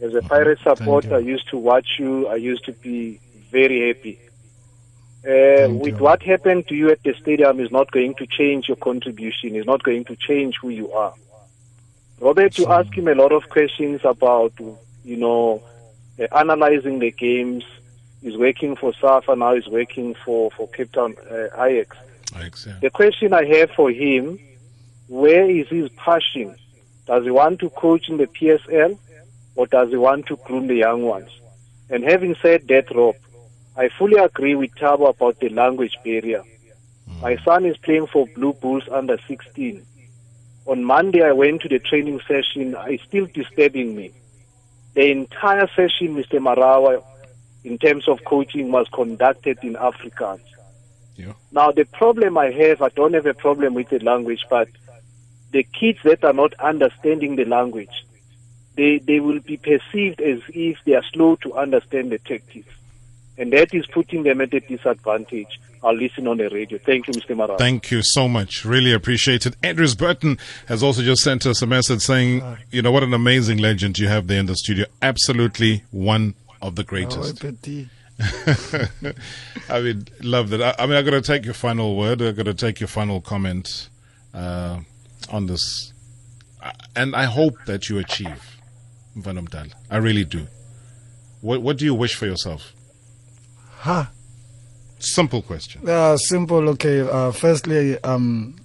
As 0.00 0.14
a 0.14 0.22
Pirate 0.22 0.58
supporter. 0.60 1.14
I 1.16 1.18
used 1.18 1.48
to 1.50 1.58
watch 1.58 1.86
you. 1.98 2.26
I 2.28 2.36
used 2.36 2.64
to 2.64 2.72
be 2.72 3.20
very 3.50 3.88
happy. 3.88 4.18
Uh, 5.24 5.68
with 5.70 5.96
you. 5.98 6.02
what 6.04 6.22
happened 6.22 6.66
to 6.68 6.74
you 6.74 6.90
at 6.90 7.02
the 7.02 7.14
stadium 7.20 7.60
is 7.60 7.70
not 7.70 7.90
going 7.90 8.14
to 8.14 8.26
change 8.26 8.68
your 8.68 8.76
contribution. 8.76 9.54
It's 9.56 9.66
not 9.66 9.82
going 9.82 10.04
to 10.04 10.16
change 10.16 10.56
who 10.60 10.70
you 10.70 10.92
are. 10.92 11.14
Robert, 12.20 12.56
you 12.58 12.64
So- 12.64 12.72
ask 12.72 12.92
him 12.96 13.08
a 13.08 13.14
lot 13.14 13.32
of 13.32 13.48
questions 13.48 14.00
about, 14.04 14.52
you 15.04 15.16
know, 15.16 15.62
uh, 16.18 16.26
analyzing 16.34 17.00
the 17.00 17.10
games. 17.10 17.64
He's 18.26 18.36
working 18.36 18.74
for 18.74 18.92
SAFA 18.92 19.36
now. 19.36 19.54
He's 19.54 19.68
working 19.68 20.16
for 20.24 20.50
for 20.50 20.66
Cape 20.70 20.90
Town 20.90 21.14
uh, 21.30 21.62
Ajax. 21.62 21.96
Thanks, 22.24 22.66
yeah. 22.66 22.76
The 22.82 22.90
question 22.90 23.32
I 23.32 23.44
have 23.44 23.70
for 23.70 23.88
him: 23.88 24.40
Where 25.06 25.48
is 25.48 25.68
his 25.68 25.90
passion? 25.90 26.56
Does 27.06 27.22
he 27.22 27.30
want 27.30 27.60
to 27.60 27.70
coach 27.70 28.08
in 28.08 28.16
the 28.16 28.26
PSL, 28.26 28.98
or 29.54 29.68
does 29.68 29.90
he 29.90 29.96
want 29.96 30.26
to 30.26 30.36
groom 30.38 30.66
the 30.66 30.74
young 30.74 31.04
ones? 31.04 31.30
And 31.88 32.02
having 32.02 32.34
said 32.42 32.66
that, 32.66 32.92
Rob, 32.92 33.14
I 33.76 33.90
fully 33.90 34.16
agree 34.16 34.56
with 34.56 34.74
Thabo 34.74 35.10
about 35.10 35.38
the 35.38 35.50
language 35.50 35.96
barrier. 36.02 36.42
My 37.22 37.36
son 37.44 37.64
is 37.64 37.76
playing 37.76 38.08
for 38.08 38.26
Blue 38.34 38.54
Bulls 38.54 38.88
under 38.90 39.18
16. 39.28 39.86
On 40.66 40.82
Monday, 40.82 41.22
I 41.22 41.30
went 41.30 41.62
to 41.62 41.68
the 41.68 41.78
training 41.78 42.20
session. 42.26 42.74
It's 42.88 43.04
still 43.04 43.26
disturbing 43.26 43.94
me. 43.94 44.10
The 44.94 45.12
entire 45.12 45.68
session, 45.76 46.16
Mr. 46.16 46.40
Marawa, 46.40 47.04
in 47.66 47.78
terms 47.78 48.06
of 48.06 48.24
coaching, 48.24 48.70
was 48.70 48.86
conducted 48.92 49.58
in 49.62 49.74
Afrikaans. 49.74 50.40
Yeah. 51.16 51.32
Now, 51.50 51.72
the 51.72 51.84
problem 51.84 52.38
I 52.38 52.52
have, 52.52 52.80
I 52.80 52.90
don't 52.90 53.14
have 53.14 53.26
a 53.26 53.34
problem 53.34 53.74
with 53.74 53.88
the 53.88 53.98
language, 53.98 54.44
but 54.48 54.68
the 55.50 55.64
kids 55.64 55.98
that 56.04 56.22
are 56.22 56.32
not 56.32 56.54
understanding 56.60 57.34
the 57.34 57.44
language, 57.44 58.06
they, 58.76 58.98
they 58.98 59.18
will 59.18 59.40
be 59.40 59.56
perceived 59.56 60.20
as 60.20 60.40
if 60.50 60.78
they 60.84 60.94
are 60.94 61.02
slow 61.12 61.34
to 61.36 61.54
understand 61.54 62.12
the 62.12 62.18
tactics. 62.18 62.72
And 63.36 63.52
that 63.52 63.74
is 63.74 63.84
putting 63.86 64.22
them 64.22 64.40
at 64.40 64.54
a 64.54 64.60
disadvantage. 64.60 65.60
I'll 65.82 65.96
listen 65.96 66.28
on 66.28 66.36
the 66.36 66.48
radio. 66.48 66.78
Thank 66.78 67.08
you, 67.08 67.14
Mr. 67.14 67.36
Mara. 67.36 67.58
Thank 67.58 67.90
you 67.90 68.02
so 68.02 68.28
much. 68.28 68.64
Really 68.64 68.92
appreciate 68.92 69.44
it. 69.44 69.56
Andrews 69.62 69.96
Burton 69.96 70.38
has 70.68 70.84
also 70.84 71.02
just 71.02 71.22
sent 71.22 71.46
us 71.46 71.62
a 71.62 71.66
message 71.66 72.00
saying, 72.00 72.42
you 72.70 72.82
know, 72.82 72.92
what 72.92 73.02
an 73.02 73.12
amazing 73.12 73.58
legend 73.58 73.98
you 73.98 74.06
have 74.06 74.28
there 74.28 74.38
in 74.38 74.46
the 74.46 74.56
studio. 74.56 74.86
Absolutely 75.02 75.82
one 75.90 76.34
of 76.66 76.74
the 76.76 76.82
How 76.88 76.96
are 76.96 77.00
you, 77.00 77.06
greatest. 77.06 77.40
Petty? 77.40 77.88
I 79.68 79.80
mean, 79.80 80.06
love 80.22 80.50
that. 80.50 80.62
I, 80.62 80.74
I 80.82 80.86
mean, 80.86 80.96
I'm 80.96 81.04
going 81.04 81.20
to 81.22 81.26
take 81.26 81.44
your 81.44 81.54
final 81.54 81.96
word. 81.96 82.20
I'm 82.22 82.34
going 82.34 82.46
to 82.46 82.54
take 82.54 82.80
your 82.80 82.88
final 82.88 83.20
comment 83.20 83.88
uh, 84.34 84.80
on 85.30 85.46
this. 85.46 85.92
Uh, 86.62 86.72
And 86.94 87.14
I 87.14 87.24
hope 87.24 87.54
that 87.66 87.88
you 87.88 87.98
achieve, 87.98 88.56
Mvanomdala. 89.16 89.72
I 89.90 89.98
really 89.98 90.24
do. 90.24 90.46
What, 91.42 91.60
what 91.62 91.76
do 91.78 91.84
you 91.84 91.94
wish 91.94 92.14
for 92.14 92.26
yourself? 92.26 92.72
Ha. 93.80 94.10
Simple 94.98 95.42
question. 95.42 95.82
Yeah, 95.84 96.16
simple. 96.16 96.68
Okay. 96.70 97.00
Uh, 97.02 97.30
firstly, 97.32 97.98
um, 98.02 98.56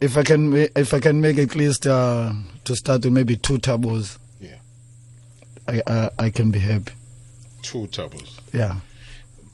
if 0.00 0.16
I 0.16 0.22
can, 0.22 0.52
if 0.76 0.94
I 0.94 1.00
can 1.00 1.20
make 1.20 1.38
at 1.38 1.56
least 1.56 1.86
uh, 1.88 2.32
to 2.64 2.76
start 2.76 3.02
with 3.04 3.12
maybe 3.12 3.36
two 3.36 3.58
tables, 3.58 4.16
Yeah. 4.16 4.21
I, 5.72 5.82
I 5.86 6.10
I 6.26 6.30
can 6.30 6.50
be 6.50 6.58
happy. 6.58 6.92
Two 7.62 7.86
tables. 7.88 8.40
Yeah, 8.52 8.76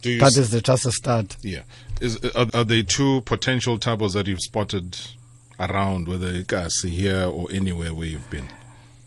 Do 0.03 0.11
you 0.11 0.21
that 0.21 0.37
is 0.37 0.51
the 0.51 0.61
just 0.61 0.87
a 0.87 0.93
start. 0.93 1.37
Yeah. 1.43 1.63
Is 2.01 2.17
are, 2.35 2.47
are 2.55 2.65
there 2.65 2.83
two 2.83 3.21
potential 3.23 3.79
tables 3.79 4.15
that 4.15 4.27
you've 4.27 4.41
spotted 4.41 4.99
around, 5.61 6.09
whether 6.09 6.29
it's 6.35 6.83
here 6.83 7.25
or 7.27 7.49
anywhere 7.53 7.93
where 7.95 8.07
you've 8.07 8.31
been? 8.31 8.49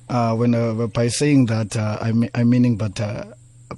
Uh, 0.09 0.35
when 0.35 0.53
uh, 0.53 0.87
by 0.87 1.07
saying 1.07 1.45
that, 1.47 1.75
uh, 1.77 1.97
I 2.01 2.11
mean, 2.11 2.29
I'm 2.35 2.49
meaning, 2.49 2.75
but 2.77 2.99
uh, 2.99 3.25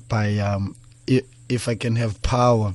by 0.09 0.37
um, 0.39 0.75
i- 1.09 1.21
if 1.47 1.67
I 1.67 1.75
can 1.75 1.95
have 1.95 2.21
power 2.23 2.73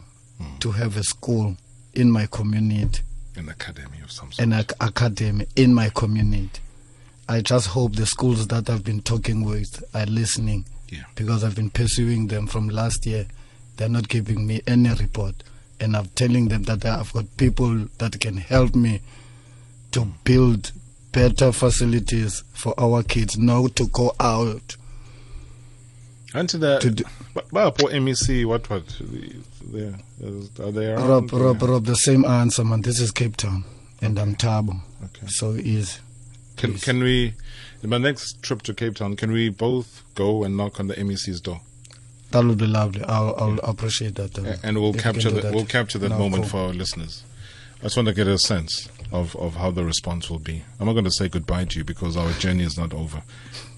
to 0.61 0.70
have 0.70 0.96
a 0.96 1.02
school 1.02 1.56
in 1.94 2.11
my 2.12 2.26
community, 2.26 3.02
An 3.36 3.48
academy 3.48 3.98
of 4.04 4.12
some 4.12 4.30
sort. 4.30 4.46
an 4.46 4.52
ac- 4.52 4.76
academy 4.80 5.46
in 5.56 5.74
my 5.74 5.88
community, 5.90 6.61
I 7.29 7.41
just 7.41 7.68
hope 7.68 7.95
the 7.95 8.07
schools 8.07 8.47
that 8.49 8.70
I've 8.70 8.85
been 8.85 9.03
talking 9.03 9.45
with 9.45 9.83
are 9.95 10.07
listening. 10.07 10.64
Yeah. 10.89 11.05
Because 11.14 11.45
I've 11.45 11.57
been 11.57 11.70
pursuing 11.70 12.29
them 12.29 12.47
from 12.47 12.68
last 12.68 13.05
year, 13.05 13.26
they're 13.76 13.89
not 13.89 14.09
giving 14.09 14.47
me 14.47 14.62
any 14.66 14.89
report, 14.95 15.35
and 15.79 15.97
I'm 15.97 16.07
telling 16.07 16.49
them 16.49 16.62
that 16.64 16.85
I've 16.85 17.12
got 17.12 17.37
people 17.37 17.87
that 17.99 18.18
can 18.20 18.39
help 18.39 18.74
me 18.74 19.03
to 19.93 20.07
build 20.24 20.72
better 21.12 21.53
facilities 21.53 22.43
for 22.53 22.74
our 22.79 23.03
kids 23.03 23.39
now 23.39 23.66
to 23.68 23.87
go 23.89 24.14
out 24.20 24.76
Unto 26.35 26.59
the 26.59 26.79
to 26.81 26.91
do, 26.91 27.05
for 27.33 27.43
MEC, 27.43 28.45
what 28.45 28.68
what? 28.68 28.87
They, 29.72 29.95
are 30.62 30.72
they 30.72 30.93
around? 30.93 31.09
Rob, 31.09 31.33
Rob, 31.33 31.62
Rob, 31.62 31.85
the 31.87 31.95
same 31.95 32.26
answer, 32.26 32.64
man. 32.64 32.83
This 32.83 33.01
is 33.01 33.11
Cape 33.11 33.37
Town, 33.37 33.64
and 34.03 34.18
I'm 34.18 34.35
Thabo. 34.37 34.79
Okay. 35.05 35.26
So 35.29 35.53
easy. 35.55 36.01
Can 36.59 36.74
can 36.74 36.98
we? 37.02 37.34
In 37.82 37.90
my 37.90 37.98
next 37.98 38.42
trip 38.42 38.62
to 38.62 38.74
Cape 38.74 38.96
Town, 38.96 39.14
can 39.16 39.30
we 39.30 39.48
both 39.48 40.02
go 40.16 40.42
and 40.44 40.56
knock 40.56 40.80
on 40.80 40.88
the 40.88 40.94
MEC's 40.94 41.40
door, 41.40 41.61
That 42.32 42.44
would 42.44 42.59
be 42.59 42.66
lovely. 42.66 43.04
I'll, 43.04 43.34
I'll 43.38 43.59
appreciate 43.61 44.16
that. 44.16 44.36
uh, 44.38 44.56
and 44.64 44.78
we'll 44.80 44.92
capture 44.94 45.30
can 45.30 45.40
that. 45.42 45.54
We'll 45.54 45.64
capture 45.64 45.98
that 45.98 46.09
No, 46.09 46.18
moment 46.18 46.42
cool. 46.42 46.50
for 46.50 46.56
our 46.59 46.72
listeners. 46.74 47.22
I 47.80 47.84
just 47.84 47.96
want 47.96 48.09
to 48.09 48.14
get 48.14 48.26
a 48.26 48.36
sense 48.38 48.88
of, 49.12 49.36
of 49.36 49.54
how 49.54 49.70
the 49.70 49.84
response 49.84 50.28
will 50.28 50.40
be. 50.40 50.64
I'm 50.80 50.86
not 50.86 50.94
going 50.94 51.04
to 51.04 51.12
say 51.12 51.28
goodbye 51.28 51.66
to 51.66 51.78
you 51.78 51.84
because 51.84 52.16
our 52.16 52.32
journey 52.32 52.64
is 52.64 52.76
not 52.76 52.92
over. 52.92 53.22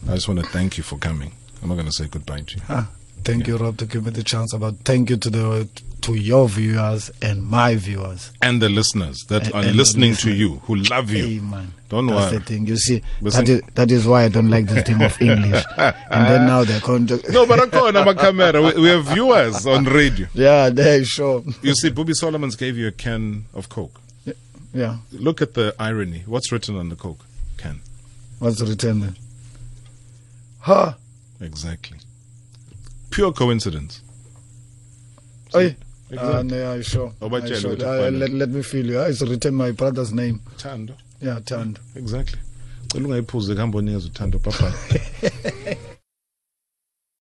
I 0.09 0.15
just 0.15 0.27
want 0.27 0.41
to 0.41 0.47
thank 0.47 0.79
you 0.79 0.83
for 0.83 0.97
coming. 0.97 1.33
I'm 1.63 1.69
not 1.69 1.75
going 1.75 1.87
to 1.87 1.93
say 1.93 2.07
goodbye 2.09 2.41
to 2.41 2.57
you. 2.57 2.63
Ah, 2.71 2.89
thank 3.25 3.47
you, 3.47 3.59
Rob, 3.59 3.77
to 3.77 3.85
give 3.85 4.07
me 4.07 4.11
the 4.13 4.23
chance. 4.25 4.55
About 4.55 4.77
thank 4.87 5.11
you 5.11 5.19
to 5.19 5.29
the 5.29 5.69
to 6.03 6.15
your 6.15 6.49
viewers 6.49 7.11
and 7.23 7.43
my 7.47 7.77
viewers. 7.77 8.33
And 8.43 8.61
the 8.61 8.69
listeners 8.69 9.25
that 9.29 9.47
And- 9.47 9.55
are 9.55 9.63
and 9.65 9.77
listening 9.77 10.15
to 10.17 10.33
you, 10.33 10.57
who 10.65 10.77
love 10.77 11.11
you. 11.11 11.41
Man. 11.43 11.73
Don't 11.89 12.07
That's 12.07 12.31
worry. 12.31 12.39
the 12.39 12.45
thing. 12.45 12.67
You 12.69 12.77
see, 12.77 13.03
Listen. 13.21 13.45
that 13.45 13.51
is, 13.53 13.63
that 13.75 13.91
is 13.91 14.07
why 14.07 14.23
I 14.25 14.29
don't 14.29 14.49
like 14.49 14.67
this 14.67 14.85
thing 14.87 15.03
of 15.03 15.21
English. 15.23 15.65
and 15.77 16.27
then 16.27 16.47
now 16.47 16.63
they're 16.63 16.81
going 16.81 17.07
to. 17.09 17.21
No, 17.33 17.47
but 17.47 17.59
I'm 17.75 17.97
on 17.97 18.05
my 18.05 18.15
camera. 18.15 18.63
We, 18.63 18.81
we 18.83 18.89
have 18.89 19.07
viewers 19.07 19.67
on 19.67 19.85
radio. 19.87 20.29
Yeah, 20.33 20.71
there, 20.71 21.05
sure. 21.05 21.43
You 21.63 21.75
see, 21.75 21.91
Bobby 21.91 22.15
Solomons 22.15 22.55
gave 22.55 22.77
you 22.77 22.87
a 22.87 22.93
can 22.93 23.47
of 23.55 23.69
Coke. 23.69 24.01
Yeah. 24.73 24.99
Look 25.11 25.43
at 25.43 25.55
the 25.55 25.75
irony. 25.81 26.23
What's 26.27 26.53
written 26.53 26.77
on 26.77 26.91
the 26.91 26.97
Coke 26.97 27.25
can? 27.57 27.81
What's 28.39 28.61
written 28.61 29.01
there? 29.01 29.15
Ha! 30.61 30.95
Exactly. 31.41 31.99
Pure 33.11 33.33
coincidence. 33.33 34.01
Oi. 35.57 35.59
Exactly. 35.61 35.71
Uh, 35.71 35.71
yeah, 35.71 35.90
sure. 36.83 37.13
But 37.21 37.33
Uh, 37.33 37.47
yeah, 37.47 37.61
sure. 37.61 37.71
look 37.71 37.81
at 37.81 37.87
Uh, 37.87 38.11
let, 38.11 38.31
let 38.33 38.49
me 38.51 38.63
feel 38.63 38.87
you. 38.91 38.99
Uh, 39.01 39.09
It's 39.11 39.23
written 39.23 39.55
my 39.55 39.73
brother's 39.73 40.13
name. 40.13 40.41
Tando. 40.57 40.95
Yeah, 41.23 41.41
Tand. 41.41 41.79
Exactly. 41.97 42.39
Cela 42.93 43.05
ungayiphuze 43.05 43.55
kuhamba 43.55 43.79
unikeza 43.79 44.07
uthando 44.07 44.39
papa. 44.39 44.73